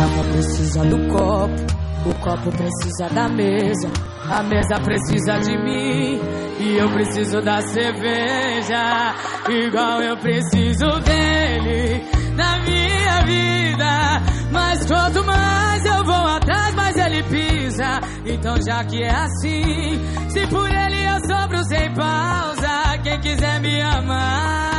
[0.00, 3.90] A garrafa precisa do copo, o copo precisa da mesa,
[4.30, 6.18] a mesa precisa de mim
[6.58, 9.14] e eu preciso da cerveja,
[9.46, 12.02] igual eu preciso dele
[12.34, 14.22] na minha vida.
[14.50, 18.00] Mas quanto mais eu vou atrás, mais ele pisa.
[18.24, 23.82] Então já que é assim, se por ele eu sobro sem pausa, quem quiser me
[23.82, 24.69] amar,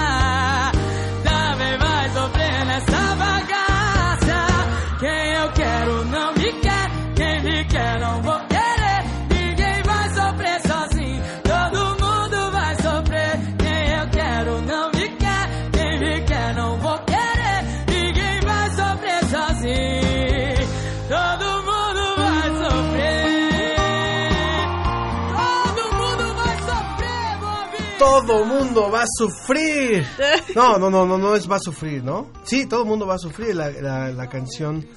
[28.02, 30.04] Todo mundo va a sufrir.
[30.56, 32.32] No, no, no, no, no es va a sufrir, ¿no?
[32.44, 34.88] Sí, todo mundo va a sufrir la, la, la canción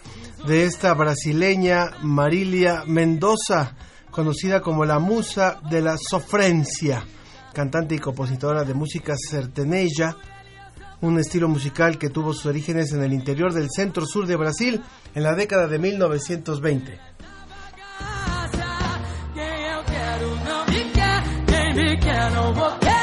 [0.46, 3.76] de esta brasileña Marilia Mendoza,
[4.10, 7.04] conocida como la musa de la sofrencia,
[7.52, 10.16] cantante y compositora de música sertaneja,
[11.02, 14.82] un estilo musical que tuvo sus orígenes en el interior del centro sur de Brasil
[15.14, 17.00] en la década de 1920.
[21.74, 22.93] Quem eu quero vou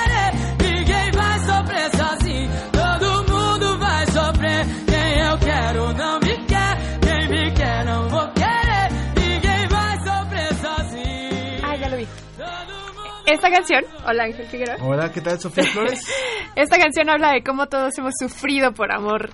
[13.25, 14.77] Esta canción, hola Ángel Figueroa.
[14.81, 16.05] Hola, ¿qué tal Sofía Flores?
[16.55, 19.29] Esta canción habla de cómo todos hemos sufrido por amor.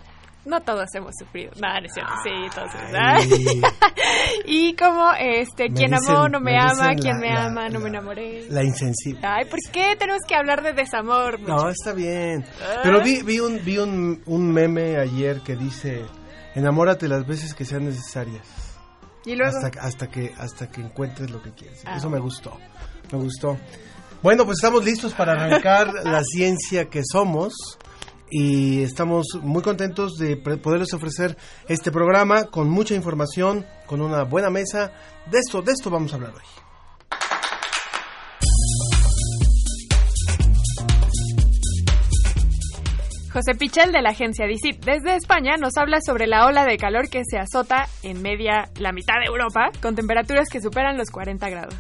[0.46, 1.52] No todos hemos sufrido.
[1.59, 2.14] No, no es cierto.
[2.24, 3.74] Sí, todos hemos.
[4.46, 7.46] y como, este, Me quien dicen- amó no me, me ama, quien la- me la-
[7.48, 8.46] ama no me enamoré.
[8.50, 9.20] La insensible.
[9.24, 11.40] Ay, ¿por qué tenemos que hablar de desamor?
[11.42, 12.46] No, está bien.
[12.84, 16.06] Pero vi, vi, un, vi un, un meme ayer que dice,
[16.56, 18.48] enamórate las veces que sean necesarias.
[19.25, 21.84] y luego, Hasta, hasta, que, hasta que encuentres lo que quieres.
[21.86, 21.98] Ah.
[21.98, 22.58] Eso me gustó.
[23.12, 23.57] Me gustó.
[24.22, 27.53] Bueno, pues estamos listos para arrancar la ciencia que somos.
[28.29, 31.38] Y estamos muy contentos de poderles ofrecer
[31.69, 34.91] este programa con mucha información, con una buena mesa.
[35.31, 36.41] De esto, de esto vamos a hablar hoy.
[43.31, 47.07] José Pichel de la agencia DICIT desde España nos habla sobre la ola de calor
[47.07, 51.47] que se azota en media la mitad de Europa con temperaturas que superan los 40
[51.50, 51.78] grados.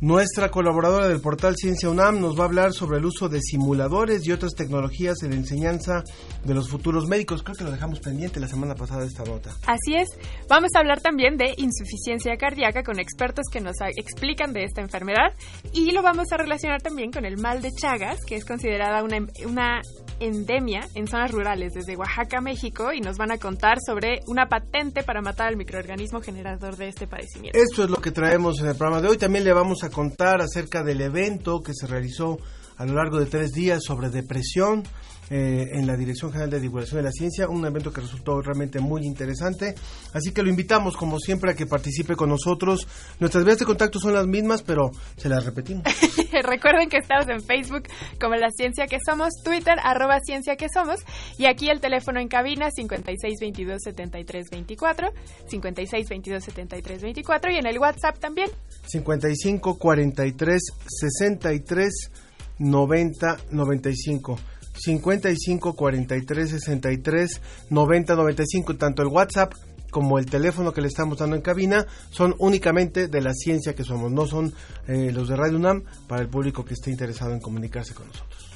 [0.00, 4.24] Nuestra colaboradora del portal Ciencia UNAM nos va a hablar sobre el uso de simuladores
[4.24, 6.04] y otras tecnologías en la enseñanza
[6.44, 7.42] de los futuros médicos.
[7.42, 9.50] Creo que lo dejamos pendiente la semana pasada esta nota.
[9.66, 10.08] Así es,
[10.48, 15.32] vamos a hablar también de insuficiencia cardíaca con expertos que nos explican de esta enfermedad
[15.72, 19.16] y lo vamos a relacionar también con el mal de Chagas, que es considerada una,
[19.16, 19.80] em- una
[20.20, 25.02] endemia en zonas rurales desde Oaxaca, México, y nos van a contar sobre una patente
[25.02, 27.58] para matar al microorganismo generador de este padecimiento.
[27.58, 29.18] Esto es lo que traemos en el programa de hoy.
[29.18, 32.38] También le vamos a contar acerca del evento que se realizó
[32.76, 34.84] a lo largo de tres días sobre depresión
[35.30, 38.80] eh, en la Dirección General de Divulgación de la Ciencia, un evento que resultó realmente
[38.80, 39.74] muy interesante.
[40.14, 42.88] Así que lo invitamos, como siempre, a que participe con nosotros.
[43.20, 45.84] Nuestras vías de contacto son las mismas, pero se las repetimos.
[46.42, 47.88] Recuerden que estamos en Facebook
[48.20, 51.00] como La Ciencia que Somos, Twitter arroba Ciencia que Somos
[51.36, 55.12] y aquí el teléfono en cabina 5622-7324,
[55.50, 58.48] 5622-7324 y en el WhatsApp también.
[58.86, 62.10] 55 43 63
[62.58, 64.38] 90 95
[64.78, 67.40] 55 43 63
[67.70, 69.52] 90 95 tanto el WhatsApp
[69.90, 73.84] como el teléfono que le estamos dando en cabina son únicamente de la ciencia que
[73.84, 74.52] somos, no son
[74.86, 78.47] eh, los de Radio UNAM para el público que esté interesado en comunicarse con nosotros.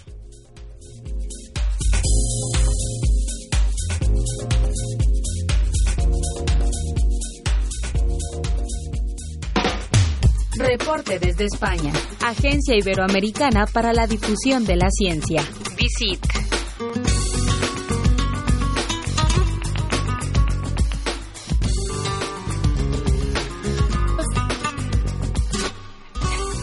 [10.56, 11.92] Reporte desde España.
[12.22, 15.42] Agencia Iberoamericana para la Difusión de la Ciencia.
[15.78, 16.20] Visit.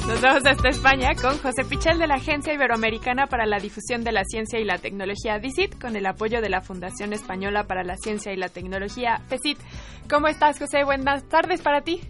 [0.07, 4.12] Nos vamos hasta España con José Pichel de la Agencia Iberoamericana para la Difusión de
[4.12, 7.95] la Ciencia y la Tecnología, DICIT, con el apoyo de la Fundación Española para la
[7.97, 9.57] Ciencia y la Tecnología, FECIT.
[10.07, 10.83] ¿Cómo estás, José?
[10.83, 12.01] Buenas tardes para ti.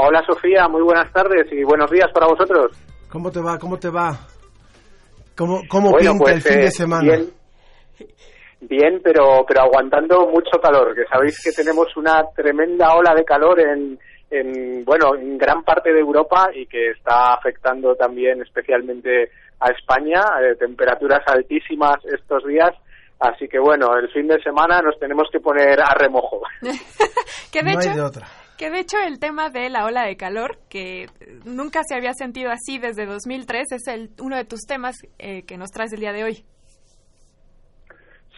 [0.00, 0.68] Hola, Sofía.
[0.68, 2.70] Muy buenas tardes y buenos días para vosotros.
[3.10, 3.58] ¿Cómo te va?
[3.58, 4.16] ¿Cómo te va?
[5.36, 7.02] ¿Cómo, cómo Bueno, pinta pues, el fin de eh, semana?
[7.02, 7.30] Bien,
[8.60, 13.58] bien pero, pero aguantando mucho calor, que sabéis que tenemos una tremenda ola de calor
[13.58, 13.98] en,
[14.30, 20.22] en, bueno, en gran parte de Europa y que está afectando también especialmente a España,
[20.40, 22.70] eh, temperaturas altísimas estos días.
[23.18, 26.42] Así que bueno, el fin de semana nos tenemos que poner a remojo.
[27.52, 28.26] De no hecho, hay de otra.
[28.58, 31.06] Que de hecho el tema de la ola de calor, que
[31.44, 35.56] nunca se había sentido así desde 2003, es el, uno de tus temas eh, que
[35.56, 36.44] nos traes el día de hoy.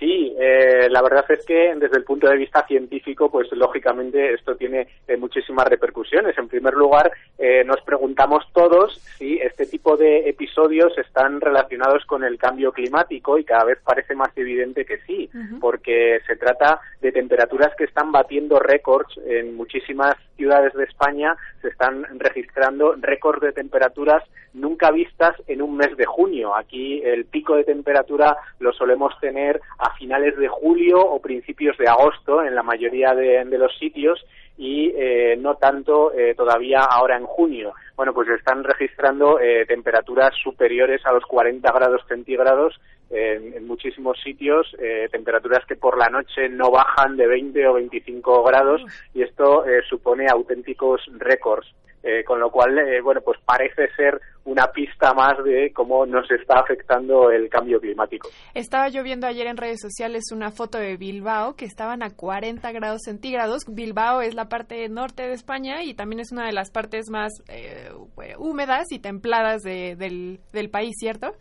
[0.01, 4.57] Sí, eh, la verdad es que desde el punto de vista científico, pues lógicamente esto
[4.57, 6.39] tiene eh, muchísimas repercusiones.
[6.39, 12.25] En primer lugar, eh, nos preguntamos todos si este tipo de episodios están relacionados con
[12.25, 15.29] el cambio climático y cada vez parece más evidente que sí,
[15.61, 21.69] porque se trata de temperaturas que están batiendo récords en muchísimas ciudades de España, se
[21.69, 24.23] están registrando récords de temperaturas
[24.55, 26.57] nunca vistas en un mes de junio.
[26.57, 31.89] Aquí el pico de temperatura lo solemos tener a finales de julio o principios de
[31.89, 34.25] agosto en la mayoría de, de los sitios
[34.57, 37.73] y eh, no tanto eh, todavía ahora en junio.
[37.97, 42.79] Bueno, pues están registrando eh, temperaturas superiores a los 40 grados centígrados
[43.09, 47.75] en, en muchísimos sitios, eh, temperaturas que por la noche no bajan de 20 o
[47.75, 48.83] 25 grados
[49.15, 51.67] y esto eh, supone auténticos récords.
[52.03, 56.31] Eh, con lo cual, eh, bueno, pues parece ser una pista más de cómo nos
[56.31, 58.31] está afectando el cambio climático.
[58.55, 62.73] Estaba yo viendo ayer en redes sociales una foto de Bilbao que estaban a 40
[62.73, 63.65] grados centígrados.
[63.69, 67.33] Bilbao es la parte norte de España y también es una de las partes más
[67.49, 67.91] eh,
[68.39, 71.35] húmedas y templadas de, del, del país, ¿cierto?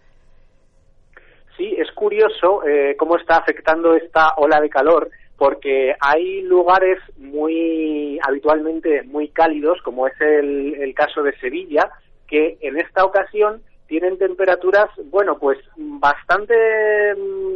[1.56, 5.09] Sí, es curioso eh, cómo está afectando esta ola de calor
[5.39, 11.89] porque hay lugares muy habitualmente muy cálidos, como es el, el caso de Sevilla,
[12.27, 16.53] que en esta ocasión tienen temperaturas, bueno, pues bastante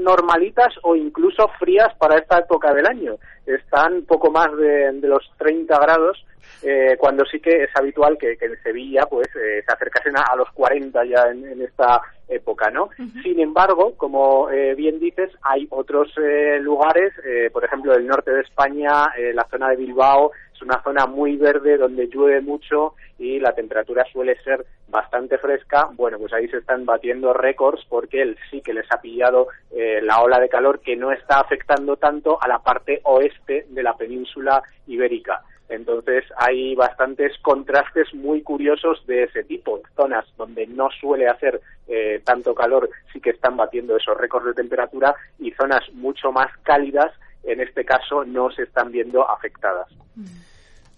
[0.01, 3.17] normalitas o incluso frías para esta época del año.
[3.45, 6.25] Están poco más de, los 30 grados,
[6.61, 10.21] eh, cuando sí que es habitual que, que en Sevilla pues eh, se acercasen a,
[10.31, 12.89] a, los 40 ya en, en esta época, ¿no?
[13.21, 18.31] Sin embargo, como eh, bien dices, hay otros eh, lugares, eh, por ejemplo, el norte
[18.31, 23.39] de España, la zona de Bilbao, es una zona muy verde donde llueve mucho y
[23.39, 25.89] la temperatura suele ser bastante fresca.
[25.93, 29.99] Bueno, pues ahí se están batiendo récords porque él sí que les ha pillado eh,
[30.01, 33.95] la ola de calor que no está afectando tanto a la parte oeste de la
[33.95, 35.41] península ibérica.
[35.69, 39.81] Entonces hay bastantes contrastes muy curiosos de ese tipo.
[39.95, 44.53] Zonas donde no suele hacer eh, tanto calor sí que están batiendo esos récords de
[44.53, 47.11] temperatura y zonas mucho más cálidas
[47.43, 49.87] en este caso no se están viendo afectadas.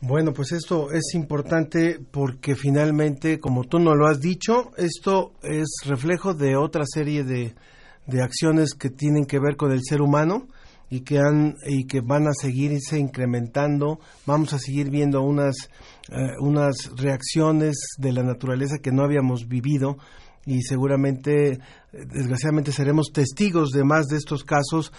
[0.02, 5.82] Bueno, pues esto es importante porque finalmente, como tú no lo has dicho, esto es
[5.88, 7.56] reflejo de otra serie de,
[8.06, 10.48] de acciones que tienen que ver con el ser humano
[10.90, 14.00] y que han y que van a seguirse incrementando.
[14.26, 15.56] Vamos a seguir viendo unas
[16.10, 19.98] eh, unas reacciones de la naturaleza que no habíamos vivido
[20.46, 21.60] y seguramente
[21.92, 24.92] desgraciadamente seremos testigos de más de estos casos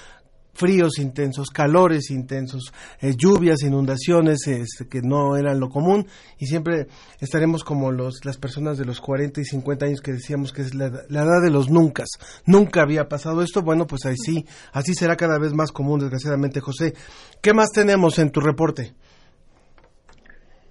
[0.57, 6.07] fríos intensos, calores intensos, eh, lluvias, inundaciones este, que no eran lo común
[6.39, 6.87] y siempre
[7.21, 10.75] estaremos como los, las personas de los 40 y 50 años que decíamos que es
[10.75, 12.05] la, la, edad de los nunca.
[12.47, 16.61] Nunca había pasado esto, bueno, pues ahí sí, así será cada vez más común, desgraciadamente,
[16.61, 16.95] José.
[17.43, 18.95] ¿Qué más tenemos en tu reporte?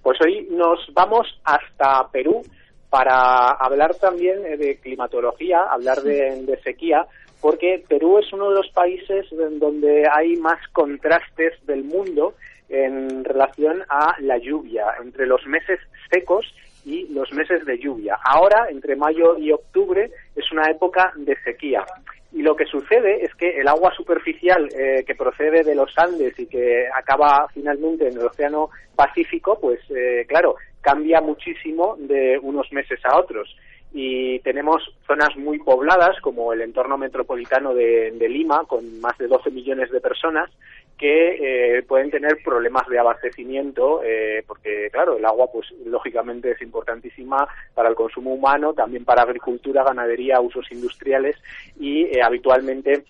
[0.02, 2.42] Pues hoy nos vamos hasta Perú
[2.88, 7.06] para hablar también de climatología, hablar de, de sequía,
[7.46, 12.34] porque Perú es uno de los países donde hay más contrastes del mundo
[12.68, 15.78] en relación a la lluvia, entre los meses
[16.10, 16.44] secos
[16.84, 18.18] y los meses de lluvia.
[18.24, 21.84] Ahora, entre mayo y octubre, es una época de sequía.
[22.32, 26.36] Y lo que sucede es que el agua superficial eh, que procede de los Andes
[26.40, 32.72] y que acaba finalmente en el Océano Pacífico, pues eh, claro, cambia muchísimo de unos
[32.72, 33.54] meses a otros
[33.92, 39.28] y tenemos zonas muy pobladas como el entorno metropolitano de, de Lima con más de
[39.28, 40.50] 12 millones de personas
[40.98, 46.62] que eh, pueden tener problemas de abastecimiento eh, porque claro el agua pues lógicamente es
[46.62, 51.36] importantísima para el consumo humano también para agricultura ganadería usos industriales
[51.78, 53.04] y eh, habitualmente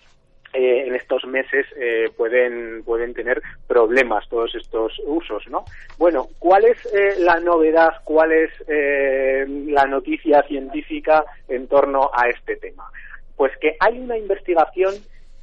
[0.53, 5.65] eh, en estos meses eh, pueden pueden tener problemas todos estos usos, ¿no?
[5.97, 7.95] Bueno, ¿cuál es eh, la novedad?
[8.05, 12.89] ¿Cuál es la noticia científica en torno a este tema?
[13.35, 14.95] Pues que hay una investigación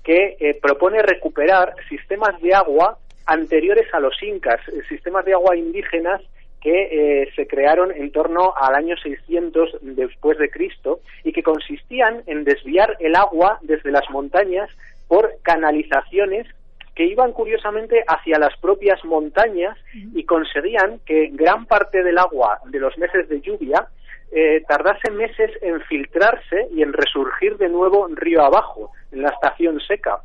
[0.03, 6.23] que propone recuperar sistemas de agua anteriores a los incas, sistemas de agua indígenas
[6.61, 12.45] que se crearon en torno al año 600 después de Cristo y que consistían en
[12.45, 14.71] desviar el agua desde las montañas
[15.09, 16.47] por canalizaciones
[16.95, 22.79] que iban curiosamente hacia las propias montañas y conseguían que gran parte del agua de
[22.79, 23.89] los meses de lluvia
[24.37, 29.81] eh, tardase meses en filtrarse y en resurgir de nuevo río abajo, en la estación
[29.81, 30.23] seca.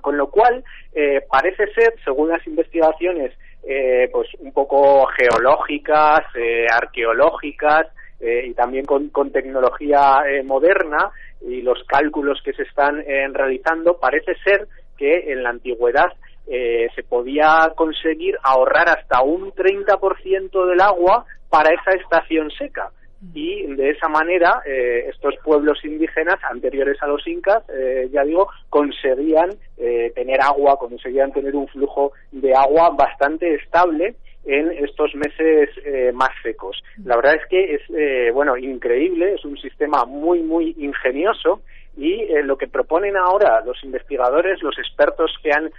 [0.00, 0.64] Con lo cual,
[0.94, 6.22] eh, parece ser, según las investigaciones, eh, pues un poco geológicas,
[6.70, 7.88] arqueológicas
[8.20, 11.10] y también con, con tecnología moderna,
[11.46, 16.12] y los cálculos que se están eh, realizando, parece ser que en la antigüedad
[16.46, 22.90] eh, se podía conseguir ahorrar hasta un 30% del agua para esa estación seca.
[23.34, 27.62] Y de esa manera, eh, estos pueblos indígenas anteriores a los incas,
[28.10, 35.14] ya digo, conseguían tener agua, conseguían tener un flujo de agua bastante estable en estos
[35.14, 36.82] meses eh, más secos.
[37.04, 41.62] La verdad es que es, eh, bueno, increíble, es un sistema muy, muy ingenioso
[41.96, 45.70] y eh, lo que proponen ahora los investigadores, los expertos que han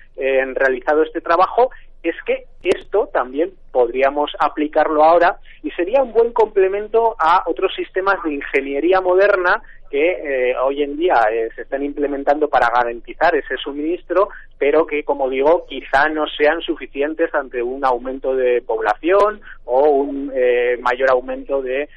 [0.56, 1.72] realizado este trabajo,
[2.04, 8.24] es que esto también podríamos aplicarlo ahora y sería un buen complemento a otros sistemas
[8.24, 9.62] de ingeniería moderna
[9.94, 15.04] que eh, hoy en día eh, se están implementando para garantizar ese suministro, pero que,
[15.04, 21.12] como digo, quizá no sean suficientes ante un aumento de población o un eh, mayor
[21.12, 21.88] aumento de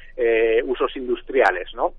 [0.65, 1.93] usos industriales, ¿no?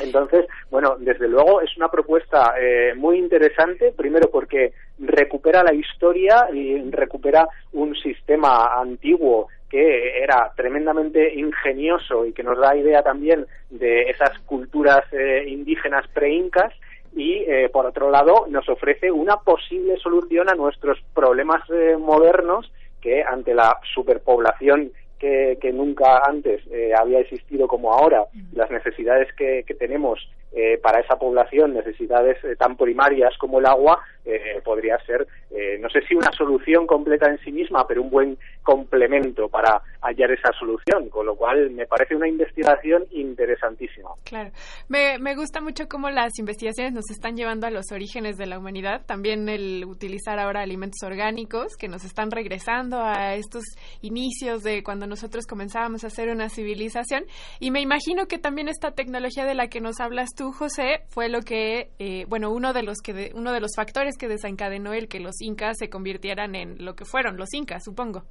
[0.00, 2.54] Entonces, bueno, desde luego es una propuesta
[2.96, 9.15] muy interesante, primero porque recupera la historia y recupera un sistema antiguo
[9.68, 16.06] que era tremendamente ingenioso y que nos da idea también de esas culturas eh, indígenas
[16.08, 16.72] pre-incas
[17.14, 22.70] y eh, por otro lado nos ofrece una posible solución a nuestros problemas eh, modernos
[23.00, 26.62] que ante la superpoblación que, nunca antes
[26.96, 30.20] había existido como ahora, las necesidades que, que tenemos
[30.58, 35.26] eh, para esa población necesidades eh, tan primarias como el agua eh, podría ser,
[35.80, 40.32] no sé si una solución completa en sí misma, pero un buen complemento para hallar
[40.32, 44.10] esa solución, con lo cual me parece una investigación interesantísima.
[44.24, 44.50] Claro,
[44.88, 48.58] me, me gusta mucho cómo las investigaciones nos están llevando a los orígenes de la
[48.58, 53.62] humanidad, también el utilizar ahora alimentos orgánicos que nos están regresando a estos
[54.02, 57.24] inicios de cuando nosotros comenzábamos a hacer una civilización
[57.60, 61.28] y me imagino que también esta tecnología de la que nos hablas tú, José, fue
[61.28, 65.06] lo que, eh, bueno, uno de los que uno de los factores que desencadenó el
[65.06, 68.24] que los incas se convirtieran en lo que fueron los incas, supongo.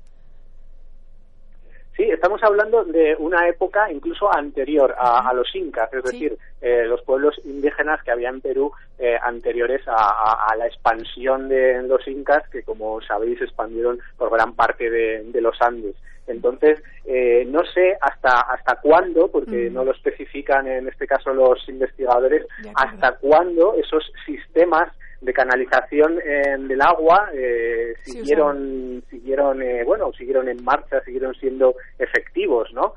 [1.95, 7.01] Sí, estamos hablando de una época incluso anterior a, los incas, es decir, eh, los
[7.03, 12.63] pueblos indígenas que había en Perú eh, anteriores a, la expansión de los incas, que
[12.63, 15.95] como sabéis expandieron por gran parte de los Andes.
[16.27, 21.67] Entonces, eh, no sé hasta hasta cuándo, porque no lo especifican en este caso los
[21.69, 24.91] investigadores, hasta cuándo esos sistemas
[25.25, 32.71] de canalización del agua eh, siguieron siguieron eh, bueno siguieron en marcha siguieron siendo efectivos
[32.73, 32.93] no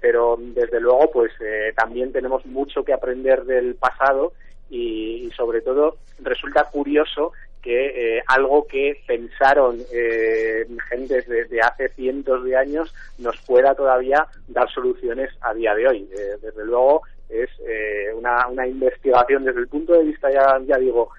[0.00, 1.32] pero desde luego pues
[1.76, 4.32] también tenemos mucho que aprender del pasado
[4.72, 7.32] y, sobre todo resulta curioso
[7.62, 14.26] que eh, algo que pensaron eh, gentes de, hace cientos de años nos pueda todavía
[14.48, 16.08] dar soluciones a día de hoy.
[16.12, 17.02] Eh, desde luego
[17.32, 21.10] es eh, una, una, investigación desde el punto de vista, ya, ya digo,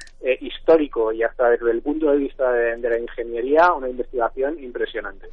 [0.41, 5.27] histórico y hasta desde el punto de vista de, de, la ingeniería, una investigación impresionante.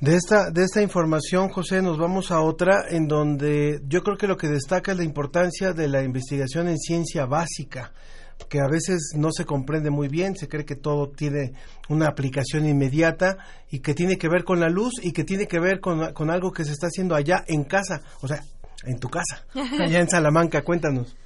[0.00, 4.28] De esta, de esta información, José, nos vamos a otra en donde yo creo que
[4.28, 7.90] lo que destaca es la importancia de la investigación en ciencia básica
[8.48, 11.52] que a veces no se comprende muy bien, se cree que todo tiene
[11.88, 13.38] una aplicación inmediata
[13.70, 16.30] y que tiene que ver con la luz y que tiene que ver con, con
[16.30, 18.42] algo que se está haciendo allá en casa, o sea,
[18.86, 21.16] en tu casa, allá en Salamanca, cuéntanos.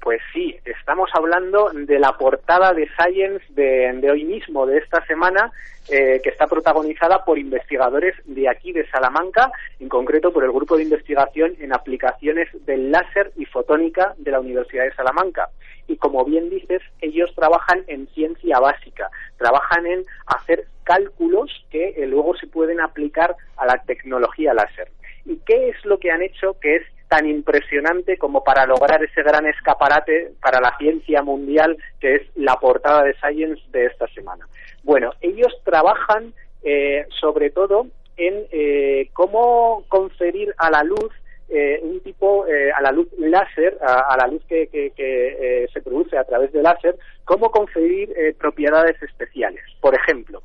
[0.00, 5.50] Pues sí, estamos hablando de la portada de Science de, hoy mismo, de esta semana,
[5.90, 10.76] eh, que está protagonizada por investigadores de aquí, de Salamanca, en concreto por el Grupo
[10.76, 15.48] de Investigación en Aplicaciones del Láser y Fotónica de la Universidad de Salamanca.
[15.88, 22.06] Y como bien dices, ellos trabajan en ciencia básica, trabajan en hacer cálculos que eh,
[22.06, 24.88] luego se pueden aplicar a la tecnología láser.
[25.28, 29.22] ¿Y qué es lo que han hecho que es tan impresionante como para lograr ese
[29.22, 34.46] gran escaparate para la ciencia mundial que es la portada de Science de esta semana.
[34.82, 41.10] Bueno, ellos trabajan eh, sobre todo en eh, cómo conferir a la luz
[41.48, 45.80] eh, un tipo, eh, a la luz láser, a, la luz que, que, que se
[45.80, 49.62] produce a través del láser, cómo conferir propiedades especiales.
[49.80, 50.42] Por ejemplo,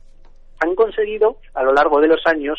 [0.59, 2.57] han conseguido a lo largo de los años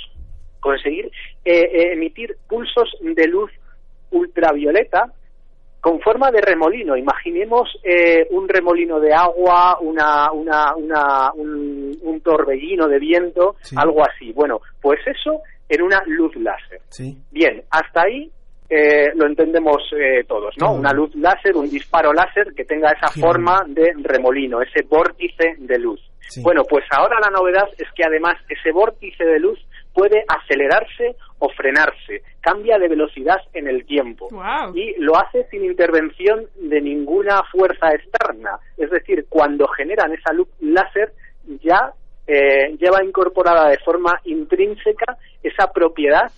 [0.65, 1.11] conseguir
[1.45, 3.51] emitir pulsos de luz
[4.11, 5.13] ultravioleta
[5.85, 6.97] con forma de remolino.
[6.97, 14.33] Imaginemos eh, un remolino de agua, una, una, una, un, torbellino de viento, algo así.
[14.33, 16.81] Bueno, pues eso en una luz láser.
[17.31, 18.31] Bien, hasta ahí
[18.71, 20.73] eh, lo entendemos eh, todos, ¿no?
[20.73, 25.79] Una luz láser, un disparo láser que tenga esa forma de remolino, ese vórtice de
[25.79, 26.01] luz.
[26.41, 29.59] Bueno, pues ahora la novedad es que además ese vórtice de luz
[29.95, 34.29] puede acelerarse o frenarse, cambia de velocidad en el tiempo
[34.75, 38.59] y lo hace sin intervención de ninguna fuerza externa.
[38.77, 41.13] Es decir, cuando generan esa luz láser
[41.63, 41.93] ya
[42.27, 46.31] eh, lleva incorporada de forma intrínseca esa propiedad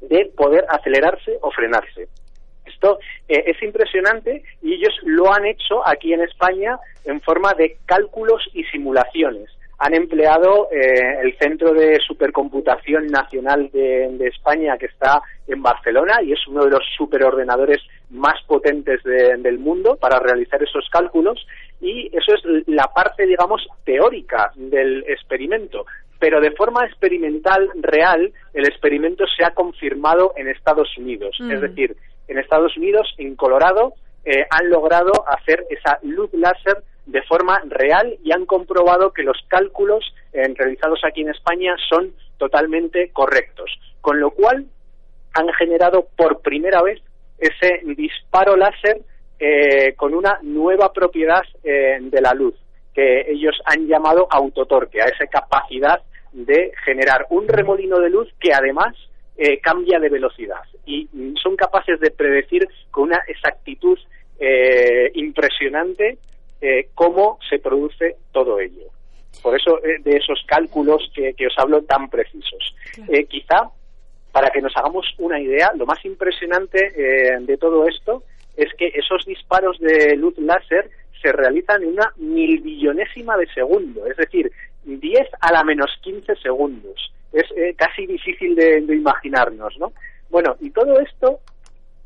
[0.00, 2.08] de poder acelerarse o frenarse.
[2.66, 7.78] Esto eh, es impresionante y ellos lo han hecho aquí en España en forma de
[7.86, 9.48] cálculos y simulaciones
[9.82, 16.32] han empleado eh, el Centro de Supercomputación Nacional de, España que está en Barcelona y
[16.32, 21.44] es uno de los superordenadores más potentes del mundo para realizar esos cálculos
[21.80, 25.84] y eso es la parte, digamos, teórica del experimento.
[26.20, 31.36] Pero de forma experimental real, el experimento se ha confirmado en Estados Unidos.
[31.40, 31.60] Es mm.
[31.60, 31.96] decir,
[32.28, 38.16] en Estados Unidos, en Colorado, eh, han logrado hacer esa luz láser de forma real
[38.22, 43.70] y han comprobado que los cálculos eh, realizados aquí en España son totalmente correctos.
[44.00, 44.66] Con lo cual
[45.34, 47.00] han generado por primera vez
[47.38, 49.00] ese disparo láser
[49.38, 52.54] eh, con una nueva propiedad eh, de la luz
[52.94, 56.02] que ellos han llamado autotorque, a esa capacidad
[56.32, 58.94] de generar un remolino de luz que además
[59.62, 61.08] cambia de velocidad y
[61.42, 63.98] son capaces de predecir con una exactitud
[65.14, 66.18] impresionante
[66.64, 68.86] eh, cómo se produce todo ello.
[69.42, 72.76] Por eso eh, de esos cálculos que, os hablo tan precisos.
[73.08, 73.68] Eh, quizá,
[74.30, 76.78] para que nos hagamos una idea, lo más impresionante
[77.40, 78.22] de todo esto
[78.56, 80.88] es que esos disparos de luz láser
[81.20, 84.52] se realizan en una milbillonésima de segundo, es decir,
[84.84, 87.12] 10 a la menos 15 segundos.
[87.32, 89.92] Es casi difícil de, imaginarnos, ¿no?
[90.30, 91.40] Bueno, y todo esto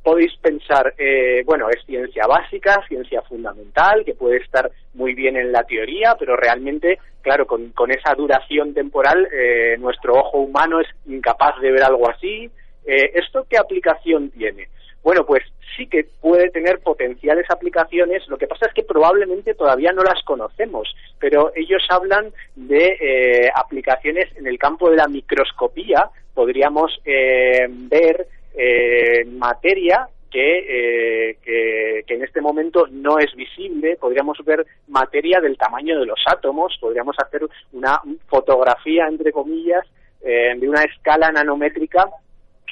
[0.07, 5.51] podéis pensar, eh, bueno, es ciencia básica, ciencia fundamental, que puede estar muy bien en
[5.51, 11.61] la teoría, pero realmente, claro, con, esa duración temporal, eh, nuestro ojo humano es incapaz
[11.61, 12.49] de ver algo así.
[12.87, 14.69] Eh, ¿Esto qué aplicación tiene?
[15.07, 15.45] Bueno, pues
[15.77, 20.21] sí que puede tener potenciales aplicaciones, lo que pasa es que probablemente todavía no las
[20.25, 29.25] conocemos, pero ellos hablan de aplicaciones en el campo de la microscopía, podríamos ver eh,
[29.27, 33.97] materia eh, que, que, en este momento no es visible.
[33.97, 37.43] Podríamos ver materia del tamaño de los átomos, podríamos hacer
[37.73, 39.87] una fotografía, entre comillas,
[40.21, 42.07] eh, de una escala nanométrica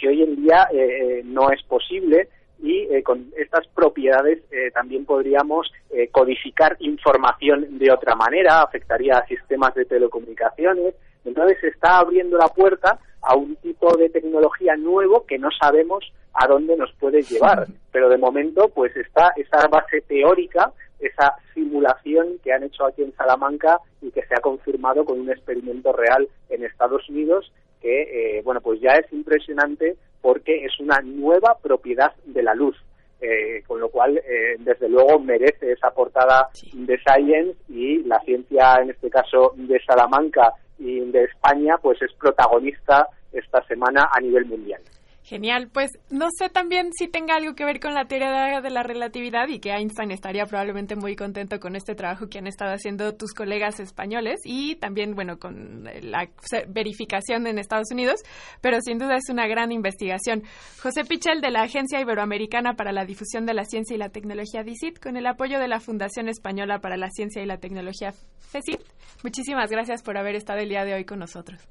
[0.05, 2.29] que hoy en día eh, no es posible
[2.63, 5.71] y con estas propiedades también podríamos
[6.13, 10.95] codificar información de otra manera, afectaría a sistemas de telecomunicaciones.
[11.27, 16.11] Entonces se está abriendo la puerta a un tipo de tecnología nuevo que no sabemos
[16.35, 17.67] a dónde nos puede llevar.
[17.93, 23.15] Pero de momento, pues está esa base teórica, esa simulación que han hecho aquí en
[23.15, 27.51] Salamanca y que se ha confirmado con un experimento real en Estados Unidos
[27.85, 32.77] que, eh, bueno, pues ya es impresionante porque es una nueva propiedad de la luz.
[33.21, 38.77] Eh, con lo cual, eh, desde luego, merece esa portada de Science y la ciencia,
[38.83, 44.47] en este caso, de Salamanca y de España pues es protagonista esta semana a nivel
[44.47, 44.81] mundial.
[45.25, 48.83] Genial, pues no sé también si tenga algo que ver con la teoría de la
[48.83, 53.15] relatividad y que Einstein estaría probablemente muy contento con este trabajo que han estado haciendo
[53.15, 56.29] tus colegas españoles y también, bueno, con la
[56.69, 58.21] verificación en Estados Unidos,
[58.61, 60.43] pero sin duda es una gran investigación.
[60.83, 64.63] José Pichel de la Agencia Iberoamericana para la Difusión de la Ciencia y la Tecnología
[64.63, 68.83] DICIT, con el apoyo de la Fundación Española para la Ciencia y la Tecnología FECIT.
[69.23, 71.67] Muchísimas gracias por haber estado el día de hoy con nosotros.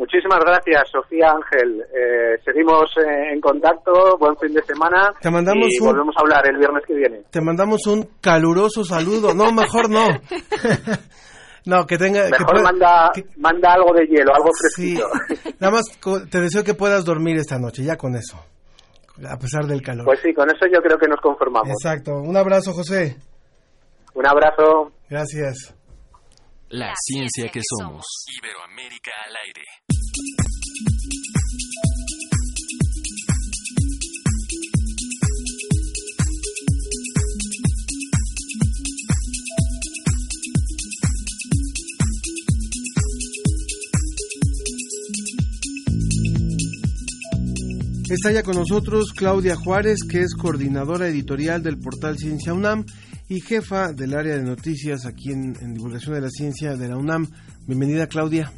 [0.00, 1.82] Muchísimas gracias, Sofía Ángel.
[1.82, 4.16] Eh, seguimos eh, en contacto.
[4.18, 5.12] Buen fin de semana.
[5.20, 7.20] Te mandamos y volvemos a hablar el viernes que viene.
[7.30, 9.34] Te mandamos un caluroso saludo.
[9.34, 10.06] No, mejor no.
[11.66, 12.30] no, que tenga.
[12.30, 15.06] Mejor manda, manda algo de hielo, algo fresquito.
[15.60, 18.42] Nada más te deseo que puedas dormir esta noche, ya con eso.
[19.28, 20.06] a pesar del calor.
[20.06, 21.68] Pues sí, con eso yo creo que nos conformamos.
[21.68, 22.14] Exacto.
[22.22, 23.18] Un abrazo, José.
[24.14, 24.92] Un abrazo.
[25.10, 25.74] Gracias.
[26.70, 28.06] La ciencia que somos.
[28.40, 29.64] Iberoamérica al aire.
[48.10, 52.84] Está ya con nosotros Claudia Juárez, que es coordinadora editorial del portal Ciencia UNAM
[53.28, 56.98] y jefa del área de noticias aquí en, en Divulgación de la Ciencia de la
[56.98, 57.28] UNAM.
[57.66, 58.52] Bienvenida, Claudia.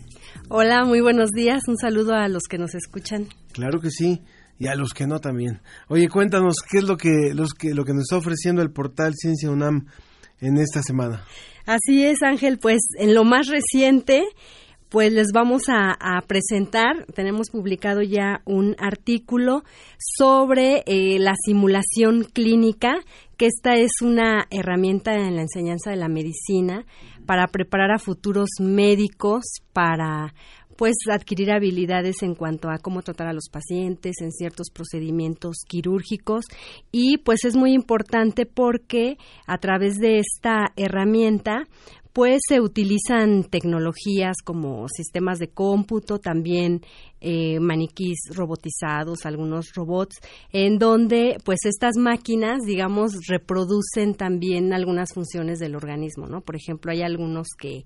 [0.55, 1.63] Hola, muy buenos días.
[1.67, 3.27] Un saludo a los que nos escuchan.
[3.53, 4.21] Claro que sí,
[4.59, 5.63] y a los que no también.
[5.89, 9.15] Oye, cuéntanos qué es lo que, los que, lo que nos está ofreciendo el portal
[9.15, 9.87] Ciencia UNAM
[10.43, 11.25] en esta semana.
[11.65, 12.59] Así es, Ángel.
[12.59, 14.25] Pues en lo más reciente,
[14.91, 19.65] pues les vamos a, a presentar, tenemos publicado ya un artículo
[19.97, 22.97] sobre eh, la simulación clínica,
[23.39, 26.85] que esta es una herramienta en la enseñanza de la medicina
[27.27, 30.35] para preparar a futuros médicos para
[30.77, 36.45] pues adquirir habilidades en cuanto a cómo tratar a los pacientes en ciertos procedimientos quirúrgicos.
[36.91, 41.69] Y pues es muy importante porque a través de esta herramienta
[42.13, 46.83] pues se utilizan tecnologías como sistemas de cómputo, también
[47.21, 50.17] eh, maniquís robotizados, algunos robots,
[50.53, 56.41] en donde pues estas máquinas, digamos, reproducen también algunas funciones del organismo, ¿no?
[56.43, 57.85] Por ejemplo, hay algunos que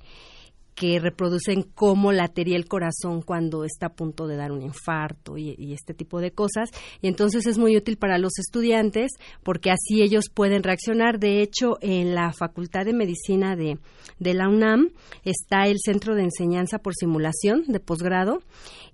[0.76, 5.54] que reproducen cómo latería el corazón cuando está a punto de dar un infarto y,
[5.58, 6.70] y, este tipo de cosas.
[7.00, 9.12] Y entonces es muy útil para los estudiantes
[9.42, 11.18] porque así ellos pueden reaccionar.
[11.18, 13.78] De hecho, en la Facultad de Medicina de,
[14.18, 14.90] de la UNAM
[15.24, 18.42] está el Centro de Enseñanza por Simulación de posgrado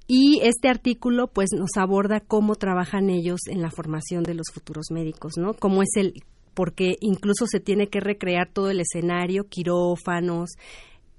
[0.06, 4.86] y este artículo pues nos aborda cómo trabajan ellos en la formación de los futuros
[4.90, 5.54] médicos, ¿no?
[5.54, 6.14] Cómo es el
[6.54, 10.50] porque incluso se tiene que recrear todo el escenario, quirófanos,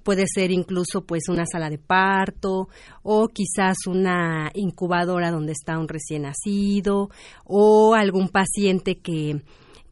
[0.04, 2.68] puede ser incluso pues una sala de parto
[3.02, 7.08] o quizás una incubadora donde está un recién nacido
[7.44, 9.42] o algún paciente que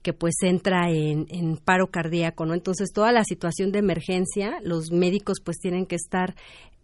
[0.02, 2.54] que pues entra en, en, paro cardíaco, ¿no?
[2.54, 6.34] Entonces toda la situación de emergencia, los médicos pues tienen que estar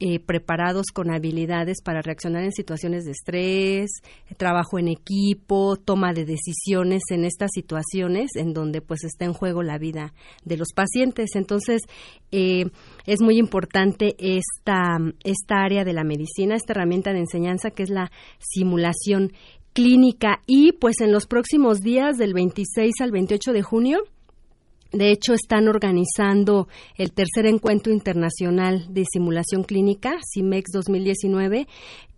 [0.01, 3.91] eh, preparados con habilidades para reaccionar en situaciones de estrés,
[4.37, 9.63] trabajo en equipo, toma de decisiones en estas situaciones en donde pues está en juego
[9.63, 11.31] la vida de los pacientes.
[11.35, 11.83] Entonces
[12.31, 12.67] eh,
[13.07, 17.91] es muy importante esta, esta área de la medicina, esta herramienta de enseñanza que es
[17.91, 19.33] la simulación
[19.73, 23.99] clínica y pues en los próximos días del 26 al 28 de junio
[24.93, 31.67] de hecho, están organizando el tercer encuentro internacional de simulación clínica, CIMEX 2019,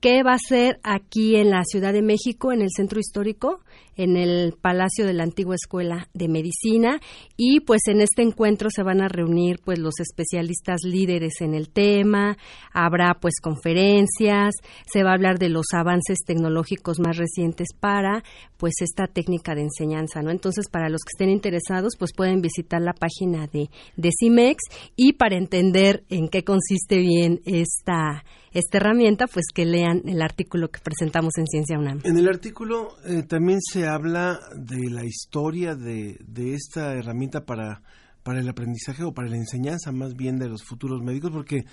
[0.00, 3.60] que va a ser aquí en la Ciudad de México, en el centro histórico,
[3.96, 7.00] en el Palacio de la Antigua Escuela de Medicina.
[7.36, 11.68] Y pues en este encuentro se van a reunir pues los especialistas líderes en el
[11.68, 12.38] tema,
[12.72, 14.54] habrá pues conferencias,
[14.90, 18.24] se va a hablar de los avances tecnológicos más recientes para
[18.56, 20.30] pues esta técnica de enseñanza, ¿no?
[20.30, 24.62] Entonces, para los que estén interesados, pues pueden visitar la página de, de CIMEX
[24.96, 30.70] y para entender en qué consiste bien esta esta herramienta, pues que lean el artículo
[30.70, 32.00] que presentamos en Ciencia UNAM.
[32.02, 37.82] En el artículo eh, también se habla de la historia de, de esta herramienta para,
[38.22, 41.64] para el aprendizaje o para la enseñanza más bien de los futuros médicos, porque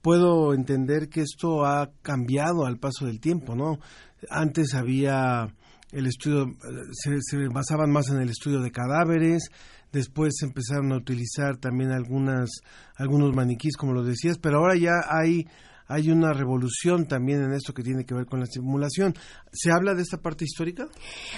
[0.00, 3.78] puedo entender que esto ha cambiado al paso del tiempo, ¿no?
[4.30, 5.48] Antes había
[5.90, 6.46] el estudio,
[6.92, 9.50] se, se basaban más en el estudio de cadáveres,
[9.92, 12.50] después empezaron a utilizar también algunas
[12.96, 15.46] algunos maniquís como lo decías pero ahora ya hay
[15.88, 19.14] hay una revolución también en esto que tiene que ver con la simulación.
[19.52, 20.88] ¿Se habla de esta parte histórica?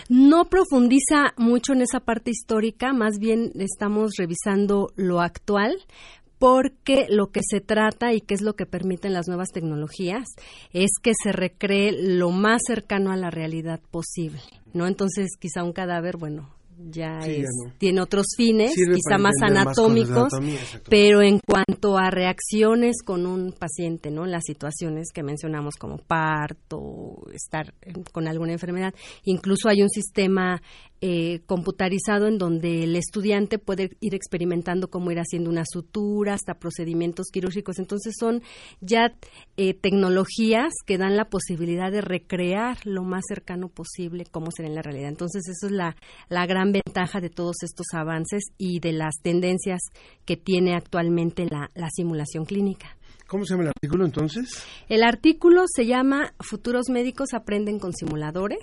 [0.08, 5.74] No profundiza mucho en esa parte histórica, más bien estamos revisando lo actual,
[6.38, 10.26] porque lo que se trata y que es lo que permiten las nuevas tecnologías
[10.72, 14.86] es que se recree lo más cercano a la realidad posible, ¿no?
[14.86, 17.74] Entonces, quizá un cadáver, bueno, ya, sí, es, ya no.
[17.78, 23.52] tiene otros fines, Sirve quizá más anatómicos, más pero en cuanto a reacciones con un
[23.52, 24.26] paciente, ¿no?
[24.26, 27.74] Las situaciones que mencionamos como parto, estar
[28.12, 30.60] con alguna enfermedad, incluso hay un sistema
[31.06, 36.54] eh, computarizado en donde el estudiante puede ir experimentando cómo ir haciendo una sutura, hasta
[36.54, 37.78] procedimientos quirúrgicos.
[37.78, 38.40] Entonces son
[38.80, 39.14] ya
[39.58, 44.76] eh, tecnologías que dan la posibilidad de recrear lo más cercano posible cómo será en
[44.76, 45.10] la realidad.
[45.10, 45.94] Entonces eso es la,
[46.30, 49.82] la gran ventaja de todos estos avances y de las tendencias
[50.24, 52.96] que tiene actualmente la, la simulación clínica.
[53.34, 54.64] ¿Cómo se llama el artículo entonces?
[54.88, 58.60] El artículo se llama Futuros médicos aprenden con simuladores.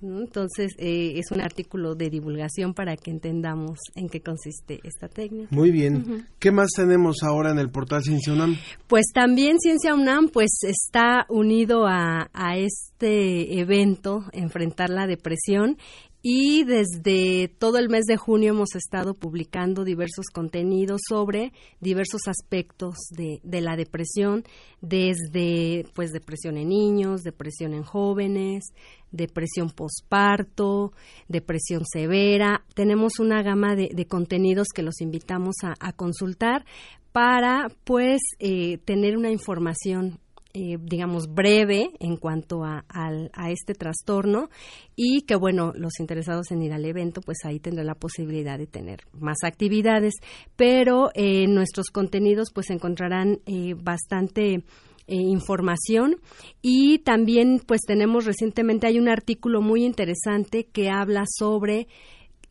[0.00, 0.20] ¿no?
[0.20, 5.54] Entonces, eh, es un artículo de divulgación para que entendamos en qué consiste esta técnica.
[5.54, 6.26] Muy bien.
[6.38, 8.56] ¿Qué más tenemos ahora en el portal Ciencia UNAM?
[8.86, 15.76] Pues también Ciencia UNAM pues está unido a, a este evento, enfrentar la depresión,
[16.22, 22.94] y desde todo el mes de junio hemos estado publicando diversos contenidos sobre diversos aspectos
[23.10, 24.44] de, de la depresión,
[24.80, 28.64] desde pues depresión en niños, depresión en jóvenes,
[29.10, 30.92] depresión posparto,
[31.26, 32.64] depresión severa.
[32.74, 36.64] Tenemos una gama de, de contenidos que los invitamos a, a consultar
[37.10, 40.20] para pues eh, tener una información
[40.54, 44.48] eh, digamos, breve en cuanto a, al- a este trastorno
[44.94, 48.66] y que, bueno, los interesados en ir al evento, pues ahí tendrán la posibilidad de
[48.66, 50.14] tener más actividades,
[50.56, 56.16] pero eh, nuestros contenidos pues encontrarán eh, bastante eh, información.
[56.60, 61.88] Y también pues tenemos recientemente hay un artículo muy interesante que habla sobre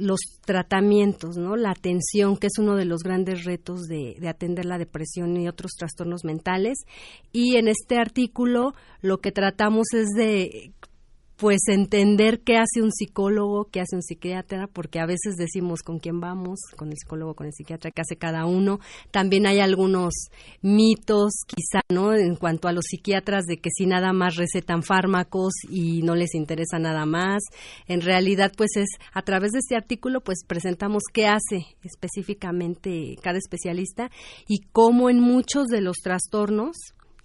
[0.02, 1.56] los tratamientos, ¿no?
[1.56, 5.48] La atención, que es uno de los grandes retos de, de atender la depresión y
[5.48, 6.80] otros trastornos mentales.
[7.32, 10.72] Y en este artículo lo que tratamos es de
[11.42, 15.98] pues entender qué hace un psicólogo, qué hace un psiquiatra, porque a veces decimos con
[15.98, 18.80] quién vamos, con el psicólogo, con el psiquiatra, qué hace cada uno.
[19.10, 20.14] También hay algunos
[20.62, 22.14] mitos, quizá, ¿no?
[22.14, 26.36] En cuanto a los psiquiatras, de que si nada más recetan fármacos y no les
[26.36, 27.42] interesa nada más.
[27.88, 33.40] En realidad, pues es a través de este artículo, pues presentamos qué hace específicamente cada
[33.40, 34.12] especialista
[34.48, 36.78] y cómo en muchos de los trastornos,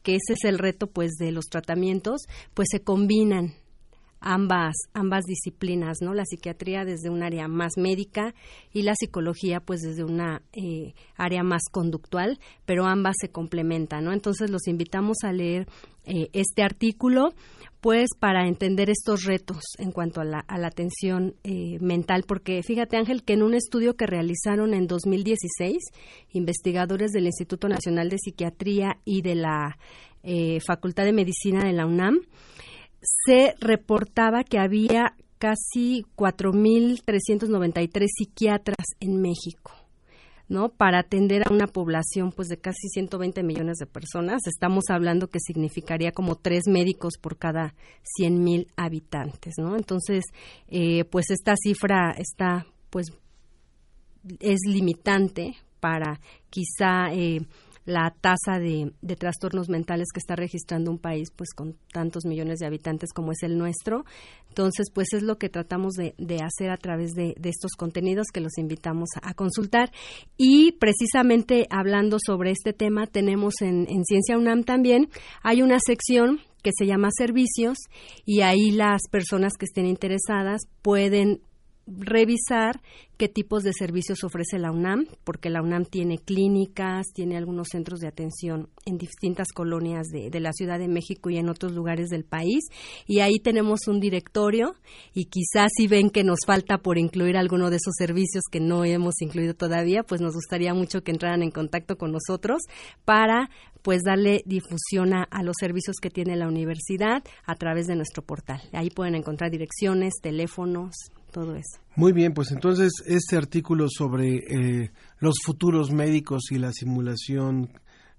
[0.03, 2.23] que ese es el reto, pues, de los tratamientos,
[2.55, 3.53] pues se combinan
[4.21, 8.35] ambas ambas disciplinas no la psiquiatría desde un área más médica
[8.73, 14.13] y la psicología pues desde una eh, área más conductual pero ambas se complementan no
[14.13, 15.67] entonces los invitamos a leer
[16.05, 17.35] eh, este artículo
[17.81, 22.63] pues para entender estos retos en cuanto a la, a la atención eh, mental porque
[22.63, 25.79] fíjate Ángel que en un estudio que realizaron en 2016
[26.33, 29.79] investigadores del Instituto Nacional de Psiquiatría y de la
[30.23, 32.21] eh, Facultad de Medicina de la UNAM
[33.25, 39.73] se reportaba que había casi 4.393 psiquiatras en México.
[40.49, 40.69] ¿no?
[40.69, 45.41] Para atender a una población pues de casi 120 millones de personas, estamos hablando que
[45.41, 47.75] significaría como tres médicos por cada
[48.17, 49.77] 100 mil habitantes, ¿no?
[49.77, 50.25] Entonces,
[50.69, 53.09] eh, pues esta cifra está, pues,
[54.41, 57.41] es limitante para quizá eh,
[57.87, 62.59] la tasa de, de trastornos mentales que está registrando un país pues con tantos millones
[62.59, 64.05] de habitantes como es el nuestro.
[64.49, 68.27] Entonces, pues es lo que tratamos de, de hacer a través de, de estos contenidos
[68.33, 69.93] que los invitamos a, consultar.
[70.37, 75.09] Y precisamente hablando sobre este tema, tenemos en, en Ciencia UNAM también,
[75.43, 77.77] hay una sección que se llama servicios
[78.25, 81.41] y ahí las personas que estén interesadas pueden
[81.87, 82.81] revisar
[83.17, 88.01] qué tipos de servicios ofrece la UNAM, porque la UNAM tiene clínicas, tiene algunos centros
[88.01, 92.09] de atención en distintas colonias de, de, la Ciudad de México y en otros lugares
[92.09, 92.65] del país.
[93.07, 94.75] Y ahí tenemos un directorio
[95.15, 98.85] y quizás si ven que nos falta por incluir alguno de esos servicios que no
[98.85, 102.63] hemos incluido todavía, pues nos gustaría mucho que entraran en contacto con nosotros
[103.05, 103.49] para
[103.83, 108.23] pues darle difusión a, a, los servicios que tiene la universidad a través de nuestro
[108.25, 108.61] portal.
[108.73, 111.81] Ahí pueden encontrar direcciones, teléfonos, todo eso.
[111.95, 117.71] Muy bien, pues entonces este artículo sobre eh, los futuros médicos y la simulación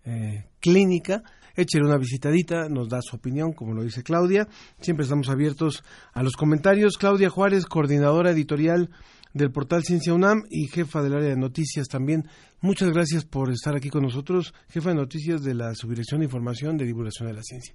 [0.06, 1.24] eh, clínica,
[1.56, 4.48] échele una visitadita, nos da su opinión, como lo dice Claudia.
[4.80, 6.98] Siempre estamos abiertos a los comentarios.
[6.98, 8.90] Claudia Juárez, coordinadora editorial
[9.38, 12.26] del portal Ciencia UNAM y jefa del área de noticias también.
[12.60, 16.76] Muchas gracias por estar aquí con nosotros, jefa de noticias de la Subdirección de Información
[16.76, 17.72] de Divulgación de la Ciencia.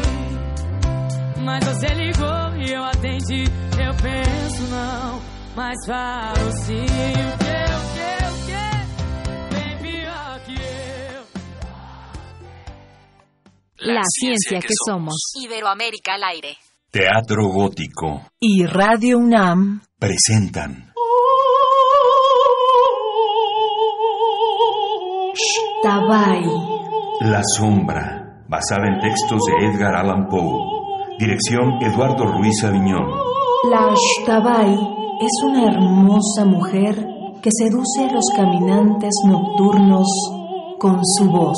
[1.46, 3.44] Mas você ligou e eu atendi.
[3.78, 5.22] Eu penso não,
[5.56, 6.86] mas falo sim.
[6.86, 8.19] O que, o que,
[13.82, 15.32] La ciencia que somos.
[15.42, 16.58] Iberoamérica al aire.
[16.92, 18.30] Teatro Gótico.
[18.40, 19.82] Y Radio UNAM.
[19.98, 20.94] Presentan.
[25.82, 26.44] Tabay.
[27.22, 28.44] La Sombra.
[28.50, 30.62] Basada en textos de Edgar Allan Poe.
[31.18, 33.08] Dirección Eduardo Ruiz Aviñón.
[33.72, 34.74] La Ashtabay
[35.22, 36.96] es una hermosa mujer
[37.42, 40.08] que seduce a los caminantes nocturnos
[40.80, 41.58] con su voz.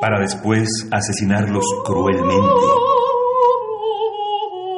[0.00, 2.66] Para después asesinarlos cruelmente.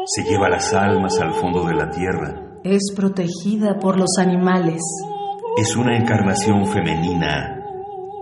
[0.07, 2.59] Se lleva las almas al fondo de la tierra.
[2.65, 4.81] Es protegida por los animales.
[5.57, 7.63] Es una encarnación femenina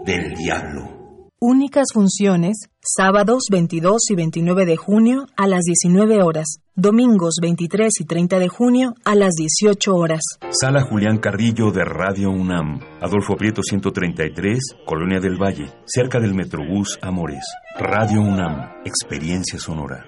[0.04, 0.99] del diablo.
[1.42, 8.04] Únicas funciones, sábados 22 y 29 de junio a las 19 horas, domingos 23 y
[8.04, 10.20] 30 de junio a las 18 horas.
[10.50, 12.80] Sala Julián Carrillo de Radio UNAM.
[13.00, 17.46] Adolfo Prieto 133, Colonia del Valle, cerca del Metrobús Amores.
[17.78, 20.04] Radio UNAM, experiencia sonora.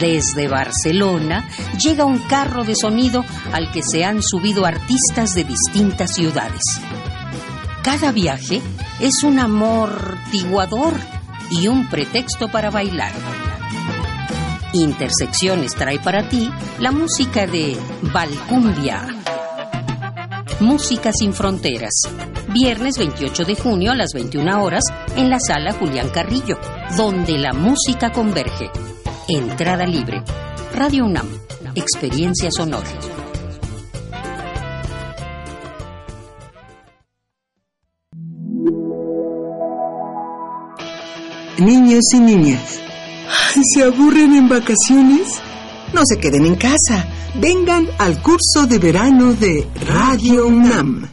[0.00, 1.46] Desde Barcelona
[1.78, 6.62] llega un carro de sonido al que se han subido artistas de distintas ciudades.
[7.84, 8.62] Cada viaje
[8.98, 10.94] es un amortiguador
[11.50, 13.12] y un pretexto para bailar.
[14.72, 17.76] Intersecciones trae para ti la música de
[18.10, 19.06] Valcumbia.
[20.60, 21.92] Música sin fronteras.
[22.48, 26.58] Viernes 28 de junio a las 21 horas en la sala Julián Carrillo,
[26.96, 28.70] donde la música converge.
[29.28, 30.22] Entrada libre.
[30.74, 31.28] Radio UNAM.
[31.74, 32.88] Experiencia sonora.
[41.58, 42.80] Niños y niñas,
[43.72, 45.40] ¿se aburren en vacaciones?
[45.92, 47.06] No se queden en casa.
[47.36, 51.08] Vengan al curso de verano de Radio UNAM.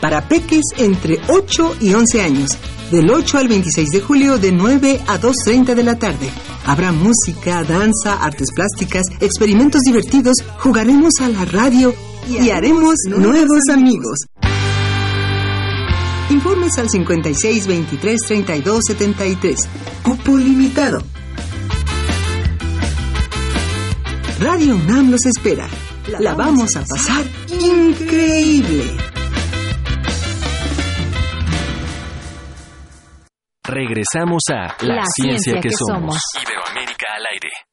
[0.00, 2.50] Para peques entre 8 y 11 años,
[2.90, 6.30] del 8 al 26 de julio de 9 a 2.30 de la tarde.
[6.64, 11.94] Habrá música, danza, artes plásticas, experimentos divertidos, jugaremos a la radio
[12.30, 14.20] y, haremos nuevos amigos.
[16.30, 19.68] Informes al 56 23 32 73.
[20.02, 21.02] Cupo limitado.
[24.38, 25.68] Radio UNAM los espera.
[26.18, 28.84] La vamos a pasar increíble.
[33.64, 36.16] Regresamos a La, ciencia, que, somos.
[36.42, 37.69] Iberoamérica al aire.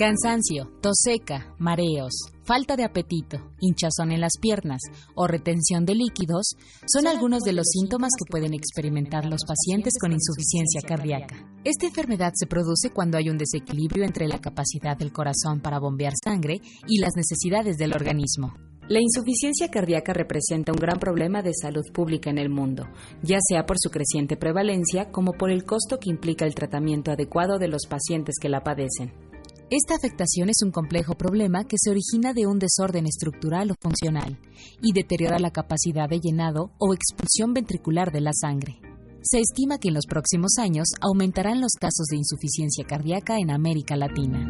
[0.00, 4.80] Cansancio, tos seca, mareos, falta de apetito, hinchazón en las piernas
[5.14, 6.56] o retención de líquidos
[6.90, 11.46] son algunos de los síntomas que pueden experimentar los pacientes con insuficiencia cardíaca.
[11.64, 16.14] Esta enfermedad se produce cuando hay un desequilibrio entre la capacidad del corazón para bombear
[16.24, 18.54] sangre y las necesidades del organismo.
[18.88, 22.88] La insuficiencia cardíaca representa un gran problema de salud pública en el mundo,
[23.22, 27.58] ya sea por su creciente prevalencia como por el costo que implica el tratamiento adecuado
[27.58, 29.28] de los pacientes que la padecen.
[29.70, 34.36] Esta afectación es un complejo problema que se origina de un desorden estructural o funcional
[34.82, 38.80] y deteriora la capacidad de llenado o expulsión ventricular de la sangre.
[39.22, 43.94] Se estima que en los próximos años aumentarán los casos de insuficiencia cardíaca en América
[43.94, 44.44] Latina.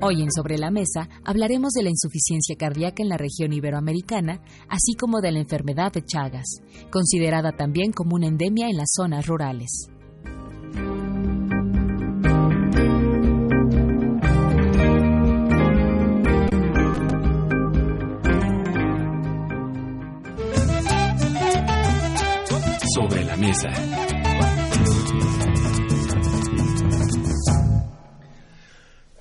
[0.00, 4.94] Hoy en Sobre la Mesa hablaremos de la insuficiencia cardíaca en la región iberoamericana, así
[4.98, 9.91] como de la enfermedad de Chagas, considerada también como una endemia en las zonas rurales.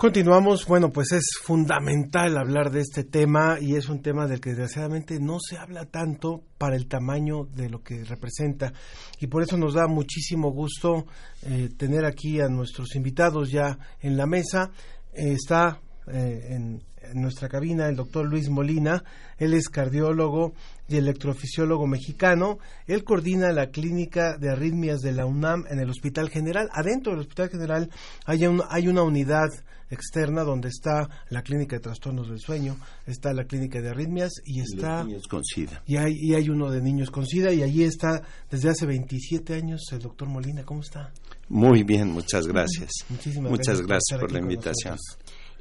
[0.02, 4.50] Continuamos, bueno, pues es fundamental hablar de este tema y es un tema del que
[4.50, 8.74] desgraciadamente no se habla tanto para el tamaño de lo que representa.
[9.20, 11.06] Y por eso nos da muchísimo gusto
[11.44, 14.72] eh, tener aquí a nuestros invitados ya en la mesa.
[15.14, 16.82] Eh, está eh, en,
[17.12, 19.04] en nuestra cabina el doctor Luis Molina,
[19.38, 20.54] él es cardiólogo
[20.88, 22.60] y electrofisiólogo mexicano.
[22.88, 26.70] Él coordina la clínica de arritmias de la UNAM en el Hospital General.
[26.74, 27.90] Adentro del Hospital General
[28.26, 29.48] hay, un- hay una unidad
[29.90, 34.62] externa donde está la clínica de trastornos del sueño, está la clínica de arritmias y
[34.62, 35.00] está...
[35.00, 35.84] Los niños con SIDA.
[35.86, 39.54] Y hay, y hay uno de niños con SIDA y allí está desde hace 27
[39.54, 40.64] años el doctor Molina.
[40.64, 41.12] ¿Cómo está?
[41.50, 42.90] Muy bien, muchas gracias.
[43.10, 44.98] Muchísimas muchas gracias por gracias la invitación.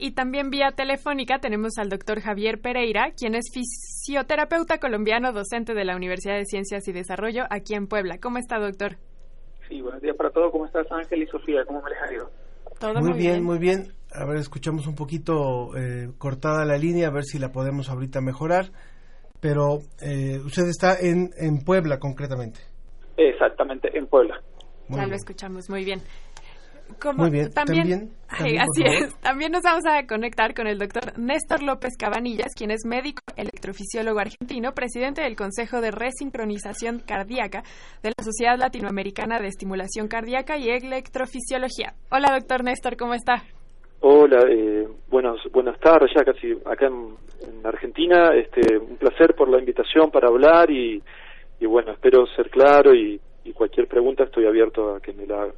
[0.03, 5.84] Y también vía telefónica tenemos al doctor Javier Pereira, quien es fisioterapeuta colombiano, docente de
[5.84, 8.16] la Universidad de Ciencias y Desarrollo aquí en Puebla.
[8.18, 8.96] ¿Cómo está, doctor?
[9.68, 10.51] Sí, buenos días para todos.
[10.53, 11.66] ¿Cómo estás, Ángel y Sofía?
[11.66, 12.30] ¿Cómo me les ha ido?
[12.78, 13.92] Todo muy, bien, muy bien.
[14.11, 18.22] A ver, escuchamos un poquito eh, cortada la línea, a ver si la podemos ahorita
[18.22, 18.70] mejorar.
[19.38, 22.61] Pero eh, usted está en, en Puebla concretamente.
[23.18, 24.40] Exactamente, en Puebla.
[24.88, 26.01] ya lo escuchamos muy bien.
[27.01, 29.05] Como Muy bien, También, así favor.
[29.05, 29.14] es.
[29.20, 34.18] También nos vamos a conectar con el doctor Néstor López Cabanillas, quien es médico electrofisiólogo
[34.18, 37.62] argentino, presidente del Consejo de Resincronización Cardíaca
[38.03, 41.95] de la Sociedad Latinoamericana de Estimulación Cardíaca y Electrofisiología.
[42.11, 43.43] Hola, doctor Néstor, ¿cómo está?
[44.01, 47.14] Hola, eh, buenos, buenas tardes, ya casi acá en,
[47.47, 48.30] en Argentina.
[48.34, 51.03] Este, un placer por la invitación para hablar y,
[51.61, 55.43] y bueno, espero ser claro y, y cualquier pregunta estoy abierto a que me la
[55.43, 55.53] haga.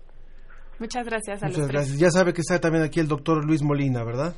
[0.82, 1.80] Muchas gracias a Muchas los tres.
[1.80, 1.98] gracias.
[2.00, 4.34] Ya sabe que está también aquí el doctor Luis Molina, ¿verdad?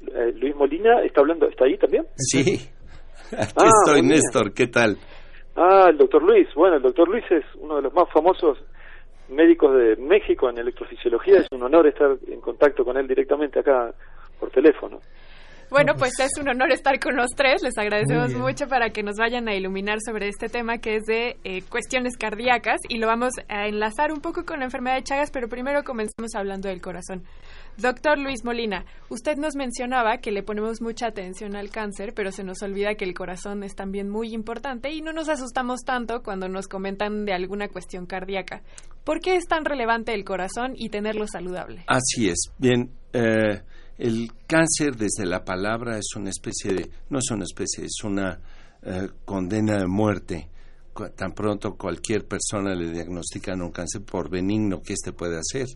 [0.00, 2.06] Eh, Luis Molina está hablando, ¿está ahí también?
[2.16, 2.70] Sí,
[3.38, 4.00] aquí Ah, estoy.
[4.02, 4.96] Néstor, ¿qué tal?
[5.54, 6.48] Ah, el doctor Luis.
[6.56, 8.56] Bueno, el doctor Luis es uno de los más famosos
[9.28, 11.40] médicos de México en electrofisiología.
[11.40, 13.92] Es un honor estar en contacto con él directamente acá
[14.40, 15.00] por teléfono.
[15.72, 17.62] Bueno, pues es un honor estar con los tres.
[17.62, 21.38] Les agradecemos mucho para que nos vayan a iluminar sobre este tema que es de
[21.44, 25.30] eh, cuestiones cardíacas y lo vamos a enlazar un poco con la enfermedad de Chagas,
[25.30, 27.24] pero primero comenzamos hablando del corazón.
[27.78, 32.44] Doctor Luis Molina, usted nos mencionaba que le ponemos mucha atención al cáncer, pero se
[32.44, 36.48] nos olvida que el corazón es también muy importante y no nos asustamos tanto cuando
[36.48, 38.60] nos comentan de alguna cuestión cardíaca.
[39.04, 41.84] ¿Por qué es tan relevante el corazón y tenerlo saludable?
[41.86, 42.50] Así es.
[42.58, 43.62] Bien, eh,
[43.98, 48.40] el cáncer desde la palabra es una especie de, no es una especie, es una
[48.82, 50.48] eh, condena de muerte.
[51.16, 55.66] Tan pronto cualquier persona le diagnostican un cáncer por benigno que éste puede hacer,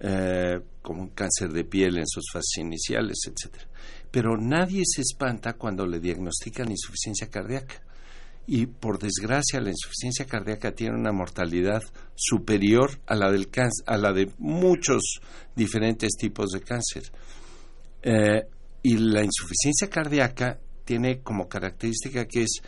[0.00, 3.68] eh, como un cáncer de piel en sus fases iniciales, etcétera.
[4.10, 7.82] Pero nadie se espanta cuando le diagnostican insuficiencia cardíaca
[8.46, 11.82] y por desgracia la insuficiencia cardíaca tiene una mortalidad
[12.14, 15.20] superior a la del cáncer, a la de muchos
[15.54, 17.02] diferentes tipos de cáncer.
[18.02, 18.46] Eh,
[18.82, 22.60] y la insuficiencia cardíaca tiene como característica que es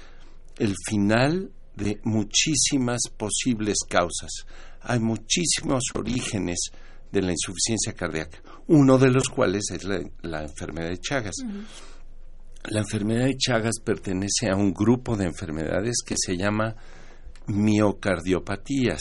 [0.59, 4.31] el final de muchísimas posibles causas.
[4.83, 6.71] Hay muchísimos orígenes
[7.11, 11.37] de la insuficiencia cardíaca, uno de los cuales es la, la enfermedad de Chagas.
[12.65, 16.77] La enfermedad de Chagas pertenece a un grupo de enfermedades que se llama
[17.47, 19.01] miocardiopatías,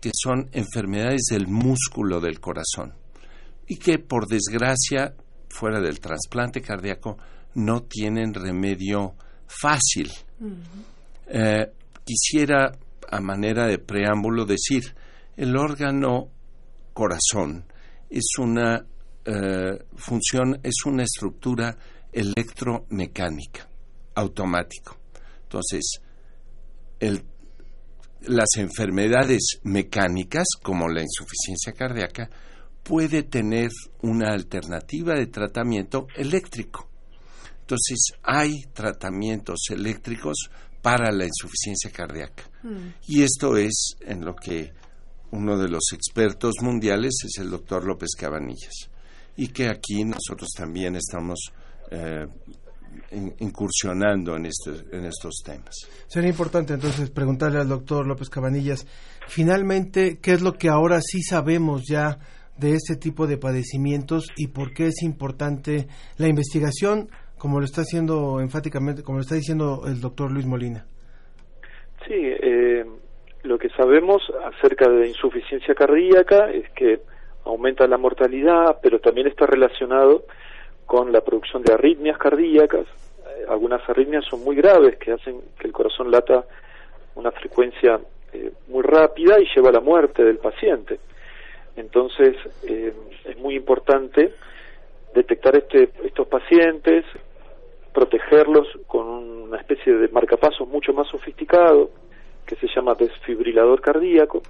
[0.00, 2.94] que son enfermedades del músculo del corazón
[3.66, 5.14] y que por desgracia,
[5.58, 7.16] fuera del trasplante cardíaco,
[7.54, 9.14] no tienen remedio
[9.46, 10.10] fácil.
[11.28, 11.72] Eh,
[12.04, 12.72] quisiera,
[13.10, 14.94] a manera de preámbulo, decir,
[15.36, 16.28] el órgano
[16.92, 17.64] corazón
[18.10, 18.84] es una
[19.24, 21.76] eh, función, es una estructura
[22.12, 23.68] electromecánica,
[24.14, 24.96] automático.
[25.42, 26.00] Entonces,
[27.00, 27.24] el-
[28.22, 32.30] las enfermedades mecánicas, como la insuficiencia cardíaca,
[32.86, 33.70] puede tener
[34.02, 36.88] una alternativa de tratamiento eléctrico.
[37.60, 40.48] Entonces, hay tratamientos eléctricos
[40.80, 42.44] para la insuficiencia cardíaca.
[43.08, 44.72] Y esto es en lo que
[45.32, 48.88] uno de los expertos mundiales es el doctor López Cabanillas.
[49.36, 51.50] Y que aquí nosotros también estamos
[51.90, 52.26] eh,
[53.10, 55.74] in- incursionando en, estos en estos temas.
[56.06, 58.86] Sería importante entonces preguntarle al doctor López Cabanillas,
[59.26, 62.18] finalmente, ¿qué es lo que ahora sí sabemos ya
[62.58, 65.86] de este tipo de padecimientos y por qué es importante
[66.18, 70.86] la investigación, como lo está haciendo enfáticamente, como lo está diciendo el doctor Luis Molina?
[72.06, 72.84] Sí, eh,
[73.42, 77.00] lo que sabemos acerca de insuficiencia cardíaca es que
[77.44, 80.24] aumenta la mortalidad, pero también está relacionado
[80.84, 82.86] con la producción de arritmias cardíacas.
[82.86, 86.44] Eh, algunas arritmias son muy graves que hacen que el corazón lata
[87.14, 88.00] una frecuencia
[88.32, 90.98] eh, muy rápida y lleva a la muerte del paciente.
[91.76, 92.92] Entonces, eh,
[93.24, 94.32] es muy importante
[95.14, 97.04] detectar este, estos pacientes,
[97.92, 101.90] protegerlos con una especie de marcapasos mucho más sofisticado
[102.46, 104.42] que se llama desfibrilador cardíaco,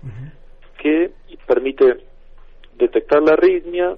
[0.78, 1.12] que
[1.46, 1.98] permite
[2.76, 3.96] detectar la arritmia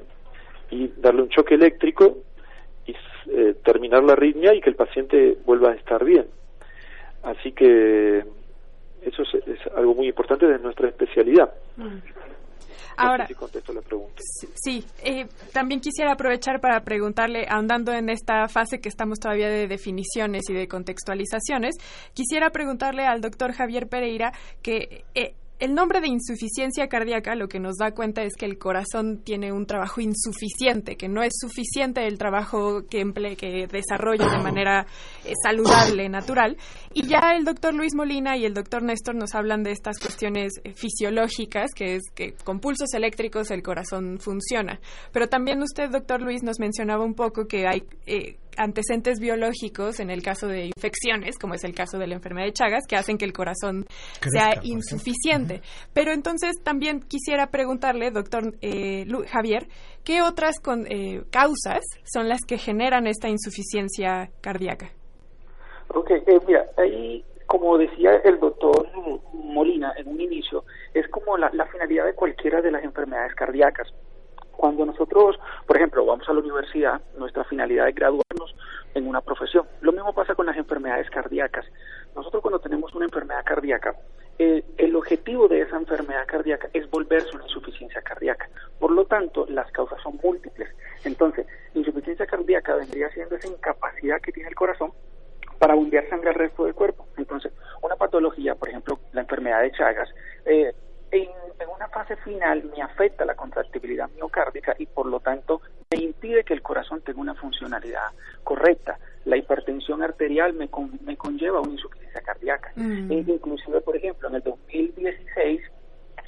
[0.70, 2.18] y darle un choque eléctrico
[2.86, 2.94] y
[3.30, 6.26] eh, terminar la arritmia y que el paciente vuelva a estar bien.
[7.22, 8.24] Así que
[9.02, 11.52] eso es, algo muy importante de nuestra especialidad.
[11.76, 11.98] Mm.
[12.98, 14.22] Ahora, contesto la pregunta.
[14.54, 19.68] Sí, eh, también quisiera aprovechar para preguntarle, ahondando en esta fase que estamos todavía de
[19.68, 21.76] definiciones y de contextualizaciones,
[22.12, 24.32] quisiera preguntarle al doctor Javier Pereira
[24.62, 28.58] que eh, el nombre de insuficiencia cardíaca lo que nos da cuenta es que el
[28.58, 34.28] corazón tiene un trabajo insuficiente, que no es suficiente el trabajo que emple, que desarrolla
[34.28, 34.86] de manera
[35.24, 36.56] eh, saludable, natural.
[36.94, 40.52] Y ya el doctor Luis Molina y el doctor Néstor nos hablan de estas cuestiones
[40.62, 44.78] eh, fisiológicas, que es que con pulsos eléctricos el corazón funciona.
[45.12, 50.10] Pero también usted, doctor Luis, nos mencionaba un poco que hay eh, antecedentes biológicos en
[50.10, 53.16] el caso de infecciones, como es el caso de la enfermedad de Chagas, que hacen
[53.16, 53.86] que el corazón
[54.20, 55.62] sea insuficiente.
[55.94, 59.68] Pero entonces también quisiera preguntarle, doctor eh, Javier,
[60.04, 60.56] ¿qué otras
[60.88, 64.90] eh, causas son las que generan esta insuficiencia cardíaca?
[65.94, 68.88] Ok, eh, mira, ahí, como decía el doctor
[69.32, 73.88] Molina en un inicio, es como la finalidad de cualquiera de las enfermedades cardíacas
[74.58, 75.38] cuando nosotros,
[75.68, 78.56] por ejemplo, vamos a la universidad, nuestra finalidad es graduarnos
[78.92, 79.68] en una profesión.
[79.82, 81.64] Lo mismo pasa con las enfermedades cardíacas.
[82.16, 83.94] Nosotros cuando tenemos una enfermedad cardíaca,
[84.36, 88.50] eh, el objetivo de esa enfermedad cardíaca es volverse una insuficiencia cardíaca.
[88.80, 90.68] Por lo tanto, las causas son múltiples.
[91.04, 94.92] Entonces, insuficiencia cardíaca vendría siendo esa incapacidad que tiene el corazón
[95.60, 97.06] para bombear sangre al resto del cuerpo.
[97.16, 100.08] Entonces, una patología, por ejemplo, la enfermedad de Chagas,
[100.46, 100.74] eh,
[101.10, 101.28] en,
[101.74, 106.54] una fase final me afecta la contractibilidad miocárdica y por lo tanto me impide que
[106.54, 108.08] el corazón tenga una funcionalidad
[108.44, 108.98] correcta.
[109.24, 110.68] La hipertensión arterial me,
[111.04, 112.72] me conlleva una insuficiencia cardíaca.
[112.76, 113.12] Mm.
[113.12, 115.60] E inclusive, por ejemplo, en el 2016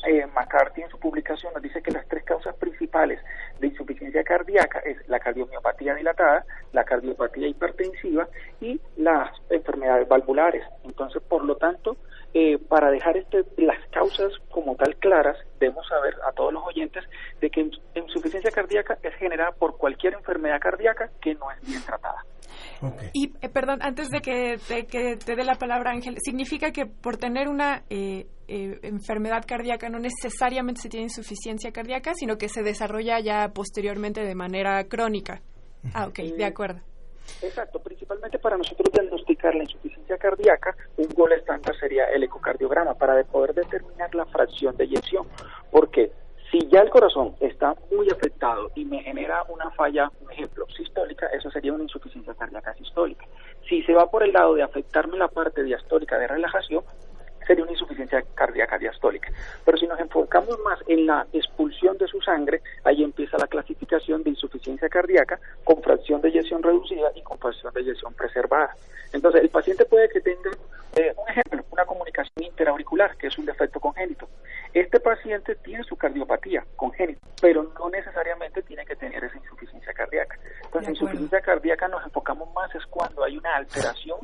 [0.07, 3.20] eh, McCarthy en su publicación nos dice que las tres causas principales
[3.59, 8.26] de insuficiencia cardíaca es la cardiomiopatía dilatada, la cardiopatía hipertensiva
[8.61, 10.64] y las enfermedades valvulares.
[10.85, 11.99] Entonces, por lo tanto,
[12.35, 17.05] eh, para dejar este, las causas como tal claras, debemos saber a todos los oyentes
[17.41, 22.24] de que insuficiencia cardíaca es generada por cualquier enfermedad cardíaca que no es bien tratada.
[23.12, 24.57] Y, eh, perdón, antes de que,
[25.24, 29.99] te dé la palabra, Ángel, ¿significa que por tener una eh, eh, enfermedad cardíaca no
[29.99, 35.43] necesariamente se tiene insuficiencia cardíaca, sino que se desarrolla ya posteriormente de manera crónica?
[35.95, 36.81] Ah, ok, de acuerdo.
[37.43, 43.22] Exacto, principalmente para nosotros diagnosticar la insuficiencia cardíaca, un gol estándar sería el ecocardiograma para
[43.24, 45.26] poder determinar la fracción de eyección.
[45.70, 46.11] porque
[46.51, 51.26] si ya el corazón está muy afectado y me genera una falla, un ejemplo, sistólica,
[51.28, 53.24] eso sería una insuficiencia cardíaca sistólica.
[53.68, 56.83] Si se va por el lado de afectarme la parte diastólica de relajación,
[57.51, 59.28] sería una insuficiencia cardíaca diastólica.
[59.64, 64.22] Pero si nos enfocamos más en la expulsión de su sangre, ahí empieza la clasificación
[64.22, 68.76] de insuficiencia cardíaca con fracción de eyección reducida y con fracción de eyección preservada.
[69.12, 70.51] Entonces, el paciente puede que tenga,
[70.94, 74.28] eh, un ejemplo, una comunicación interauricular, que es un defecto congénito.
[74.72, 80.38] Este paciente tiene su cardiopatía congénita, pero no necesariamente tiene que tener esa insuficiencia cardíaca.
[80.66, 84.20] Entonces, insuficiencia cardíaca nos enfocamos más es cuando hay una alteración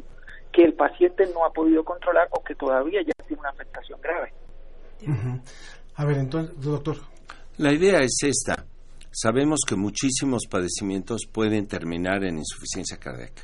[0.57, 4.33] que el paciente no ha podido controlar o que todavía ya tiene una afectación grave.
[5.97, 6.97] A ver, entonces, doctor.
[7.59, 8.65] La idea es esta.
[9.11, 13.43] Sabemos que muchísimos padecimientos pueden terminar en insuficiencia cardíaca.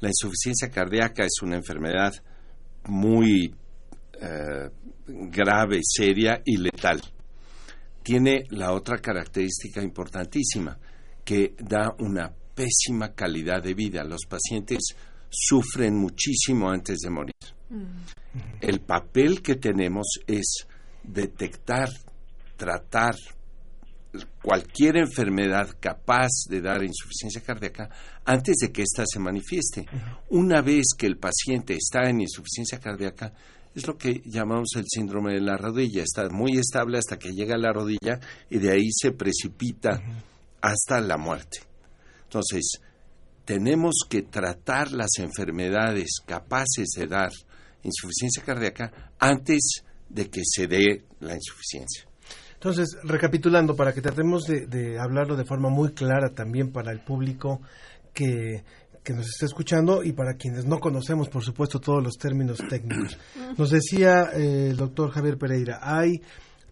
[0.00, 2.12] La insuficiencia cardíaca es una enfermedad
[2.86, 3.54] muy
[4.20, 4.70] eh,
[5.06, 7.00] grave, seria y letal.
[8.02, 10.76] Tiene la otra característica importantísima,
[11.24, 14.04] que da una pésima calidad de vida.
[14.04, 14.94] Los pacientes
[15.32, 17.34] sufren muchísimo antes de morir.
[17.70, 17.86] Mm.
[18.60, 20.66] El papel que tenemos es
[21.02, 21.88] detectar,
[22.56, 23.14] tratar
[24.42, 27.88] cualquier enfermedad capaz de dar insuficiencia cardíaca
[28.24, 29.86] antes de que ésta se manifieste.
[30.30, 33.32] Una vez que el paciente está en insuficiencia cardíaca,
[33.74, 36.02] es lo que llamamos el síndrome de la rodilla.
[36.02, 38.20] Está muy estable hasta que llega a la rodilla
[38.50, 40.02] y de ahí se precipita
[40.60, 41.60] hasta la muerte.
[42.24, 42.80] Entonces,
[43.44, 47.30] tenemos que tratar las enfermedades capaces de dar
[47.82, 52.06] insuficiencia cardíaca antes de que se dé la insuficiencia.
[52.54, 57.60] Entonces, recapitulando, para que tratemos de, hablarlo de forma muy clara también para el público
[58.14, 58.62] que,
[59.12, 63.18] nos está escuchando y para quienes no conocemos, por supuesto, todos los términos técnicos.
[63.58, 66.22] Nos decía eh, el doctor Javier Pereira, hay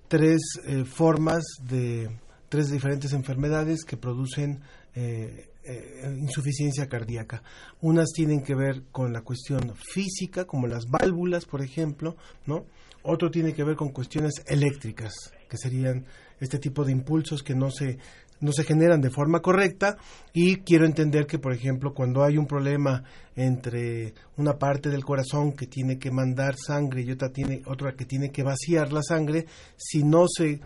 [0.07, 2.09] tres eh, formas de
[2.49, 4.61] tres diferentes enfermedades que producen
[4.95, 7.43] eh, eh, insuficiencia cardíaca.
[7.81, 12.67] Unas tienen que ver con la cuestión física, como las válvulas, por ejemplo, ¿no?
[13.03, 15.13] Otro tiene que ver con cuestiones eléctricas,
[15.49, 16.07] que serían
[16.39, 17.99] este tipo de impulsos que no se
[18.41, 19.97] no se generan de forma correcta
[20.33, 23.05] y quiero entender que, por ejemplo, cuando hay un problema
[23.37, 28.05] entre una parte del corazón que tiene que mandar sangre y otra, tiene, otra que
[28.05, 29.47] tiene que vaciar la sangre,
[29.77, 30.61] si no se eh,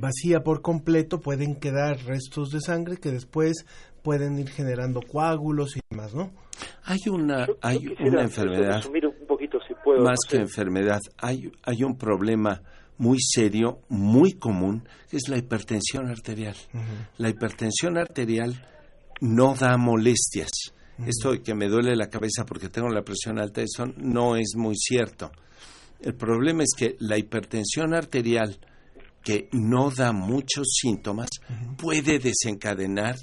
[0.00, 3.64] vacía por completo pueden quedar restos de sangre que después
[4.02, 6.32] pueden ir generando coágulos y demás, ¿no?
[6.84, 11.96] Hay una, hay una enfermedad, un poquito, si puedo, más que enfermedad, hay, hay un
[11.96, 12.60] problema
[12.98, 16.56] muy serio, muy común, que es la hipertensión arterial.
[17.18, 18.64] La hipertensión arterial
[19.20, 20.50] no da molestias.
[21.06, 24.54] Esto de que me duele la cabeza porque tengo la presión alta, eso no es
[24.56, 25.32] muy cierto.
[26.00, 28.58] El problema es que la hipertensión arterial,
[29.22, 31.28] que no da muchos síntomas,
[31.76, 33.16] puede desencadenar,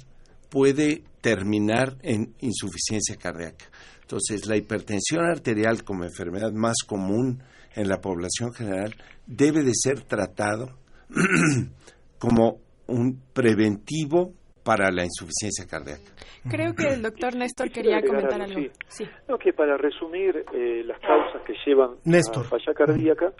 [0.50, 3.66] puede terminar en insuficiencia cardíaca.
[4.02, 7.42] Entonces, la hipertensión arterial como enfermedad más común
[7.74, 8.94] en la población general
[9.26, 10.76] debe de ser tratado
[12.18, 14.32] como un preventivo
[14.64, 16.10] para la insuficiencia cardíaca.
[16.48, 18.60] Creo que el doctor Néstor quería comentar algo.
[18.88, 19.04] Sí.
[19.28, 22.46] No, que para resumir eh, las causas que llevan Néstor.
[22.46, 23.32] a falla cardíaca,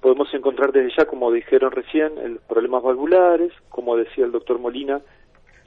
[0.00, 5.00] podemos encontrar desde ya, como dijeron recién, el problemas valvulares, como decía el doctor Molina,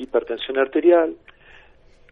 [0.03, 1.15] hipertensión arterial,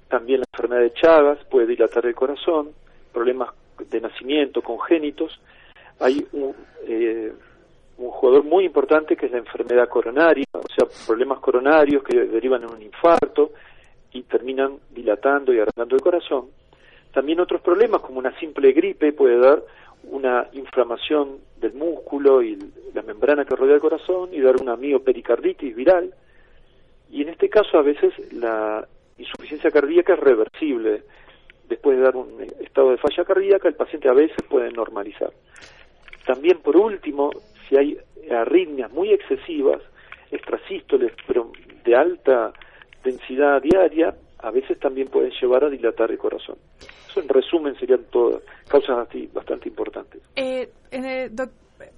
[0.08, 2.72] también la enfermedad de Chagas puede dilatar el corazón,
[3.14, 3.50] problemas
[3.90, 5.40] de nacimiento congénitos,
[6.00, 6.56] hay un,
[6.88, 7.32] eh,
[7.98, 12.64] un jugador muy importante que es la enfermedad coronaria, o sea, problemas coronarios que derivan
[12.64, 13.52] en un infarto
[14.14, 16.46] y terminan dilatando y agrandando el corazón.
[17.14, 19.64] También otros problemas como una simple gripe puede dar
[20.04, 22.58] una inflamación del músculo y
[22.94, 26.14] la membrana que rodea el corazón y dar una miopericarditis viral.
[27.10, 28.88] Y en este caso a veces la
[29.18, 31.04] insuficiencia cardíaca es reversible.
[31.68, 35.32] Después de dar un estado de falla cardíaca, el paciente a veces puede normalizar.
[36.26, 37.32] También, por último,
[37.68, 37.98] si hay
[38.32, 39.82] arritmias muy excesivas,
[40.32, 41.52] extrasístoles, pero
[41.84, 42.54] de alta
[43.04, 46.58] densidad diaria, a veces también pueden llevar a dilatar el corazón.
[47.10, 50.22] Eso en resumen serían todas causas bastante importantes.
[50.36, 51.30] Eh, eh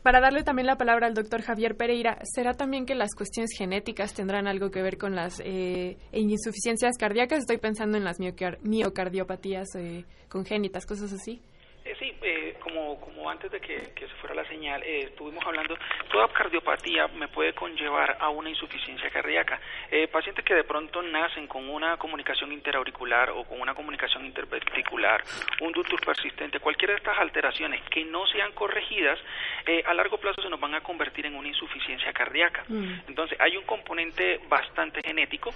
[0.04, 4.14] para darle también la palabra al doctor Javier Pereira, ¿será también que las cuestiones genéticas
[4.14, 7.40] tendrán algo que ver con las eh, insuficiencias cardíacas?
[7.40, 11.42] Estoy pensando en las miocardiopatías eh, congénitas, cosas así.
[11.84, 15.76] Eh, sí, eh, como, como antes de que, se fuera la señal, eh, estuvimos hablando,
[16.12, 19.60] toda cardiopatía me puede conllevar a una insuficiencia cardíaca.
[20.12, 25.24] pacientes que de pronto nacen con una comunicación interauricular o con una comunicación interventricular,
[25.62, 29.20] un ductus persistente, cualquiera de estas alteraciones que no sean corregidas,
[29.86, 32.64] a largo plazo se nos van a convertir en una insuficiencia cardíaca.
[32.68, 33.02] Mm.
[33.08, 35.52] Entonces, hay un componente bastante genético,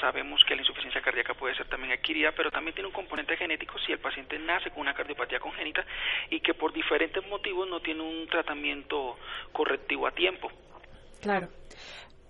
[0.00, 3.78] sabemos que la insuficiencia cardíaca puede ser también adquirida, pero también tiene un componente genético
[3.78, 5.84] si el paciente nace con una cardiopatía congénita
[6.30, 9.16] y que por diferentes motivos no tiene un tratamiento
[9.52, 10.50] correctivo a tiempo.
[11.20, 11.48] Claro.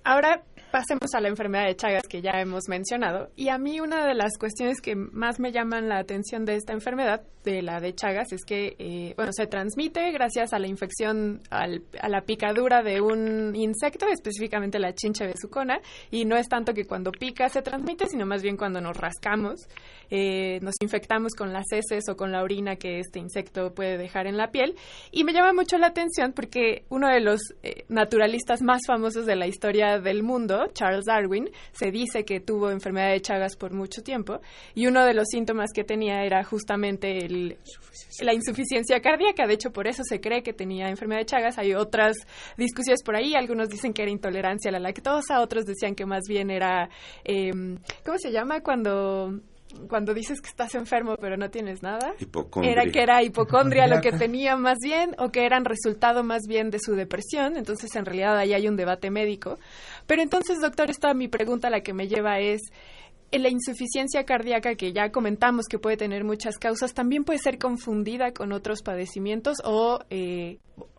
[0.06, 0.40] Ahora
[0.70, 3.30] pasemos a la enfermedad de Chagas que ya hemos mencionado.
[3.34, 6.74] Y a mí una de las cuestiones que más me llaman la atención de esta
[6.74, 11.40] enfermedad, de la de Chagas, es que, eh, bueno, se transmite gracias a la infección,
[11.50, 11.68] a
[12.08, 15.80] la picadura de un insecto, específicamente la chincha besucona,
[16.10, 19.68] y no es tanto que cuando pica se transmite, sino más bien cuando nos rascamos,
[20.10, 24.26] eh, nos infectamos con las heces o con la orina que este insecto puede dejar
[24.26, 24.74] en la piel.
[25.12, 29.36] Y me llama mucho la atención porque uno de los eh, naturalistas más famosos de
[29.36, 34.02] la historia del mundo, Charles Darwin, se dice que tuvo enfermedad de Chagas por mucho
[34.02, 34.40] tiempo
[34.74, 37.56] y uno de los síntomas que tenía era justamente el,
[38.20, 39.46] la insuficiencia cardíaca.
[39.46, 41.58] De hecho, por eso se cree que tenía enfermedad de Chagas.
[41.58, 42.16] Hay otras
[42.56, 43.34] discusiones por ahí.
[43.34, 46.88] Algunos dicen que era intolerancia a la lactosa, otros decían que más bien era,
[47.24, 48.60] em, ¿cómo se llama?
[48.60, 49.40] Cuando
[49.88, 52.14] cuando dices que estás enfermo pero no tienes nada,
[52.62, 56.70] era que era hipocondria lo que tenía más bien o que eran resultado más bien
[56.70, 59.58] de su depresión, entonces en realidad ahí hay un debate médico.
[60.06, 62.62] Pero entonces, doctor, esta mi pregunta la que me lleva es
[63.32, 68.32] la insuficiencia cardíaca que ya comentamos que puede tener muchas causas, también puede ser confundida
[68.32, 70.58] con otros padecimientos o, eh,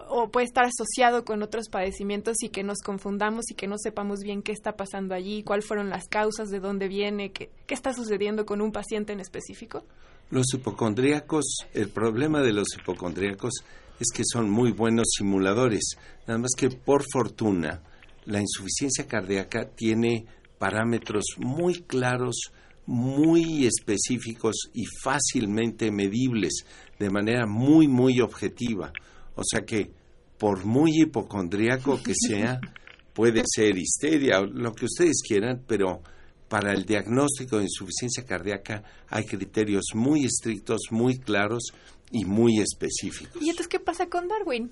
[0.10, 4.20] o puede estar asociado con otros padecimientos y que nos confundamos y que no sepamos
[4.20, 7.94] bien qué está pasando allí, cuáles fueron las causas, de dónde viene, qué, qué está
[7.94, 9.84] sucediendo con un paciente en específico.
[10.30, 13.64] Los hipocondríacos, el problema de los hipocondríacos
[14.00, 15.98] es que son muy buenos simuladores,
[16.28, 17.82] nada más que por fortuna
[18.28, 20.26] la insuficiencia cardíaca tiene
[20.58, 22.52] parámetros muy claros,
[22.86, 26.66] muy específicos y fácilmente medibles
[27.00, 28.92] de manera muy, muy objetiva.
[29.36, 29.92] O sea que,
[30.38, 32.60] por muy hipocondríaco que sea,
[33.14, 36.02] puede ser histeria, o lo que ustedes quieran, pero
[36.48, 41.74] para el diagnóstico de insuficiencia cardíaca hay criterios muy estrictos, muy claros
[42.12, 43.42] y muy específicos.
[43.42, 44.72] ¿Y entonces qué pasa con Darwin?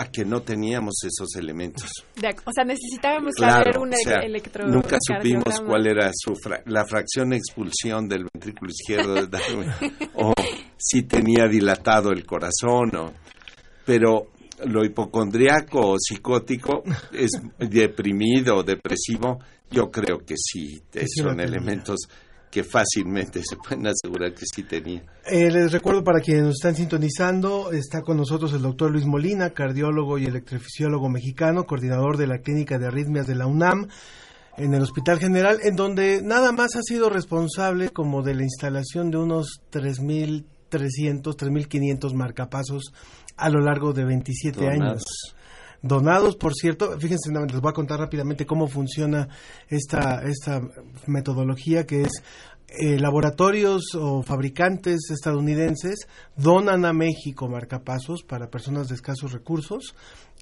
[0.00, 1.90] A que no teníamos esos elementos.
[2.14, 6.34] De- o sea, necesitábamos Claro, saber un o sea, electro nunca supimos cuál era su
[6.36, 9.68] fra- la fracción de expulsión del ventrículo izquierdo de Darwin
[10.14, 10.32] o
[10.76, 13.12] si tenía dilatado el corazón o
[13.84, 14.28] pero
[14.66, 16.82] lo hipocondriaco o psicótico
[17.12, 19.40] es deprimido o depresivo
[19.70, 20.80] yo creo que sí
[21.16, 21.44] son tenía.
[21.46, 22.08] elementos
[22.50, 26.74] que fácilmente se pueden asegurar que sí tenía Eh, les recuerdo para quienes nos están
[26.74, 32.38] sintonizando, está con nosotros el doctor Luis Molina, cardiólogo y electrofisiólogo mexicano, coordinador de la
[32.38, 33.88] Clínica de Arritmias de la UNAM
[34.56, 39.10] en el Hospital General, en donde nada más ha sido responsable como de la instalación
[39.10, 42.92] de unos 3.300, 3.500 marcapasos
[43.36, 44.80] a lo largo de 27 Donados.
[44.80, 45.04] años.
[45.82, 49.28] Donados, por cierto, fíjense, les voy a contar rápidamente cómo funciona
[49.68, 50.60] esta, esta
[51.06, 52.22] metodología que es
[52.70, 56.06] eh, laboratorios o fabricantes estadounidenses
[56.36, 59.94] donan a México marcapasos para personas de escasos recursos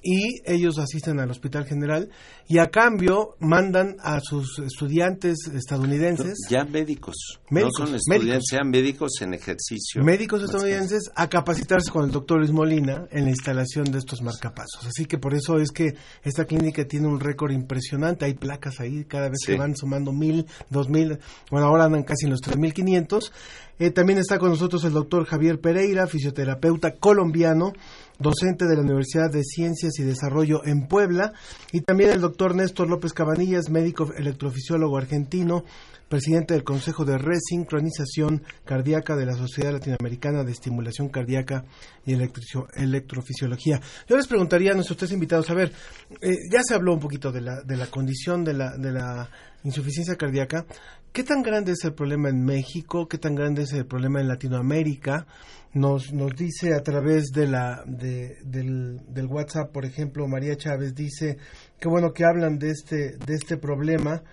[0.02, 2.08] y ellos asisten al Hospital General
[2.48, 7.14] y a cambio mandan a sus estudiantes estadounidenses ya médicos,
[7.50, 8.44] Médicos, no son estudiantes médicos.
[8.48, 13.30] sean médicos en ejercicio médicos estadounidenses a capacitarse con el doctor Luis Molina en la
[13.30, 14.86] instalación de estos marcapasos.
[14.86, 18.24] Así que por eso es que esta clínica tiene un récord impresionante.
[18.24, 19.52] Hay placas ahí cada vez Sí.
[19.52, 21.18] que van sumando mil, dos mil,
[21.50, 23.32] bueno, ahora andan casi en los tres mil quinientos.
[23.78, 27.74] Eh, también está con nosotros el doctor Javier Pereira, fisioterapeuta colombiano,
[28.18, 31.32] docente de la Universidad de Ciencias y Desarrollo en Puebla,
[31.72, 35.64] y también el doctor Néstor López Cabanillas, médico electrofisiólogo argentino,
[36.08, 41.64] presidente del Consejo de Resincronización Cardíaca de la Sociedad Latinoamericana de Estimulación Cardíaca
[42.04, 43.80] y Electrofisiología.
[44.08, 45.72] Yo les preguntaría a nuestros tres invitados, a ver,
[46.20, 49.28] eh, ya se habló un poquito de la, de la condición de la, de la
[49.64, 50.64] insuficiencia cardíaca.
[51.16, 53.08] ¿Qué tan grande es el problema en México?
[53.08, 55.26] ¿Qué tan grande es el problema en Latinoamérica?
[55.72, 61.38] Nos, nos dice a través de la, de- del, WhatsApp, por ejemplo, María Chávez dice,
[61.80, 64.24] qué bueno que hablan de este, de este problema,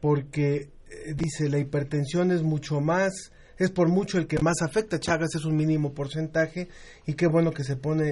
[0.00, 0.68] porque eh,
[1.16, 5.44] dice, la hipertensión es mucho más, es por mucho el que más afecta, Chagas es
[5.44, 6.68] un mínimo porcentaje,
[7.04, 8.10] y qué bueno que se pone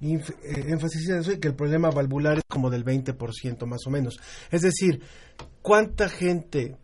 [0.00, 0.20] eh,
[0.66, 4.18] énfasis en eso y que el problema valvular es como del 20% más o menos.
[4.50, 5.00] Es decir,
[5.62, 6.74] ¿cuánta gente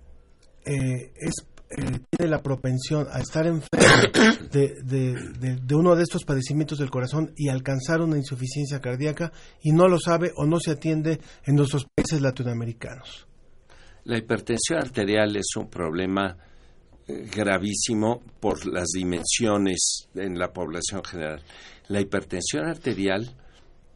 [0.64, 1.34] eh, es,
[1.76, 3.68] eh, tiene la propensión a estar enfermo
[4.52, 9.32] de, de, de- de uno de estos padecimientos del corazón y alcanzar una insuficiencia cardíaca
[9.62, 13.26] y no lo sabe o no se atiende en nuestros países latinoamericanos?
[14.04, 16.36] La hipertensión arterial es un problema
[17.08, 21.42] eh, gravísimo por las dimensiones en la población general.
[21.88, 23.34] La hipertensión arterial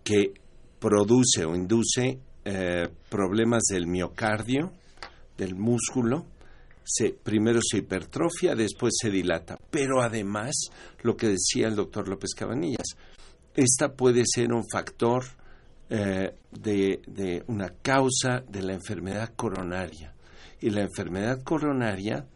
[0.03, 0.33] que
[0.79, 4.73] produce o induce eh, problemas del miocardio,
[5.37, 6.25] del músculo,
[6.91, 9.59] se, primero se hipertrofia, después se dilata.
[9.70, 10.55] Pero además,
[11.03, 12.97] lo que decía el doctor López Cabanillas,
[13.55, 15.24] esta puede ser un factor
[15.91, 20.14] eh, de, de una causa de la enfermedad coronaria.
[20.61, 22.26] Y la enfermedad coronaria,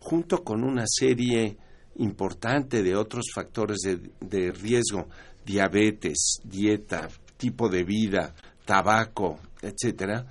[0.00, 1.56] junto con una serie
[1.96, 5.08] importante de otros factores de, de riesgo,
[5.46, 8.34] diabetes, dieta, tipo de vida,
[8.64, 10.26] tabaco, etcétera,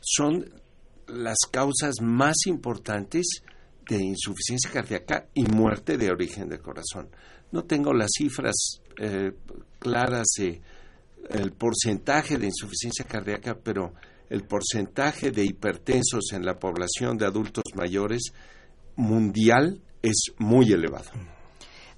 [0.00, 0.44] son
[1.12, 3.42] las causas más importantes
[3.88, 7.08] de insuficiencia cardíaca y muerte de origen del corazón.
[7.52, 9.32] No tengo las cifras eh,
[9.78, 10.60] claras de
[11.28, 13.94] el porcentaje de insuficiencia cardíaca, pero
[14.28, 18.32] el porcentaje de hipertensos en la población de adultos mayores
[18.96, 21.10] mundial es muy elevado.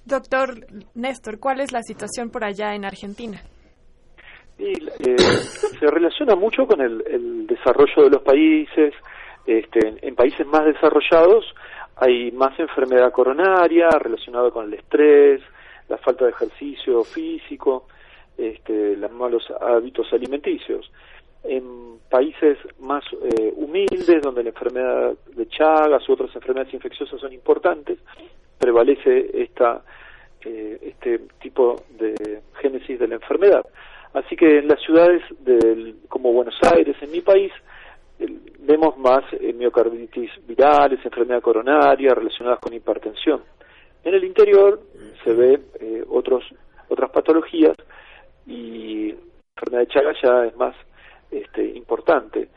[0.05, 3.41] Doctor Néstor, ¿cuál es la situación por allá en Argentina?
[4.57, 5.17] Y eh,
[5.79, 8.93] se relaciona mucho con el, el desarrollo de los países.
[9.45, 11.43] Este, en, países más desarrollados
[11.97, 15.41] hay más enfermedad coronaria relacionada con el estrés,
[15.89, 17.87] la falta de ejercicio físico,
[18.37, 20.89] este, los malos hábitos alimenticios.
[21.43, 27.33] En países más eh, humildes, donde la enfermedad de Chagas u otras enfermedades infecciosas son
[27.33, 27.99] importantes,
[28.57, 29.81] prevalece esta,
[30.45, 33.65] eh, este tipo de génesis de la enfermedad.
[34.13, 37.51] Así que en las ciudades del, como Buenos Aires, en mi país,
[38.59, 43.41] vemos más eh, miocarditis virales, enfermedad coronaria relacionadas con hipertensión.
[44.03, 44.81] En el interior
[45.23, 46.43] se ve eh, otros,
[46.89, 47.75] otras patologías
[48.45, 49.17] y la
[49.55, 50.75] enfermedad de Chagas ya es más
[51.31, 52.49] este, importante.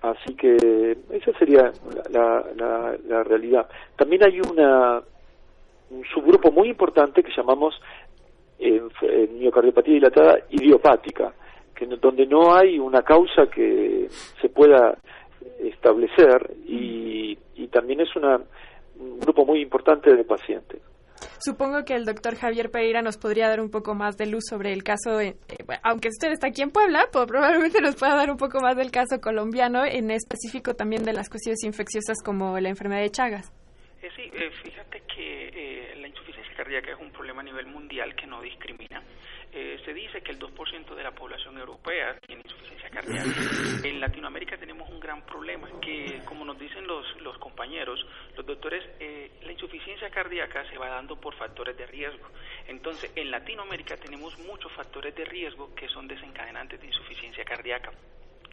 [0.00, 1.72] Así que esa sería
[2.10, 3.68] la, la, la realidad.
[3.96, 5.02] También hay una,
[5.90, 7.80] un subgrupo muy importante que llamamos
[8.58, 11.32] eh, miocardiopatía dilatada idiopática,
[11.74, 14.08] que no- donde no hay una causa que
[14.40, 14.98] se pueda
[15.60, 18.40] establecer y, y también es una,
[18.98, 20.80] un grupo muy importante de pacientes.
[21.40, 24.72] Supongo que el doctor Javier Pereira nos podría dar un poco más de luz sobre
[24.72, 25.36] el caso, eh,
[25.82, 28.90] aunque usted está aquí en Puebla, pues probablemente nos pueda dar un poco más del
[28.90, 33.52] caso colombiano, en específico también de las cuestiones infecciosas como la enfermedad de Chagas.
[34.00, 38.16] Eh, sí, eh, fíjate que eh, la insuficiencia cardíaca es un problema a nivel mundial
[38.16, 39.00] que no discrimina.
[39.52, 43.30] Eh, se dice que el 2% de la población europea tiene insuficiencia cardíaca.
[43.84, 48.04] En Latinoamérica tenemos un gran problema que, como nos dicen los, los compañeros,
[48.36, 52.28] los doctores, eh, la insuficiencia cardíaca se va dando por factores de riesgo.
[52.66, 57.92] Entonces, en Latinoamérica tenemos muchos factores de riesgo que son desencadenantes de insuficiencia cardíaca.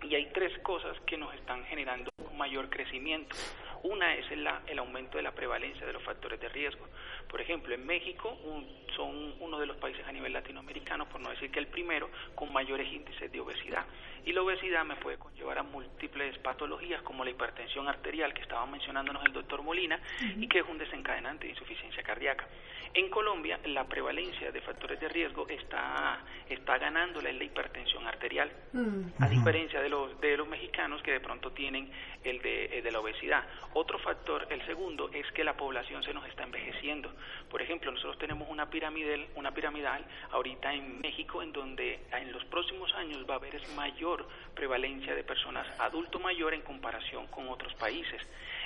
[0.03, 3.35] Y hay tres cosas que nos están generando un mayor crecimiento.
[3.83, 6.87] Una es el, el, aumento de la prevalencia de los factores de riesgo.
[7.29, 11.29] Por ejemplo, en México un, son uno de los países a nivel latinoamericano, por no
[11.29, 13.85] decir que el primero, con mayores índices de obesidad.
[14.25, 18.65] Y la obesidad me puede conllevar a múltiples patologías como la hipertensión arterial que estaba
[18.65, 20.43] mencionándonos el doctor Molina uh -huh.
[20.43, 22.47] y que es un desencadenante de insuficiencia cardíaca.
[22.95, 26.17] En Colombia la prevalencia de factores de riesgo está,
[26.47, 29.11] está ganándole la hipertensión arterial, uh -huh.
[29.19, 31.91] a diferencia de los, de los mexicanos que de pronto tienen
[32.23, 33.43] el de, el de la obesidad.
[33.73, 37.11] Otro factor, el segundo, es que la población se nos está envejeciendo.
[37.49, 42.45] Por ejemplo, nosotros tenemos una piramidal, una piramidal ahorita en México en donde en los
[42.45, 44.25] próximos años va a haber mayor
[44.55, 48.21] prevalencia de personas adulto mayor en comparación con otros países.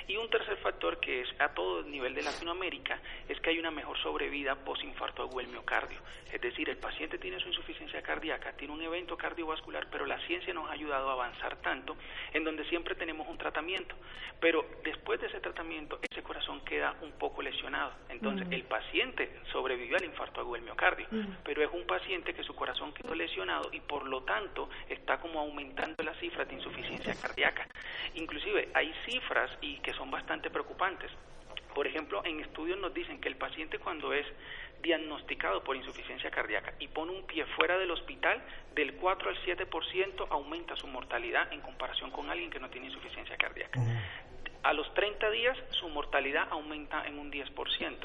[0.08, 3.70] Y un tercer factor que es a todo nivel de Latinoamérica es que hay una
[3.70, 5.98] mejor sobrevida posinfarto agudo del miocardio.
[6.32, 10.54] Es decir, el paciente tiene su insuficiencia cardíaca, tiene un evento cardiovascular, pero la ciencia
[10.54, 11.96] nos ha ayudado a avanzar tanto
[12.32, 13.94] en donde siempre tenemos un tratamiento.
[14.40, 17.92] Pero después de ese tratamiento, ese corazón queda un poco lesionado.
[18.08, 18.52] Entonces, mm.
[18.52, 21.36] el paciente sobrevivió al infarto agudo del miocardio, mm.
[21.44, 25.40] pero es un paciente que su corazón quedó lesionado y por lo tanto está como
[25.40, 27.66] aumentando las cifras de insuficiencia cardíaca.
[28.14, 31.10] Inclusive hay cifras y que son bastante preocupantes.
[31.74, 34.26] Por ejemplo, en estudios nos dicen que el paciente cuando es
[34.82, 38.42] diagnosticado por insuficiencia cardíaca y pone un pie fuera del hospital,
[38.74, 43.36] del 4 al 7% aumenta su mortalidad en comparación con alguien que no tiene insuficiencia
[43.36, 43.80] cardíaca.
[44.62, 47.96] A los 30 días su mortalidad aumenta en un 10%,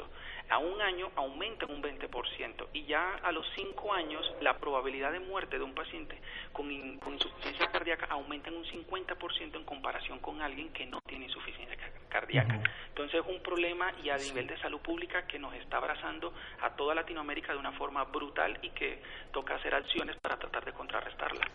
[0.48, 5.12] a un año aumenta en un 20% y ya a los 5 años la probabilidad
[5.12, 6.18] de muerte de un paciente
[6.52, 11.00] con, in, con insuficiencia cardíaca aumenta en un 50% en comparación con alguien que no
[11.06, 11.76] tiene insuficiencia
[12.08, 12.54] cardíaca.
[12.56, 12.70] Uh -huh.
[12.88, 16.32] Entonces es un problema y a nivel de salud pública que nos está abrazando
[16.62, 20.72] a toda Latinoamérica de una forma brutal y que toca hacer acciones para tratar de
[20.72, 21.46] contrarrestarla.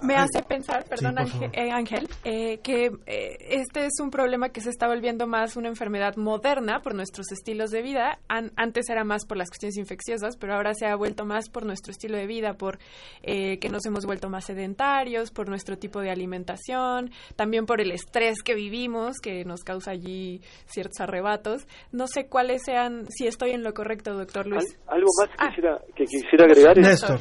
[0.00, 4.48] Me hace pensar, perdón sí, Ángel, eh, Ángel eh, que eh, este es un problema
[4.48, 8.18] que se está volviendo más una enfermedad moderna por nuestros estilos de vida.
[8.28, 11.66] An antes era más por las cuestiones infecciosas, pero ahora se ha vuelto más por
[11.66, 12.78] nuestro estilo de vida, por
[13.22, 18.42] que nos hemos vuelto más sedentarios, por nuestro tipo de alimentación, también por el estrés
[18.42, 21.66] que vivimos, que nos causa allí ciertos arrebatos.
[21.92, 24.78] No sé cuáles sean, si estoy en lo correcto, doctor Luis.
[24.86, 25.48] Al algo más que, ah.
[25.48, 27.20] quisiera, que quisiera agregar es Néstor.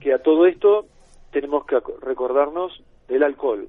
[0.00, 0.86] que a todo esto
[1.34, 3.68] tenemos que recordarnos del alcohol.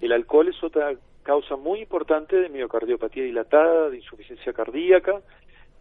[0.00, 0.94] El alcohol es otra
[1.24, 5.20] causa muy importante de miocardiopatía dilatada, de insuficiencia cardíaca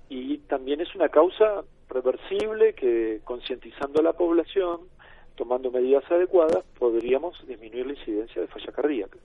[0.10, 4.80] y también es una causa reversible que concientizando a la población,
[5.36, 9.20] tomando medidas adecuadas, podríamos disminuir la incidencia de falla cardíaca.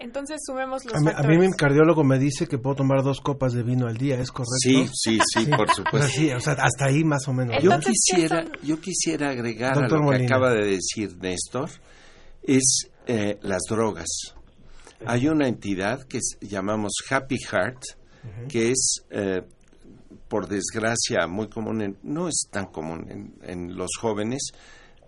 [0.00, 3.20] Entonces sumemos los a mí, a mí, mi cardiólogo me dice que puedo tomar dos
[3.20, 4.56] copas de vino al día, ¿es correcto?
[4.58, 5.50] Sí, sí, sí, sí.
[5.50, 6.08] por supuesto.
[6.08, 7.62] Sí, o sea, hasta ahí más o menos.
[7.62, 10.18] Yo quisiera, yo quisiera agregar Doctor a lo Molina.
[10.26, 11.68] que acaba de decir Néstor,
[12.42, 14.08] es eh, las drogas.
[15.04, 17.82] Hay una entidad que es, llamamos Happy Heart,
[18.24, 18.46] uh -huh.
[18.48, 19.42] que es, eh,
[20.28, 24.52] por desgracia, muy común, en, no es tan común en, en los jóvenes,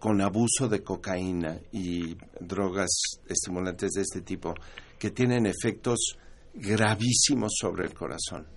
[0.02, 2.90] con abuso de cocaína y drogas
[3.24, 4.52] estimulantes de este tipo
[4.98, 6.18] que tienen efectos
[6.54, 8.48] gravísimos sobre el corazón.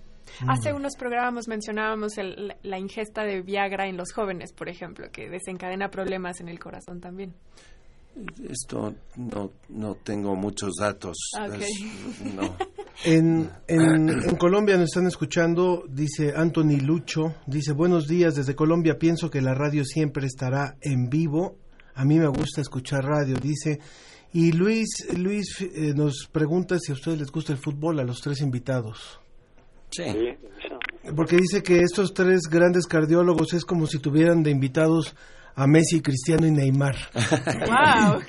[0.48, 5.30] Hace unos programas mencionábamos el, la ingesta de Viagra en los jóvenes, por ejemplo, que
[5.30, 7.32] desencadena problemas en el corazón también.
[8.48, 11.16] Esto no, no tengo muchos datos.
[11.38, 11.62] Okay.
[11.62, 12.56] Es, no.
[13.04, 18.98] En, en, en, Colombia nos están escuchando, dice Anthony Lucho, dice buenos días desde Colombia,
[18.98, 21.58] pienso que la radio siempre estará en vivo,
[21.94, 23.80] a mí me gusta escuchar radio, dice,
[24.32, 28.22] y Luis, Luis eh, nos pregunta si a ustedes les gusta el fútbol, a los
[28.22, 29.20] tres invitados.
[29.90, 30.04] Sí.
[31.14, 35.14] Porque dice que estos tres grandes cardiólogos es como si tuvieran de invitados
[35.58, 36.94] a Messi, Cristiano y Neymar.
[37.14, 38.20] Wow.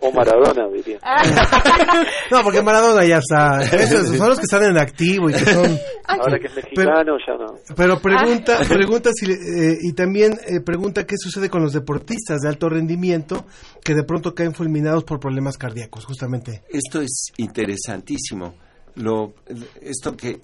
[0.00, 0.98] O Maradona, diría.
[2.30, 3.62] No, porque Maradona ya está.
[3.62, 5.78] Esos son los que están en activo y que son.
[6.06, 7.54] Ahora que es mexicano, ya no.
[7.76, 12.48] Pero pregunta, pregunta si, eh, y también eh, pregunta qué sucede con los deportistas de
[12.48, 13.46] alto rendimiento
[13.84, 16.62] que de pronto caen fulminados por problemas cardíacos, justamente.
[16.68, 18.54] Esto es interesantísimo.
[18.96, 19.34] Lo,
[19.80, 20.40] esto que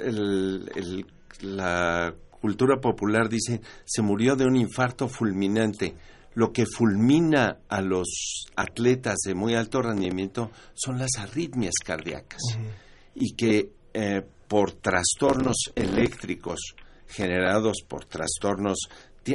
[0.00, 1.06] el- el-
[1.40, 2.12] la
[2.44, 5.94] cultura popular dice se murió de un infarto fulminante.
[6.34, 12.42] Lo que fulmina a los atletas de muy alto rendimiento son las arritmias cardíacas
[13.14, 16.74] y que eh, por trastornos eléctricos
[17.08, 18.76] generados por trastornos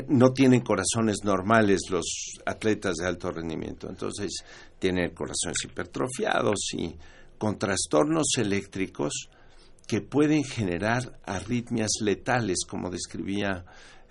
[0.08, 2.06] no tienen corazones normales los
[2.46, 4.44] atletas de alto rendimiento, entonces
[4.78, 6.96] tienen corazones hipertrofiados y
[7.40, 9.30] con trastornos eléctricos
[9.90, 13.66] que pueden generar arritmias letales, como describía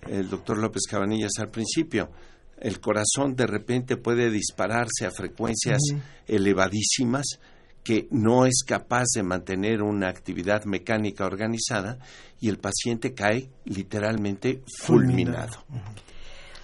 [0.09, 2.11] el doctor López Cabanillas al principio.
[2.59, 5.79] El corazón de repente puede dispararse a frecuencias
[6.27, 7.39] elevadísimas
[7.81, 11.97] que no es capaz de mantener una actividad mecánica organizada
[12.41, 15.63] y el paciente cae literalmente fulminado.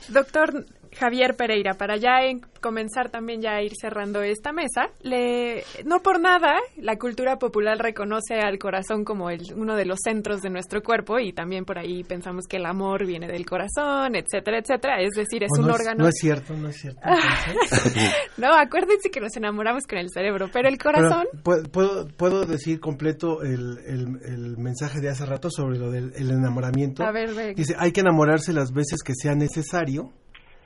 [0.10, 0.66] Doctor
[1.00, 6.00] Javier Pereira, para ya en- comenzar también ya a ir cerrando esta mesa, le, no
[6.02, 10.50] por nada la cultura popular reconoce al corazón como el, uno de los centros de
[10.50, 15.02] nuestro cuerpo y también por ahí pensamos que el amor viene del corazón, etcétera, etcétera.
[15.02, 16.04] Es decir, es O un no órgano.
[16.04, 17.02] No es cierto, no es cierto.
[18.38, 21.26] No, acuérdense que nos enamoramos con el cerebro, pero el corazón.
[21.32, 25.90] Pero, ¿puedo- ¿puedo, puedo decir completo el, el- el mensaje de hace rato sobre lo
[25.92, 27.04] del el enamoramiento?
[27.04, 27.54] A ver, ve.
[27.54, 30.12] Dice, hay que enamorarse las veces que sea necesario.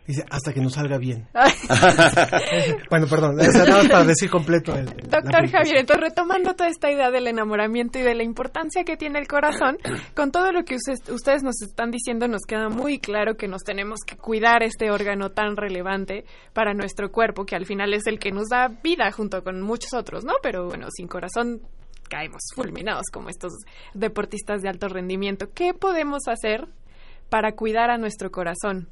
[0.07, 1.27] Dice, hasta que nos salga bien.
[2.89, 4.85] bueno, perdón, nada más para decir completo el...
[4.85, 5.47] Doctor.
[5.49, 9.27] Javier, entonces retomando toda esta idea del enamoramiento y de la importancia que tiene el
[9.27, 9.77] corazón,
[10.15, 13.61] con todo lo que usted- ustedes nos están diciendo, nos queda muy claro que nos
[13.63, 18.19] tenemos que cuidar este órgano tan relevante para nuestro cuerpo, que al final es el
[18.19, 20.33] que nos da vida junto con muchos otros, ¿no?
[20.41, 21.61] Pero bueno, sin corazón
[22.09, 23.53] caemos fulminados como estos
[23.93, 25.49] deportistas de alto rendimiento.
[25.53, 26.67] ¿Qué podemos hacer
[27.29, 28.89] para cuidar a nuestro corazón?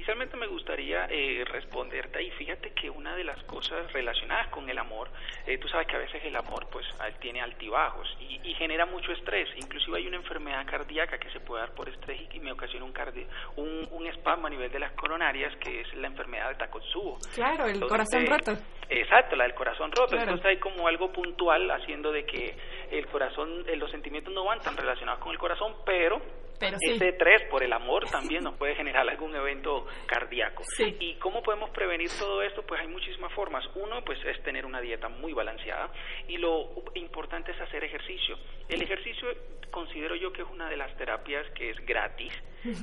[0.00, 2.30] Inicialmente me gustaría eh, responderte ahí.
[2.30, 5.10] Fíjate que una de las cosas relacionadas con el amor,
[5.46, 6.86] eh, tú sabes que a veces el amor pues
[7.20, 9.46] tiene altibajos y, y genera mucho estrés.
[9.56, 12.86] Inclusive hay una enfermedad cardíaca que se puede dar por estrés y que me ocasiona
[12.86, 13.26] un, cardi-
[13.56, 17.18] un, un espasmo a nivel de las coronarias, que es la enfermedad de Takotsubo.
[17.34, 18.62] Claro, el Entonces, corazón eh, roto.
[18.88, 20.12] Exacto, la del corazón roto.
[20.12, 20.22] Claro.
[20.22, 22.56] Entonces hay como algo puntual haciendo de que
[22.90, 26.22] el corazón, eh, los sentimientos no van tan relacionados con el corazón, pero,
[26.60, 26.90] Pero sí.
[26.90, 30.62] ese estrés por el amor también nos puede generar algún evento cardíaco.
[30.76, 30.94] Sí.
[31.00, 32.62] ¿Y cómo podemos prevenir todo esto?
[32.62, 33.64] Pues hay muchísimas formas.
[33.74, 35.90] Uno, pues es tener una dieta muy balanceada
[36.28, 38.38] y lo importante es hacer ejercicio.
[38.68, 39.26] El ejercicio
[39.70, 42.32] considero yo que es una de las terapias que es gratis,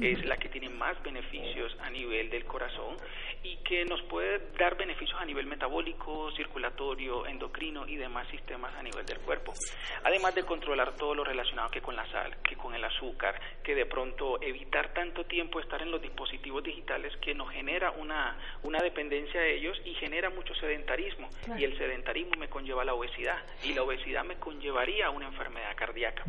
[0.01, 2.97] es la que tiene más beneficios a nivel del corazón
[3.43, 8.81] y que nos puede dar beneficios a nivel metabólico, circulatorio, endocrino y demás sistemas a
[8.81, 9.53] nivel del cuerpo.
[10.03, 13.75] Además de controlar todo lo relacionado que con la sal, que con el azúcar, que
[13.75, 18.79] de pronto evitar tanto tiempo estar en los dispositivos digitales que nos genera una, una
[18.79, 21.27] dependencia de ellos y genera mucho sedentarismo.
[21.43, 21.59] Claro.
[21.59, 25.75] Y el sedentarismo me conlleva la obesidad y la obesidad me conllevaría a una enfermedad
[25.75, 26.23] cardíaca.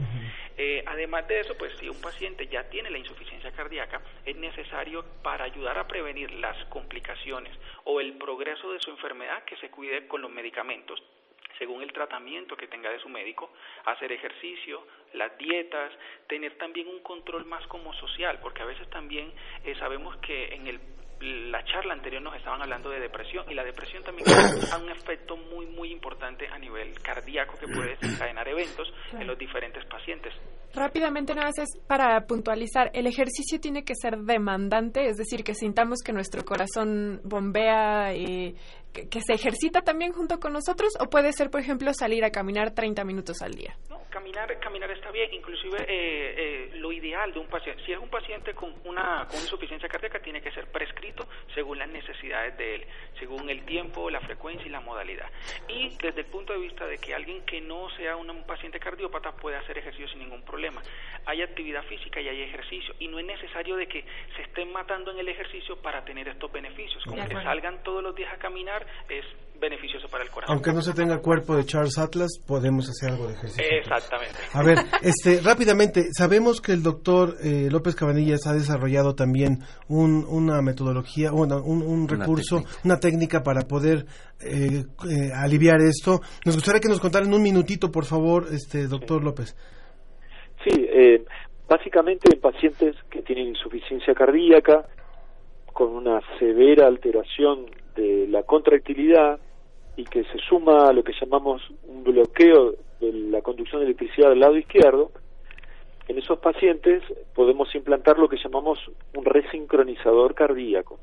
[0.57, 5.05] Eh, además de eso, pues si un paciente ya tiene la insuficiencia cardíaca, es necesario
[5.23, 10.09] para ayudar a prevenir las complicaciones o el progreso de su enfermedad que se cuide
[10.09, 11.01] con los medicamentos
[11.59, 13.51] según el tratamiento que tenga de su médico,
[13.85, 15.93] hacer ejercicio, las dietas,
[16.27, 19.33] tener también un control más como social, porque a veces también
[19.65, 20.81] eh, sabemos que en el
[21.21, 24.27] la charla anterior nos estaban hablando de depresión y la depresión también
[24.71, 29.39] tiene un efecto muy muy importante a nivel cardíaco que puede desencadenar eventos en los
[29.39, 30.33] diferentes pacientes.
[30.75, 35.55] Rápidamente, nada más es para puntualizar, el ejercicio tiene que ser demandante, es decir, que
[35.55, 38.55] sintamos que nuestro corazón bombea y
[38.93, 42.31] que, que se ejercita también junto con nosotros, o puede ser, por ejemplo, salir a
[42.31, 43.77] caminar 30 minutos al día.
[43.89, 47.99] No, caminar, caminar está bien, inclusive eh, eh, lo ideal de un paciente, si es
[47.99, 52.77] un paciente con una, con insuficiencia cardíaca, tiene que ser prescrito según las necesidades de
[52.77, 52.87] él,
[53.19, 55.31] según el tiempo, la frecuencia y la modalidad.
[55.69, 58.79] Y desde el punto de vista de que alguien que no sea un, un paciente
[58.79, 60.83] cardiópata puede hacer ejercicio sin ningún problema.
[61.27, 64.05] Hay actividad física y hay ejercicio, y no es necesario de que
[64.37, 67.03] se estén matando en el ejercicio para tener estos beneficios.
[67.05, 68.78] De que salgan todos los días a caminar
[69.09, 69.25] es
[69.61, 70.55] beneficioso para el corazón.
[70.55, 73.65] Aunque no se tenga cuerpo de Charles Atlas, podemos hacer algo de ejercicio.
[73.81, 74.37] Exactamente.
[74.53, 79.59] A ver, este, rápidamente, sabemos que el doctor eh, López Cabanillas ha desarrollado también
[79.89, 84.07] un- una metodología, una- un, un Una recurso, una técnica para poder
[84.41, 86.21] eh, eh, aliviar esto.
[86.47, 89.57] Nos gustaría que nos contara en un minutito, por favor, este, doctor López.
[90.65, 91.25] Sí, eh,
[91.69, 94.87] básicamente en pacientes que tienen insuficiencia cardíaca,
[95.73, 97.67] con una severa alteración
[97.99, 99.41] de la contractilidad
[99.97, 104.31] y que se suma a lo que llamamos un bloqueo de la conducción de electricidad
[104.31, 105.11] del lado izquierdo,
[106.07, 107.03] en esos pacientes
[107.35, 108.79] podemos implantar lo que llamamos
[109.15, 111.01] un resincronizador cardíaco,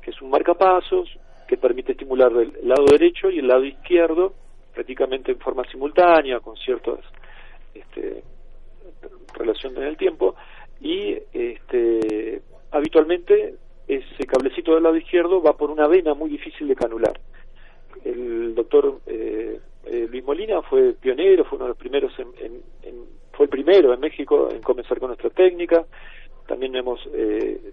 [0.00, 1.08] que es un marcapasos
[1.46, 4.32] que permite estimular el lado derecho y el lado izquierdo
[4.72, 7.00] prácticamente en forma simultánea, con ciertas
[7.74, 8.22] este,
[9.34, 10.34] relaciones en el tiempo,
[10.80, 13.56] y este, habitualmente
[13.88, 17.18] ese cablecito del lado izquierdo va por una vena muy difícil de canular.
[18.04, 22.62] El doctor eh, eh, Luis Molina fue pionero, fue uno de los primeros, en,
[23.32, 25.84] fue el primero en México en comenzar con nuestra técnica.
[26.46, 27.72] También hemos, eh,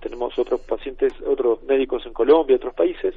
[0.00, 3.14] tenemos otros pacientes, otros médicos en Colombia, otros países,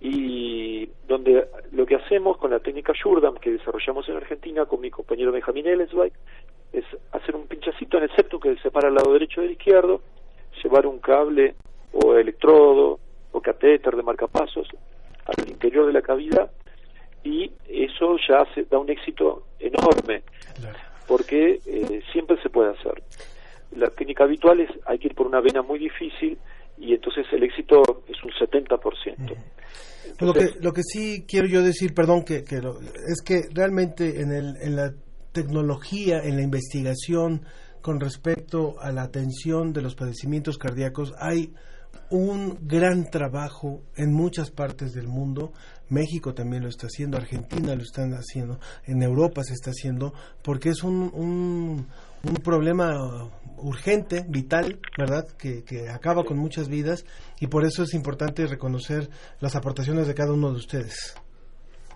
[0.00, 4.90] y donde lo que hacemos con la técnica Shurdam que desarrollamos en Argentina con mi
[4.90, 6.12] compañero Benjamín Ellensweig
[6.72, 10.02] es hacer un pinchacito en el septum que separa el lado derecho del izquierdo,
[10.62, 11.54] llevar un cable
[12.04, 12.98] o electrodo
[13.32, 14.68] o catéter de marcapasos
[15.24, 16.50] al interior de la cavidad
[17.24, 20.22] y eso ya se da un éxito enorme
[21.08, 23.02] porque eh, siempre se puede hacer.
[23.76, 26.38] La técnica habitual es hay que ir por una vena muy difícil
[26.78, 29.36] y entonces el éxito es un 70%.
[30.20, 34.32] lo, que, lo que sí quiero yo decir, perdón, que, que es que realmente en,
[34.32, 34.92] el, en la
[35.32, 37.42] tecnología, en la investigación
[37.80, 41.52] con respecto a la atención de los padecimientos cardíacos, hay
[42.10, 45.52] un gran trabajo en muchas partes del mundo.
[45.88, 50.70] México también lo está haciendo, Argentina lo están haciendo, en Europa se está haciendo, porque
[50.70, 51.86] es un, un,
[52.42, 55.26] problema urgente, vital, ¿verdad?
[55.38, 57.04] Que, que acaba con muchas vidas
[57.40, 59.08] y por eso es importante reconocer
[59.40, 61.14] las aportaciones de cada uno de ustedes.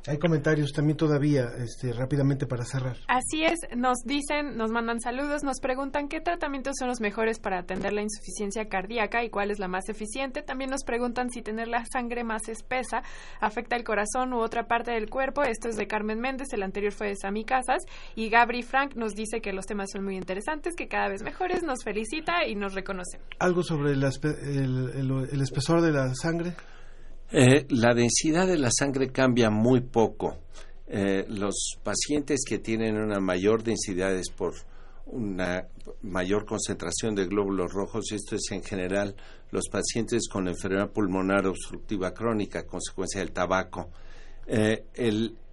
[0.07, 2.96] Hay comentarios también todavía, este, rápidamente para cerrar.
[3.09, 7.59] Así es, nos dicen, nos mandan saludos, nos preguntan qué tratamientos son los mejores para
[7.59, 10.42] atender la insuficiencia cardíaca y cuál es la más eficiente.
[10.42, 13.03] También nos preguntan si tener la sangre más espesa
[13.40, 15.42] afecta el corazón u otra parte del cuerpo.
[15.42, 17.82] Esto es de Carmen Méndez, el anterior fue de Sami Casas.
[18.14, 21.62] Y Gabri Frank nos dice que los temas son muy interesantes, que cada vez mejores,
[21.62, 23.20] nos felicita y nos reconoce.
[23.38, 26.55] ¿Algo sobre el, el espesor de la sangre?
[27.33, 30.39] Eh, la densidad de la sangre cambia muy poco.
[30.89, 34.55] Eh, los pacientes que tienen una mayor densidad es por
[35.07, 35.68] una
[36.03, 39.14] mayor concentración de glóbulos rojos, esto es en general
[39.51, 43.91] los pacientes con enfermedad pulmonar obstructiva crónica, consecuencia del tabaco.
[44.47, 44.87] Eh,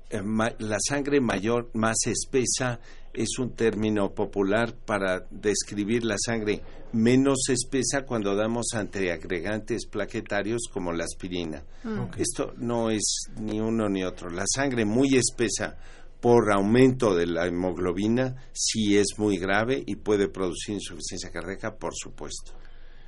[0.10, 2.80] la sangre mayor, más espesa,
[3.14, 6.62] es un término popular para describir la sangre
[6.94, 11.64] menos espesa cuando damos antiagregantes plaquetarios como la aspirina.
[11.84, 12.04] Mm.
[12.18, 14.30] Esto no es ni uno ni otro.
[14.30, 15.78] La sangre muy espesa
[16.22, 21.94] por aumento de la hemoglobina sí es muy grave y puede producir insuficiencia cardíaca, por
[21.96, 22.54] supuesto.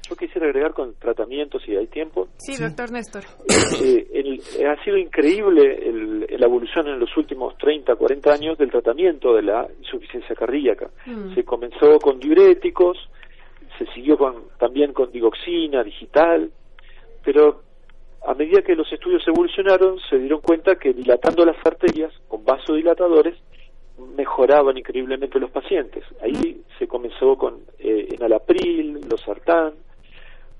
[0.09, 2.27] Yo quisiera agregar con tratamientos, si hay tiempo.
[2.37, 3.23] Sí, doctor Néstor.
[3.81, 9.43] Eh, ha sido increíble la evolución en los últimos 30, 40 años del tratamiento de
[9.43, 10.89] la insuficiencia cardíaca.
[11.05, 11.35] Mm.
[11.35, 12.97] Se comenzó con diuréticos,
[13.77, 16.51] se siguió con, también con digoxina digital,
[17.23, 17.61] pero
[18.27, 23.35] a medida que los estudios evolucionaron, se dieron cuenta que dilatando las arterias con vasodilatadores
[24.15, 26.03] mejoraban increíblemente los pacientes.
[26.21, 29.73] Ahí se comenzó con eh, enalapril, los sartán,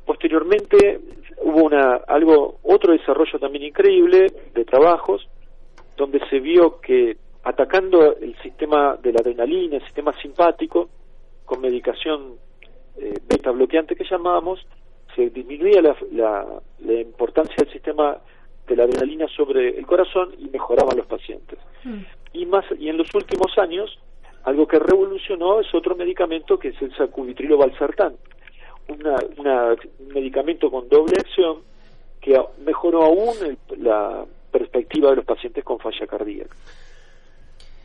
[0.09, 1.01] Posteriormente
[1.43, 5.29] hubo una, algo, otro desarrollo también increíble de trabajos
[5.95, 10.89] donde se vio que atacando el sistema de la adrenalina, el sistema simpático,
[11.45, 12.37] con medicación
[12.97, 14.65] eh, beta bloqueante que llamábamos,
[15.15, 15.95] se disminuía la,
[16.79, 18.17] la, importancia del sistema
[18.67, 21.59] de la adrenalina sobre el corazón y mejoraban los pacientes.
[21.83, 21.99] Mm.
[22.33, 23.95] Y más y en los últimos años
[24.43, 28.15] algo que revolucionó es otro medicamento que es el sacubitrilo valsartán,
[28.89, 29.17] una,
[29.97, 31.63] un medicamento con doble acción
[32.21, 32.35] que
[32.65, 36.55] mejoró aún la perspectiva de los pacientes con falla cardíaca.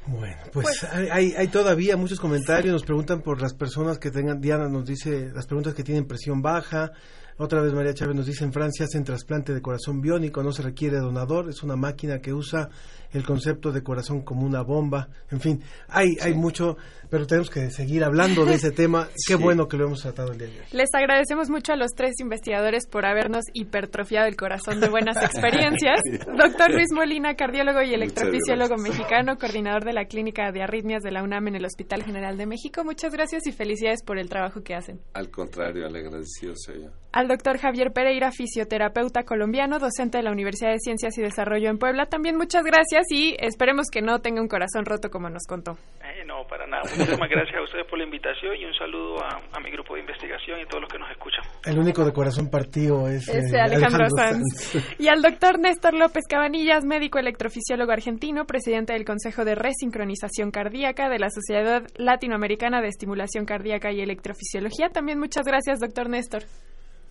[0.06, 4.38] Bueno, pues, pues hay, hay, todavía muchos comentarios, nos preguntan por las personas que tengan,
[4.38, 6.92] Diana nos dice las preguntas que tienen presión baja,
[7.36, 10.62] otra vez María Chávez nos dice en Francia hacen trasplante de corazón biónico, no se
[10.62, 12.68] requiere donador, es una máquina que usa
[13.12, 16.76] el concepto de corazón como una bomba, en fin, hay, hay mucho,
[17.10, 19.08] pero tenemos que seguir hablando de ese tema.
[19.26, 20.66] Qué bueno que lo hemos tratado el día de hoy.
[20.72, 26.00] Les agradecemos mucho a los tres investigadores por habernos hipertrofiado el corazón de buenas experiencias.
[26.36, 31.22] Doctor Luis Molina, cardiólogo y electrofisiólogo mexicano, coordinador de la Clínica de Arritmias de la
[31.22, 32.82] UNAM en el Hospital General de México.
[32.84, 35.00] Muchas gracias y felicidades por el trabajo que hacen.
[35.12, 36.90] Al contrario, le agradecido soy yo.
[37.24, 41.78] Al doctor Javier Pereira, fisioterapeuta colombiano, docente de la Universidad de Ciencias y Desarrollo en
[41.78, 42.04] Puebla.
[42.04, 45.78] También muchas gracias y esperemos que no tenga un corazón roto como nos contó.
[46.02, 46.82] Eh, no, para nada.
[46.82, 50.00] Muchísimas gracias a ustedes por la invitación y un saludo a, a, mi grupo de
[50.00, 51.42] investigación y a todos los que nos escuchan.
[51.64, 54.72] El único de corazón partido es, es eh, Alejandro, Alejandro Sanz.
[54.72, 54.96] Sanz.
[55.00, 61.08] Y al doctor Néstor López Cabanillas, médico electrofisiólogo argentino, presidente del Consejo de Resincronización Cardíaca
[61.08, 64.90] de la Sociedad Latinoamericana de Estimulación Cardíaca y Electrofisiología.
[64.90, 66.42] También muchas gracias, doctor Néstor.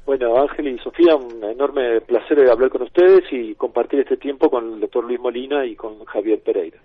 [0.06, 4.50] Bueno, Ángel y Sofía, un enorme placer de hablar con ustedes y compartir este tiempo
[4.50, 6.78] con el doctor Luis Molina y con Javier Pereira.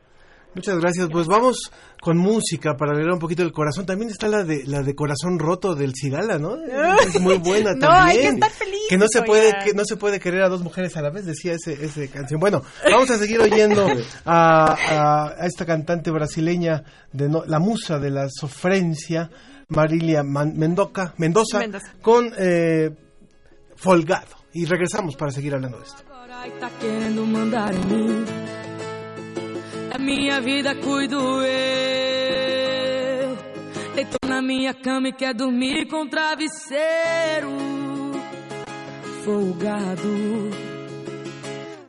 [0.54, 1.08] Muchas gracias.
[1.10, 1.70] Pues vamos
[2.00, 3.86] con música para alegrar un poquito el corazón.
[3.86, 6.56] También está la de la de Corazón Roto del Cigala, ¿no?
[7.00, 8.08] Es muy buena no, también.
[8.08, 10.62] Hay que, estar feliz, que no se puede que no se puede querer a dos
[10.62, 12.40] mujeres a la vez, decía ese ese canción.
[12.40, 13.86] Bueno, vamos a seguir oyendo
[14.24, 16.82] a, a, a esta cantante brasileña
[17.12, 19.30] de no, la musa de la sofrencia,
[19.68, 21.94] Marilia Mendoza, Mendoza, Mendoza.
[22.00, 22.90] con eh,
[23.78, 24.36] Folgado.
[24.52, 26.02] Y regresamos para seguir hablando de esto.
[30.00, 31.48] Minha vida cuido eu.
[33.94, 37.50] Deitou na minha cama e quer dormir com travesseiro.
[39.24, 40.50] Folgado.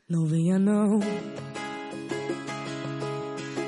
[0.08, 1.00] Não venha não.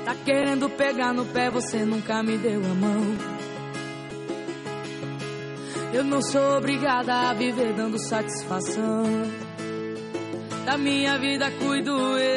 [0.04, 3.41] Tá querendo pegar no pé, você nunca me deu a mão.
[5.92, 9.04] Eu não sou obrigada a viver dando satisfação.
[10.64, 12.32] Da minha vida cuido eu.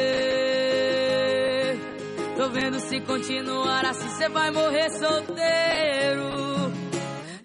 [2.36, 6.36] Tô vendo se continuar assim, cê vai morrer solteiro.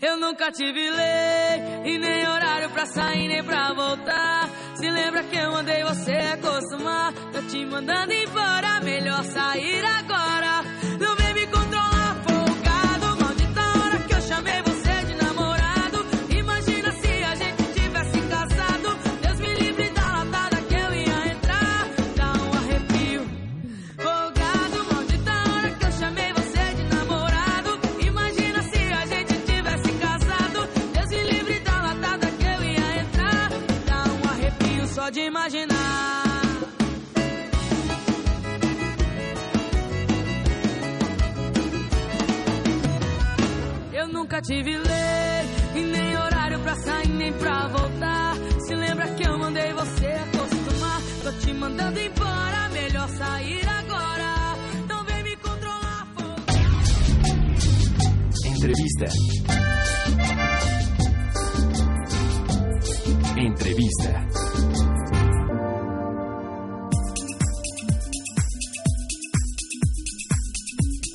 [0.01, 4.49] Eu nunca tive lei e nem horário pra sair nem pra voltar.
[4.75, 7.13] Se lembra que eu mandei você acostumar?
[7.31, 10.61] Tô te mandando embora, melhor sair agora.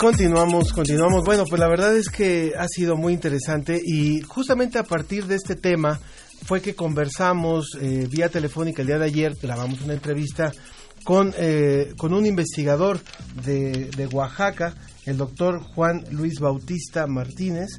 [0.07, 1.25] Continuamos, continuamos.
[1.25, 5.35] Bueno, pues la verdad es que ha sido muy interesante y justamente a partir de
[5.35, 5.99] este tema
[6.45, 10.53] fue que conversamos eh, vía telefónica el día de ayer, grabamos una entrevista
[11.03, 13.01] con, eh, con un investigador
[13.45, 14.77] de, de Oaxaca,
[15.07, 17.71] el doctor Juan Luis Bautista Martínez,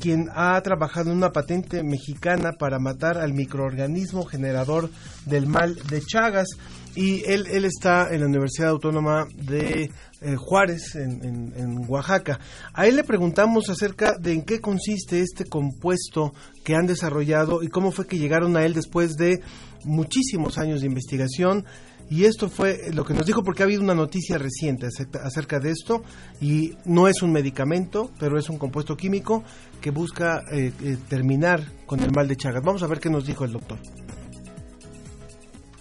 [0.00, 4.90] quien ha trabajado en una patente mexicana para matar al microorganismo generador
[5.24, 6.48] del mal de Chagas.
[6.94, 9.90] Y él, él está en la Universidad Autónoma de
[10.22, 12.38] eh, Juárez, en, en, en, Oaxaca.
[12.72, 16.32] A él le preguntamos acerca de en qué consiste este compuesto
[16.64, 19.40] que han desarrollado y cómo fue que llegaron a él después de
[19.84, 21.64] muchísimos años de investigación.
[22.08, 25.70] Y esto fue lo que nos dijo porque ha habido una noticia reciente acerca de
[25.70, 26.02] esto
[26.40, 29.42] y no es un medicamento, pero es un compuesto químico
[29.82, 32.62] que busca eh, eh, terminar con el mal de Chagas.
[32.62, 33.78] Vamos a ver qué nos dijo el doctor.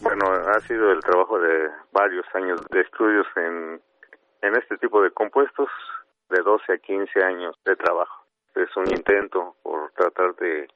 [0.02, 3.82] Bueno, ha sido el trabajo de varios años de estudios en,
[4.41, 5.70] en este tipo de compuestos,
[6.30, 8.26] de 12 a 15 años de trabajo.
[8.56, 10.68] Es un intento por tratar de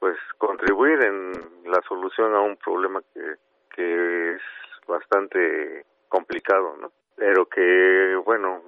[0.00, 1.32] pues contribuir en
[1.64, 3.36] la solución a un problema que,
[3.74, 4.42] que es
[4.88, 6.90] bastante complicado, ¿no?
[7.14, 8.60] Pero que, bueno,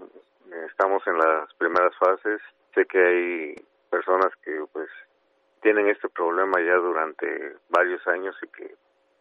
[0.68, 2.40] estamos en las primeras fases.
[2.74, 4.88] Sé que hay personas que, pues,
[5.60, 8.74] tienen este problema ya durante varios años y que,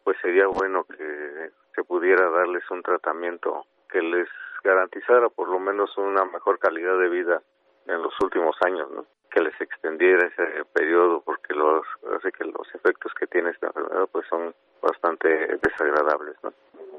[0.03, 4.29] pues, sería bueno que se pudiera darles un tratamiento que les
[4.63, 7.41] garantizara por lo menos una mejor calidad de vida
[7.87, 8.87] en los últimos años,
[9.29, 11.85] que les extendiera ese periodo porque los
[12.15, 15.27] hace que los efectos que tiene esta enfermedad pues son bastante
[15.61, 16.35] desagradables.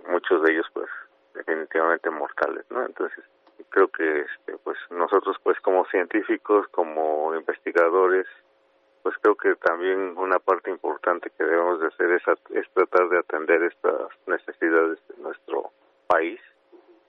[0.09, 0.89] Muchos de ellos pues
[1.35, 2.85] definitivamente mortales, ¿no?
[2.85, 3.25] Entonces
[3.71, 8.27] creo que este, pues nosotros pues como científicos, como investigadores,
[9.03, 13.19] pues creo que también una parte importante que debemos de hacer es, es tratar de
[13.19, 15.71] atender estas necesidades de nuestro
[16.07, 16.41] país,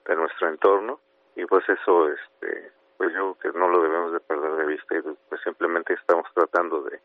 [0.06, 1.00] de nuestro entorno
[1.36, 4.98] y pues eso este pues yo creo que no lo debemos de perder de vista
[4.98, 7.00] y pues simplemente estamos tratando de,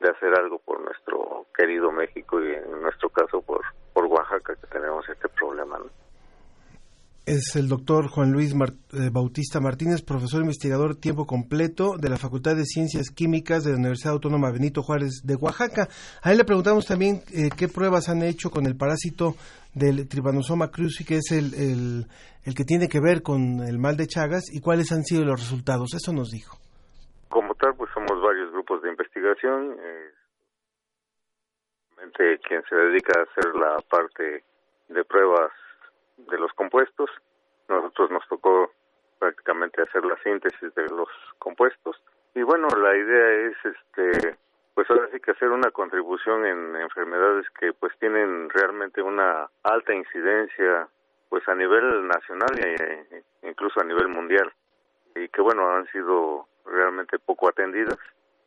[0.00, 3.62] de hacer algo por nuestro querido México y en nuestro caso por,
[3.92, 5.78] por Oaxaca que tenemos este problema.
[5.78, 6.03] ¿no?
[7.26, 12.54] Es el doctor Juan Luis eh, Bautista Martínez, profesor investigador tiempo completo de la Facultad
[12.54, 15.88] de Ciencias Químicas de la Universidad Autónoma Benito Juárez de Oaxaca.
[16.22, 19.34] A él le preguntamos también eh, qué pruebas han hecho con el parásito
[19.74, 22.06] del Trypanosoma cruzi, que es el,
[22.44, 25.40] el, que tiene que ver con el mal de Chagas, y cuáles han sido los
[25.40, 25.94] resultados.
[25.94, 26.58] Eso nos dijo.
[27.30, 29.72] Como tal, pues somos varios grupos de investigación.
[29.80, 30.10] eh,
[32.46, 34.44] quien se dedica a hacer la parte
[34.88, 35.50] de pruebas
[36.16, 37.10] de los compuestos.
[37.68, 38.70] Nosotros nos tocó
[39.18, 41.08] prácticamente hacer la síntesis de los
[41.38, 42.00] compuestos.
[42.34, 44.36] Y bueno, la idea es, este,
[44.74, 49.94] pues ahora sí que hacer una contribución en enfermedades que pues tienen realmente una alta
[49.94, 50.88] incidencia,
[51.28, 54.52] pues a nivel nacional e incluso a nivel mundial
[55.14, 57.98] y que bueno han sido realmente poco atendidas.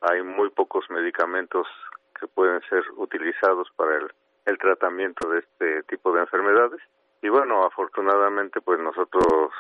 [0.02, 1.68] Hay muy pocos medicamentos
[2.20, 4.12] que pueden ser utilizados para el,
[4.46, 6.82] el tratamiento de este tipo de enfermedades
[7.22, 9.52] y bueno afortunadamente pues nosotros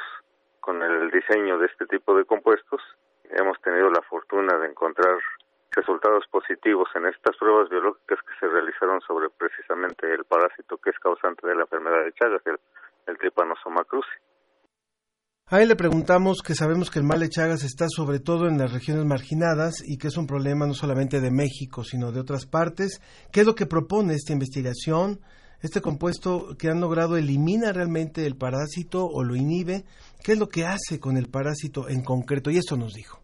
[0.59, 2.81] con el diseño de este tipo de compuestos
[3.29, 5.17] hemos tenido la fortuna de encontrar
[5.71, 10.99] resultados positivos en estas pruebas biológicas que se realizaron sobre precisamente el parásito que es
[10.99, 12.59] causante de la enfermedad de Chagas, el,
[13.05, 14.17] el Trypanosoma cruzi.
[15.49, 18.57] A él le preguntamos que sabemos que el mal de Chagas está sobre todo en
[18.57, 22.45] las regiones marginadas y que es un problema no solamente de México, sino de otras
[22.45, 22.99] partes.
[23.31, 25.21] ¿Qué es lo que propone esta investigación?
[25.63, 29.89] ¿Este compuesto que han logrado elimina realmente el parásito o lo inhibe?
[30.23, 32.51] ¿Qué es lo que hace con el parásito en concreto?
[32.51, 33.17] Y esto nos dijo.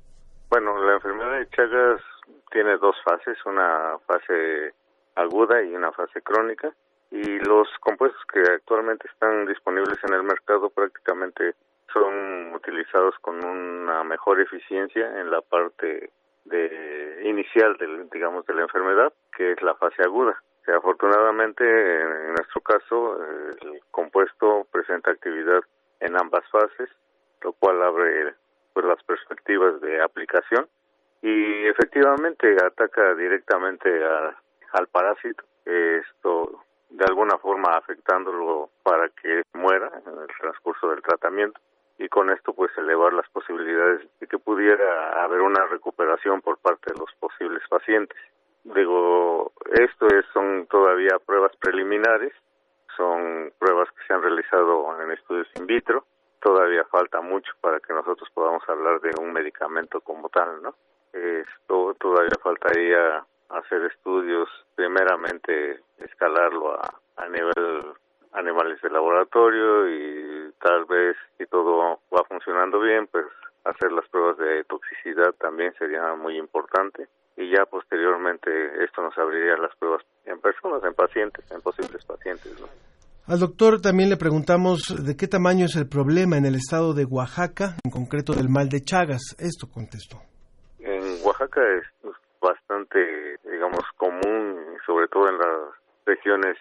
[0.50, 2.02] Bueno, la enfermedad de Chagas
[2.50, 4.74] tiene dos fases, una fase
[5.14, 6.74] aguda y una fase crónica.
[7.12, 11.54] Y los compuestos que actualmente están disponibles en el mercado prácticamente
[11.94, 16.10] son utilizados con una mejor eficiencia en la parte
[16.46, 20.42] de inicial del digamos de la enfermedad que es la fase aguda
[20.72, 23.24] afortunadamente en nuestro caso
[23.62, 25.62] el compuesto presenta actividad
[26.00, 26.90] en ambas fases
[27.42, 28.34] lo cual abre
[28.74, 30.68] pues las perspectivas de aplicación
[31.22, 34.36] y efectivamente ataca directamente a,
[34.74, 41.60] al parásito esto de alguna forma afectándolo para que muera en el transcurso del tratamiento
[41.98, 46.92] y con esto pues elevar las posibilidades de que pudiera haber una recuperación por parte
[46.92, 48.18] de los posibles pacientes.
[48.64, 52.34] Digo, esto es, son todavía pruebas preliminares,
[52.96, 56.06] son pruebas que se han realizado en estudios in vitro,
[56.42, 60.76] todavía falta mucho para que nosotros podamos hablar de un medicamento como tal, ¿no?
[61.12, 67.94] Esto todavía faltaría hacer estudios, primeramente escalarlo a, a nivel
[68.32, 73.26] animales de laboratorio y tal vez si todo va funcionando bien, pues
[73.66, 77.08] hacer las pruebas de toxicidad también sería muy importante
[77.38, 78.50] y ya posteriormente
[78.84, 82.60] esto nos abriría las pruebas en personas, en pacientes, en posibles pacientes.
[82.60, 82.68] ¿no?
[83.28, 87.06] Al doctor también le preguntamos de qué tamaño es el problema en el estado de
[87.06, 89.36] Oaxaca, en concreto del mal de Chagas.
[89.40, 90.18] Esto contestó.
[90.80, 91.84] En Oaxaca es
[92.42, 95.74] bastante, digamos, común, sobre todo en las
[96.06, 96.58] regiones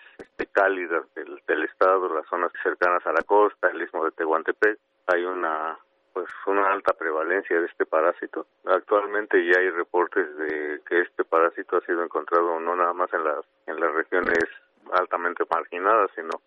[0.53, 5.25] cálidas del, del estado, las zonas cercanas a la costa, el istmo de Tehuantepec, hay
[5.25, 5.79] una
[6.13, 8.47] pues una alta prevalencia de este parásito.
[8.67, 13.25] Actualmente ya hay reportes de que este parásito ha sido encontrado no nada más en
[13.25, 14.45] las en las regiones
[14.93, 16.43] altamente marginadas, sino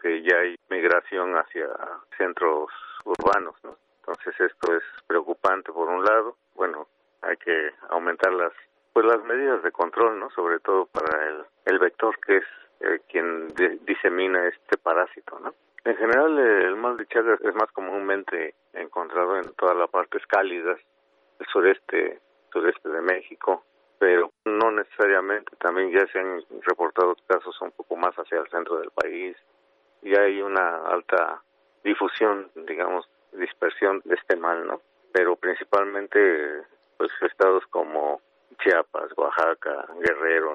[0.00, 1.68] que ya hay migración hacia
[2.16, 2.70] centros
[3.04, 3.76] urbanos, ¿no?
[4.00, 6.36] Entonces esto es preocupante por un lado.
[6.54, 6.86] Bueno,
[7.22, 8.52] hay que aumentar las
[8.92, 10.30] pues las medidas de control, ¿no?
[10.30, 12.44] Sobre todo para el, el vector que es
[12.80, 15.54] eh, quien de, disemina este parásito, ¿no?
[15.88, 20.20] En general, eh, el mal de Chagas es más comúnmente encontrado en todas las partes
[20.26, 20.78] cálidas
[21.38, 22.20] del sureste,
[22.52, 23.64] sureste de México,
[23.98, 25.56] pero no necesariamente.
[25.56, 29.34] También ya se han reportado casos un poco más hacia el centro del país.
[30.02, 31.42] Y hay una alta
[31.82, 34.82] difusión, digamos, dispersión de este mal, ¿no?
[35.10, 36.64] Pero principalmente,
[36.98, 38.20] pues estados como
[38.58, 40.54] Chiapas, Oaxaca, Guerrero,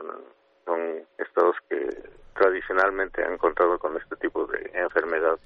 [0.63, 1.89] son estados que
[2.33, 5.39] tradicionalmente han contado con este tipo de enfermedad.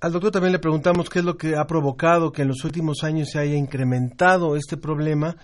[0.00, 3.04] Al doctor también le preguntamos qué es lo que ha provocado que en los últimos
[3.04, 5.36] años se haya incrementado este problema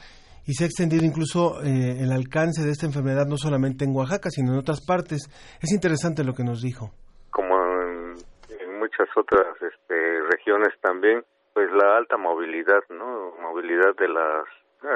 [0.47, 4.31] y se ha extendido incluso eh, el alcance de esta enfermedad no solamente en Oaxaca,
[4.31, 5.29] sino en otras partes.
[5.63, 6.91] Es interesante lo que nos dijo.
[7.31, 8.15] Como en,
[8.59, 9.97] en muchas otras este,
[10.29, 11.25] regiones también,
[11.55, 13.33] pues la alta movilidad, ¿no?
[13.41, 14.45] Movilidad de las,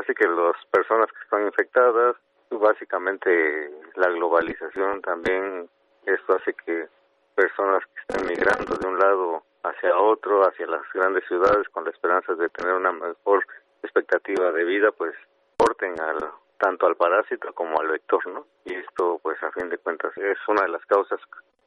[0.01, 2.17] así que las personas que están infectadas,
[2.51, 5.69] básicamente la globalización también,
[6.07, 6.89] esto hace que
[7.35, 11.91] personas que están migrando de un lado hacia otro, hacia las grandes ciudades con la
[11.91, 13.45] esperanza de tener una mejor
[13.83, 15.15] expectativa de vida, pues
[15.57, 16.19] porten al,
[16.59, 18.47] tanto al parásito como al vector, ¿no?
[18.65, 21.21] Y esto, pues a fin de cuentas, es una de las causas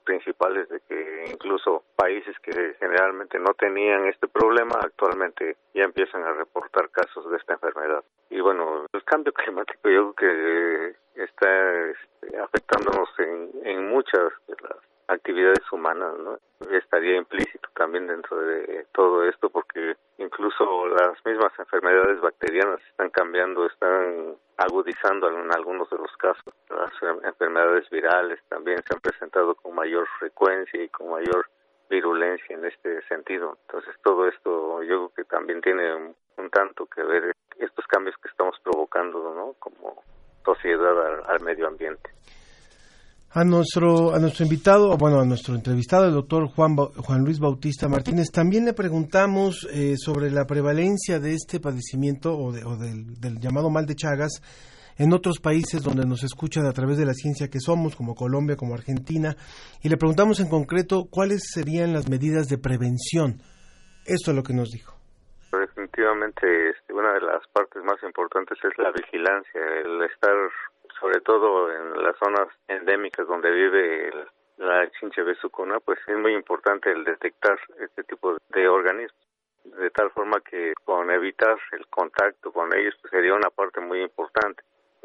[0.08, 6.34] principales de que incluso países que generalmente no tenían este problema actualmente ya empiezan a
[6.34, 8.04] reportar casos de esta enfermedad.
[8.30, 14.56] Y bueno, el cambio climático yo creo que está este, afectándonos en, en muchas de
[14.62, 14.78] las
[15.08, 16.38] actividades humanas, ¿no?
[16.72, 23.66] Estaría implícito también dentro de todo esto porque incluso las mismas enfermedades bacterianas están cambiando,
[23.68, 26.54] están agudizando en algunos de los casos.
[26.70, 26.92] Las
[27.24, 31.48] enfermedades virales también se han presentado con mayor frecuencia y con mayor
[31.90, 33.58] virulencia en este sentido.
[33.68, 36.16] Entonces todo esto yo creo que también tiene un,
[36.52, 39.54] tanto que ver estos cambios que estamos provocando, ¿no?
[39.60, 40.04] Como
[40.44, 42.10] sociedad al medio ambiente.
[43.30, 47.90] A nuestro, a nuestro invitado, bueno, a nuestro entrevistado, el doctor Juan, Juan Luis Bautista
[47.90, 53.86] Martínez, también le preguntamos eh, sobre la prevalencia de este padecimiento o, del, llamado mal
[53.86, 54.42] de Chagas
[54.98, 58.56] en otros países donde nos escuchan a través de la ciencia que somos, como Colombia,
[58.56, 59.36] como Argentina,
[59.84, 63.42] y le preguntamos en concreto cuáles serían las medidas de prevención.
[64.06, 64.96] Esto es lo que nos dijo.
[65.52, 70.36] Definitivamente, este, una de las partes más importantes es la vigilancia, el estar
[71.00, 74.12] sobre todo en las zonas endémicas donde vive
[74.58, 79.22] la chinche besucona, pues es muy importante el detectar este tipo de organismos,
[79.64, 84.02] de tal forma que con evitar el contacto con ellos pues sería una parte muy
[84.02, 84.64] importante.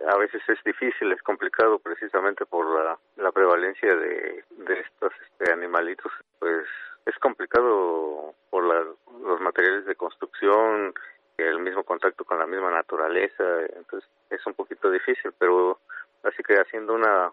[0.09, 5.53] A veces es difícil, es complicado precisamente por la, la prevalencia de, de estos este,
[5.53, 6.67] animalitos, pues
[7.07, 10.95] es complicado por los materiales de construcción,
[11.39, 13.45] el mismo contacto con la misma naturaleza,
[13.77, 15.79] entonces es un poquito difícil, pero
[16.23, 17.33] así que haciendo una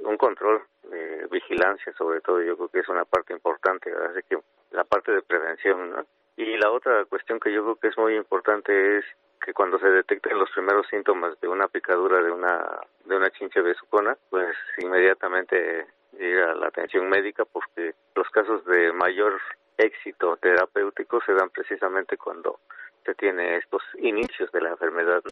[0.00, 4.38] un control de vigilancia sobre todo yo creo que es una parte importante, así que
[4.70, 6.06] la parte de prevención, ¿no?
[6.36, 9.04] Y la otra cuestión que yo creo que es muy importante es
[9.44, 13.60] que cuando se detecten los primeros síntomas de una picadura de una de una chinche
[13.60, 19.40] besucona, pues inmediatamente llega la atención médica porque los casos de mayor
[19.76, 22.60] éxito terapéutico se dan precisamente cuando
[23.08, 25.22] se tiene estos inicios de la enfermedad.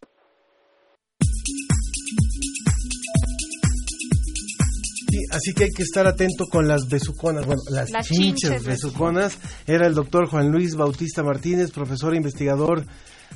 [5.31, 9.39] así que hay que estar atento con las besuconas, bueno, las, chinches, besuconas.
[9.67, 12.85] Era el doctor Juan Luis Bautista Martínez, profesor e investigador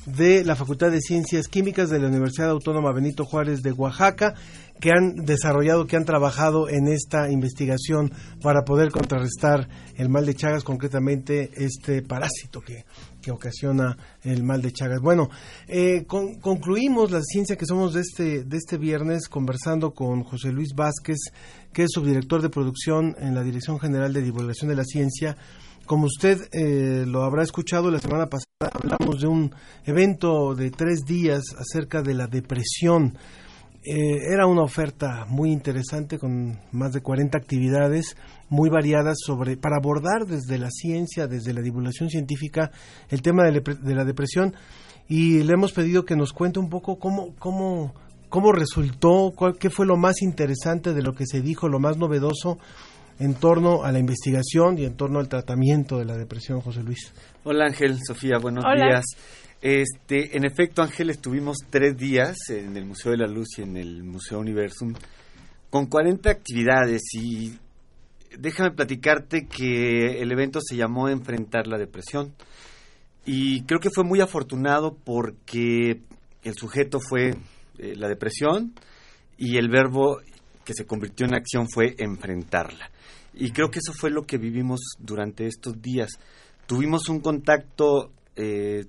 [0.06, 4.34] de la Facultad de Ciencias Químicas de la Universidad Autónoma Benito Juárez de Oaxaca,
[4.80, 8.12] que han desarrollado, que han trabajado en esta investigación
[8.42, 12.86] para poder contrarrestar el mal de Chagas, concretamente este parásito que,
[13.22, 14.99] que ocasiona el mal de Chagas.
[14.99, 15.30] Bueno,
[15.68, 20.73] eh, concluimos la ciencia que somos de este, de este viernes conversando con José Luis
[20.76, 21.18] Vázquez,
[21.72, 25.38] que es subdirector de producción en la Dirección General de Divulgación de la Ciencia
[25.91, 29.53] como usted eh, lo habrá escuchado, la semana pasada hablamos de un
[29.85, 33.18] evento de tres días acerca de la depresión.
[33.84, 38.15] Eh, era una oferta muy interesante con más de 40 actividades
[38.52, 42.69] muy variadas sobre para abordar desde la ciencia, desde la divulgación científica
[43.10, 44.53] el tema de, la depresión
[45.07, 47.94] y le hemos pedido que nos cuente un poco cómo cómo
[48.28, 51.98] cómo resultó, cuál, qué fue lo más interesante de lo que se dijo, lo más
[51.98, 52.60] novedoso
[53.19, 57.14] en torno a la investigación y en torno al tratamiento de la depresión, José Luis.
[57.44, 59.06] Hola Ángel, Sofía, buenos días.
[59.61, 63.78] Este, en efecto, Ángel, estuvimos tres días en el Museo de la Luz y en
[63.78, 64.94] el Museo Universum
[65.69, 67.53] con 40 actividades y
[68.38, 72.34] déjame platicarte que el evento se llamó Enfrentar la Depresión
[73.26, 76.02] y creo que fue muy afortunado porque
[76.44, 77.36] el sujeto fue
[77.78, 78.74] eh, la depresión
[79.38, 80.20] y el verbo
[80.66, 82.90] que se convirtió en acción fue enfrentarla.
[83.34, 86.10] Y creo que eso fue lo que vivimos durante estos días.
[86.68, 88.86] Tuvimos un contacto eh,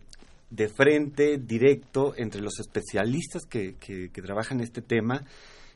[0.51, 5.25] de frente, directo, entre los especialistas que, que, trabajan este tema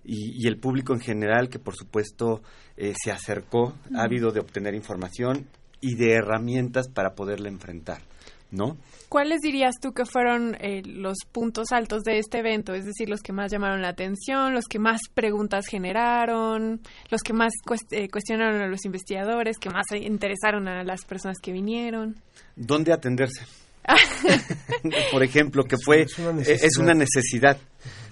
[0.07, 2.43] y, el público en general, que por supuesto
[2.77, 5.47] eh, se acercó, ha habido de obtener información
[5.81, 8.03] y de herramientas para poderla enfrentar.
[8.51, 8.77] ¿no?
[9.09, 12.75] ¿Cuáles dirías tú que fueron eh, los puntos altos de este evento?
[12.75, 16.81] Es decir, los que más llamaron la atención, los que más preguntas generaron,
[17.11, 17.53] los que más
[17.91, 22.17] eh, cuestionaron a los investigadores, que más interesaron a las personas que vinieron.
[22.55, 23.45] ¿Dónde atenderse?
[25.13, 27.59] Por ejemplo, que fue es una, es una necesidad,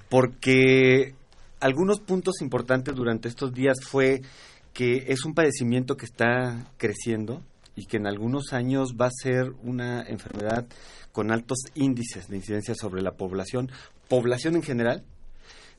[0.08, 1.14] porque
[1.64, 4.20] algunos puntos importantes durante estos días fue
[4.74, 7.42] que es un padecimiento que está creciendo,
[7.74, 10.66] y que en algunos años va a ser una enfermedad
[11.10, 13.70] con altos índices de incidencia sobre la población,
[14.08, 15.04] población en general,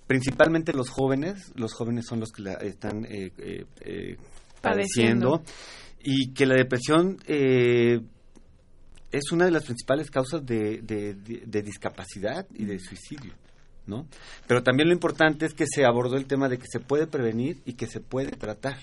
[0.07, 4.17] principalmente los jóvenes, los jóvenes son los que la están eh, eh, eh,
[4.61, 5.43] padeciendo,
[6.03, 8.01] y que la depresión es
[9.31, 13.33] una de las principales causas de, de, discapacidad y de suicidio.
[13.87, 14.07] ¿No?
[14.47, 17.61] Pero también lo importante es que se abordó el tema de que se puede prevenir
[17.65, 18.77] y que se puede tratar.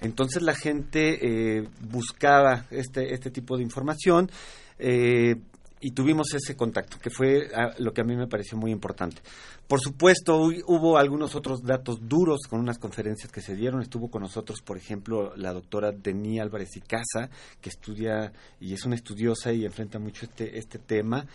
[0.00, 4.30] Entonces la gente eh, buscaba este, este tipo de información
[4.78, 5.36] eh,
[5.80, 9.20] y tuvimos ese contacto, que fue ah, lo que a mí me pareció muy importante.
[9.68, 13.82] Por supuesto, hubo algunos otros datos duros con unas conferencias que se dieron.
[13.82, 17.28] Estuvo con nosotros, por ejemplo, la doctora Denis Álvarez y Casa,
[17.60, 21.26] que estudia y es una estudiosa y enfrenta mucho este, este tema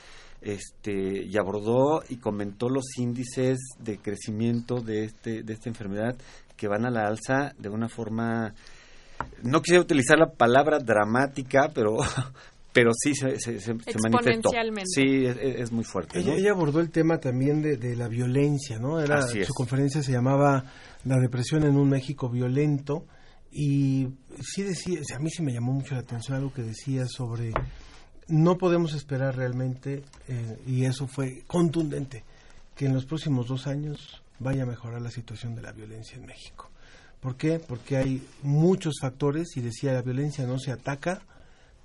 [0.42, 6.16] este y abordó y comentó los índices de crecimiento de este de esta enfermedad
[6.56, 8.54] que van a la alza de una forma
[9.44, 11.98] no quisiera utilizar la palabra dramática pero
[12.72, 14.52] pero sí se, se, manifestó.
[14.86, 19.54] Sí es, muy fuerte ella, abordó el tema también de, la violencia no era su
[19.54, 20.64] conferencia se llamaba
[21.04, 23.06] la depresión en un México violento
[23.52, 24.08] y
[24.42, 27.52] sí decía a mí sí me llamó mucho la atención algo que decía sobre
[28.30, 32.24] no podemos esperar realmente, eh, y eso fue contundente,
[32.76, 36.26] que en los próximos dos años vaya a mejorar la situación de la violencia en
[36.26, 36.70] México.
[37.20, 37.60] ¿Por qué?
[37.60, 41.22] Porque hay muchos factores y decía la violencia no se ataca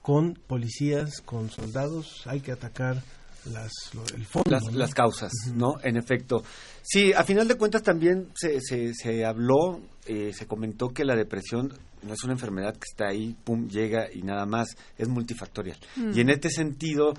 [0.00, 3.02] con policías, con soldados, hay que atacar
[3.46, 3.72] las,
[4.14, 5.74] el fondo, las, las causas, ¿no?
[5.82, 6.42] En efecto.
[6.82, 11.14] Sí, a final de cuentas también se, se, se habló, eh, se comentó que la
[11.14, 11.72] depresión
[12.02, 15.78] no es una enfermedad que está ahí, pum, llega y nada más, es multifactorial.
[15.96, 16.12] Mm.
[16.14, 17.14] Y en este sentido,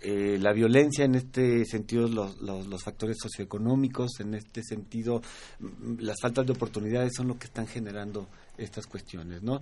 [0.00, 5.20] eh, la violencia, en este sentido, los, los, factores socioeconómicos, en este sentido,
[5.58, 9.60] mm, las faltas de oportunidades son lo que están generando estas cuestiones, ¿no?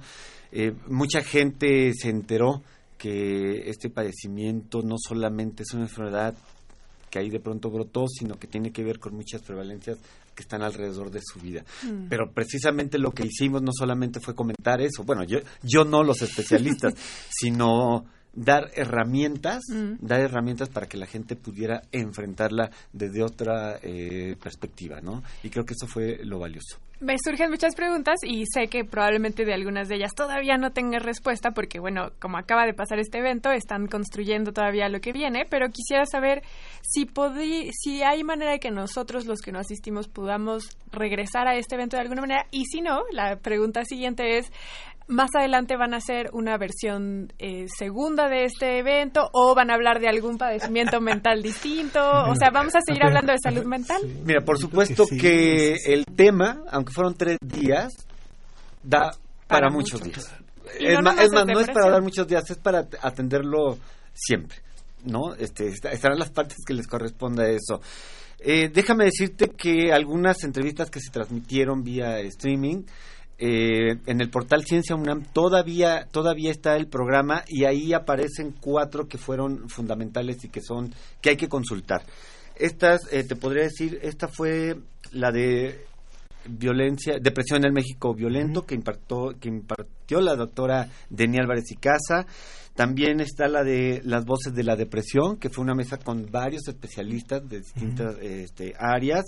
[0.52, 2.62] Eh, mucha gente se enteró
[2.98, 6.34] que este padecimiento no solamente es una enfermedad
[7.10, 9.98] que ahí de pronto brotó, sino que tiene que ver con muchas prevalencias
[10.34, 11.64] que están alrededor de su vida.
[11.82, 12.08] Mm.
[12.08, 16.22] Pero precisamente lo que hicimos no solamente fue comentar eso, bueno, yo, yo no los
[16.22, 16.94] especialistas,
[17.30, 18.04] sino
[18.34, 19.94] dar herramientas, mm.
[20.06, 25.22] dar herramientas para que la gente pudiera enfrentarla desde otra eh, perspectiva, ¿no?
[25.42, 26.76] Y creo que eso fue lo valioso.
[26.98, 30.98] Me surgen muchas preguntas y sé que probablemente de algunas de ellas todavía no tenga
[30.98, 35.44] respuesta porque, bueno, como acaba de pasar este evento, están construyendo todavía lo que viene,
[35.44, 36.42] pero quisiera saber
[36.80, 37.06] si,
[37.72, 41.96] si hay manera de que nosotros, los que no asistimos, podamos regresar a este evento
[41.96, 42.46] de alguna manera.
[42.50, 44.50] Y si no, la pregunta siguiente es,
[45.08, 49.74] más adelante van a hacer una versión eh, segunda de este evento o van a
[49.74, 52.00] hablar de algún padecimiento mental distinto.
[52.00, 54.02] O sea, vamos a seguir hablando de salud mental.
[54.24, 57.92] Mira, por supuesto que, el tema, aunque fueron tres días,
[58.82, 59.12] da
[59.46, 60.32] para, muchos días.
[60.80, 61.16] Es, más,
[61.46, 63.78] no es para dar muchos días, es para atenderlo
[64.12, 64.58] siempre.
[65.04, 65.34] ¿no?
[65.34, 67.80] Este, estarán las partes que les corresponda a eso.
[68.38, 72.82] Eh, déjame decirte que algunas entrevistas que se transmitieron vía streaming
[73.38, 79.08] eh, en el portal Ciencia UNAM todavía todavía está el programa y ahí aparecen cuatro
[79.08, 82.02] que fueron fundamentales y que son que hay que consultar.
[82.54, 84.76] Estas eh, te podría decir esta fue
[85.12, 85.84] la de
[86.48, 91.76] violencia depresión en el México violento que impartió que impartió la doctora Deni Álvarez y
[91.76, 92.26] Casa.
[92.74, 96.68] También está la de las voces de la depresión que fue una mesa con varios
[96.68, 99.24] especialistas de distintas este, áreas.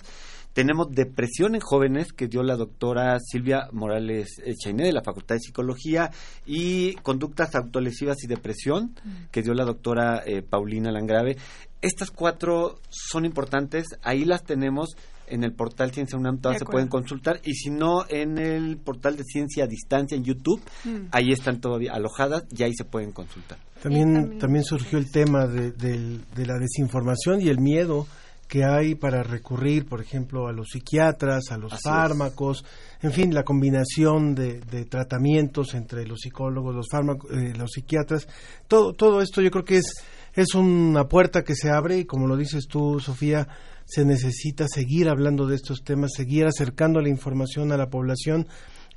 [0.59, 5.41] Tenemos depresión en jóvenes que dio la doctora Silvia Morales Chainé de la Facultad de
[5.41, 6.11] Psicología
[6.47, 9.11] y conductas autolesivas y depresión mm.
[9.31, 11.37] que dio la doctora eh, Paulina Langrave.
[11.81, 14.97] Estas cuatro son importantes, ahí las tenemos
[15.29, 19.17] en el portal Ciencia UNAM, todas se pueden consultar y si no en el portal
[19.17, 21.11] de Ciencia a Distancia en YouTube, mm.
[21.13, 23.59] ahí están todavía alojadas y ahí se pueden consultar.
[23.81, 28.09] También, también, surgió el tema de, de la desinformación y el miedo
[28.49, 32.65] que hay para recurrir, por ejemplo, a los psiquiatras, a los fármacos,
[33.03, 38.27] en fin, la combinación de, tratamientos entre los psicólogos, los fármacos, eh, los psiquiatras,
[38.67, 40.03] todo, todo esto yo creo que es,
[40.35, 43.47] es una puerta que se abre y como lo dices tú, Sofía,
[43.85, 48.49] se necesita seguir hablando de estos temas, seguir acercando la información a la población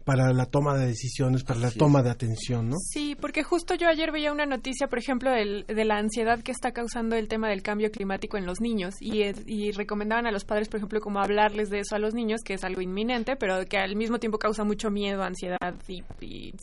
[0.04, 2.78] para la toma de decisiones, para la toma de atención, ¿no?
[2.78, 6.72] Sí, porque justo yo ayer veía una noticia, por ejemplo, de la ansiedad que está
[6.72, 10.70] causando el tema del cambio climático en los niños y, y recomendaban a los padres,
[10.70, 13.78] por ejemplo, como hablarles de eso a los niños, que es algo inminente, pero que
[13.78, 16.04] al mismo tiempo causa mucho miedo, ansiedad y,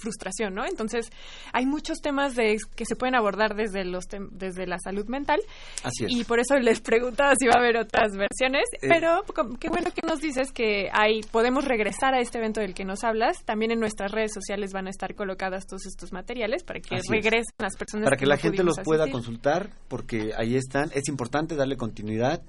[0.00, 0.64] frustración, ¿no?
[0.64, 1.10] Entonces,
[1.52, 5.40] hay muchos temas de, que se pueden abordar desde, los desde la salud mental.
[5.82, 6.10] Así es.
[6.10, 8.88] Y por eso les preguntaba si va a haber otras versiones, eh.
[8.88, 9.24] pero
[9.58, 13.04] qué bueno que nos dices que hay, podemos regresar a este evento del que nos
[13.44, 17.54] también en nuestras redes sociales van a estar colocadas todos estos materiales para que regresen
[17.58, 18.04] las personas.
[18.04, 20.90] Para que, la gente los pueda consultar, porque ahí están.
[20.94, 22.42] Es importante darle continuidad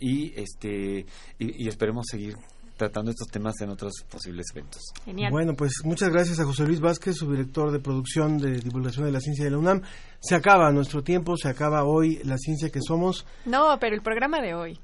[0.00, 1.06] y este
[1.38, 2.36] y, esperemos seguir
[2.76, 4.82] tratando estos temas en otros posibles eventos.
[5.04, 5.32] Genial.
[5.32, 9.12] Bueno, pues muchas gracias a José Luis Vázquez, su director de producción de divulgación de
[9.12, 9.82] la ciencia de la UNAM.
[10.20, 13.26] Se acaba nuestro tiempo, se acaba hoy la ciencia que somos.
[13.44, 14.78] No, pero el programa de hoy.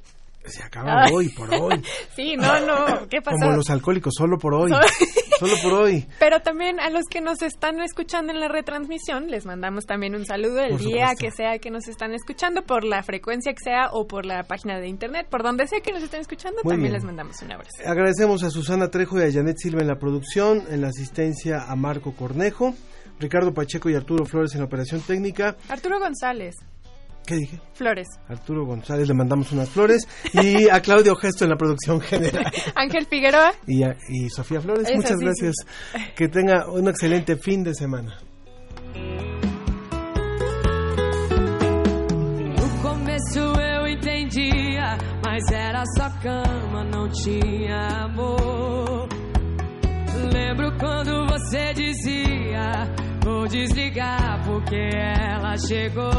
[0.44, 1.82] Se acaba hoy, por hoy.
[2.16, 3.38] sí, no, no, ¿qué pasó?
[3.38, 4.72] Como los alcohólicos, solo por hoy.
[5.38, 6.06] solo por hoy.
[6.18, 10.26] Pero también a los que nos están escuchando en la retransmisión, les mandamos también un
[10.26, 14.06] saludo el día que sea que nos están escuchando, por la frecuencia que sea o
[14.06, 17.40] por la página de internet, por donde sea que nos estén escuchando, también les mandamos
[17.42, 17.70] un abrazo.
[17.84, 21.76] Agradecemos a Susana Trejo y a Janet Silva en la producción, en la asistencia a
[21.76, 22.74] Marco Cornejo,
[23.18, 25.56] Ricardo Pacheco y Arturo Flores en la operación técnica.
[25.68, 26.56] Arturo González.
[27.26, 27.58] ¿Qué dije?
[27.72, 28.06] Flores.
[28.28, 30.06] Arturo González, le mandamos unas flores.
[30.34, 32.44] y a Claudio Gesto en la producción general.
[32.74, 33.52] Ángel Figueroa.
[33.66, 35.54] Y, y Sofía Flores, muchas gracias.
[36.14, 38.18] Que tenga un excelente fin de semana.
[42.56, 49.08] No começo eu entendia, mas era só cama, não tinha amor.
[50.32, 52.86] Lembro quando você dizia
[53.24, 56.10] Vou desligar porque ela chegou.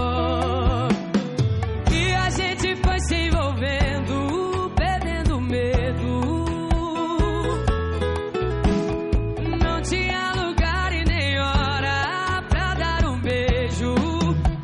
[1.94, 6.46] E a gente foi se envolvendo, perdendo medo.
[9.62, 13.94] Não tinha lugar e nem hora pra dar um beijo.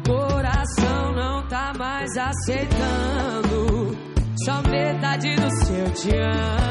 [0.03, 3.95] Coração não tá mais aceitando.
[4.43, 6.70] Só metade do seu te amo.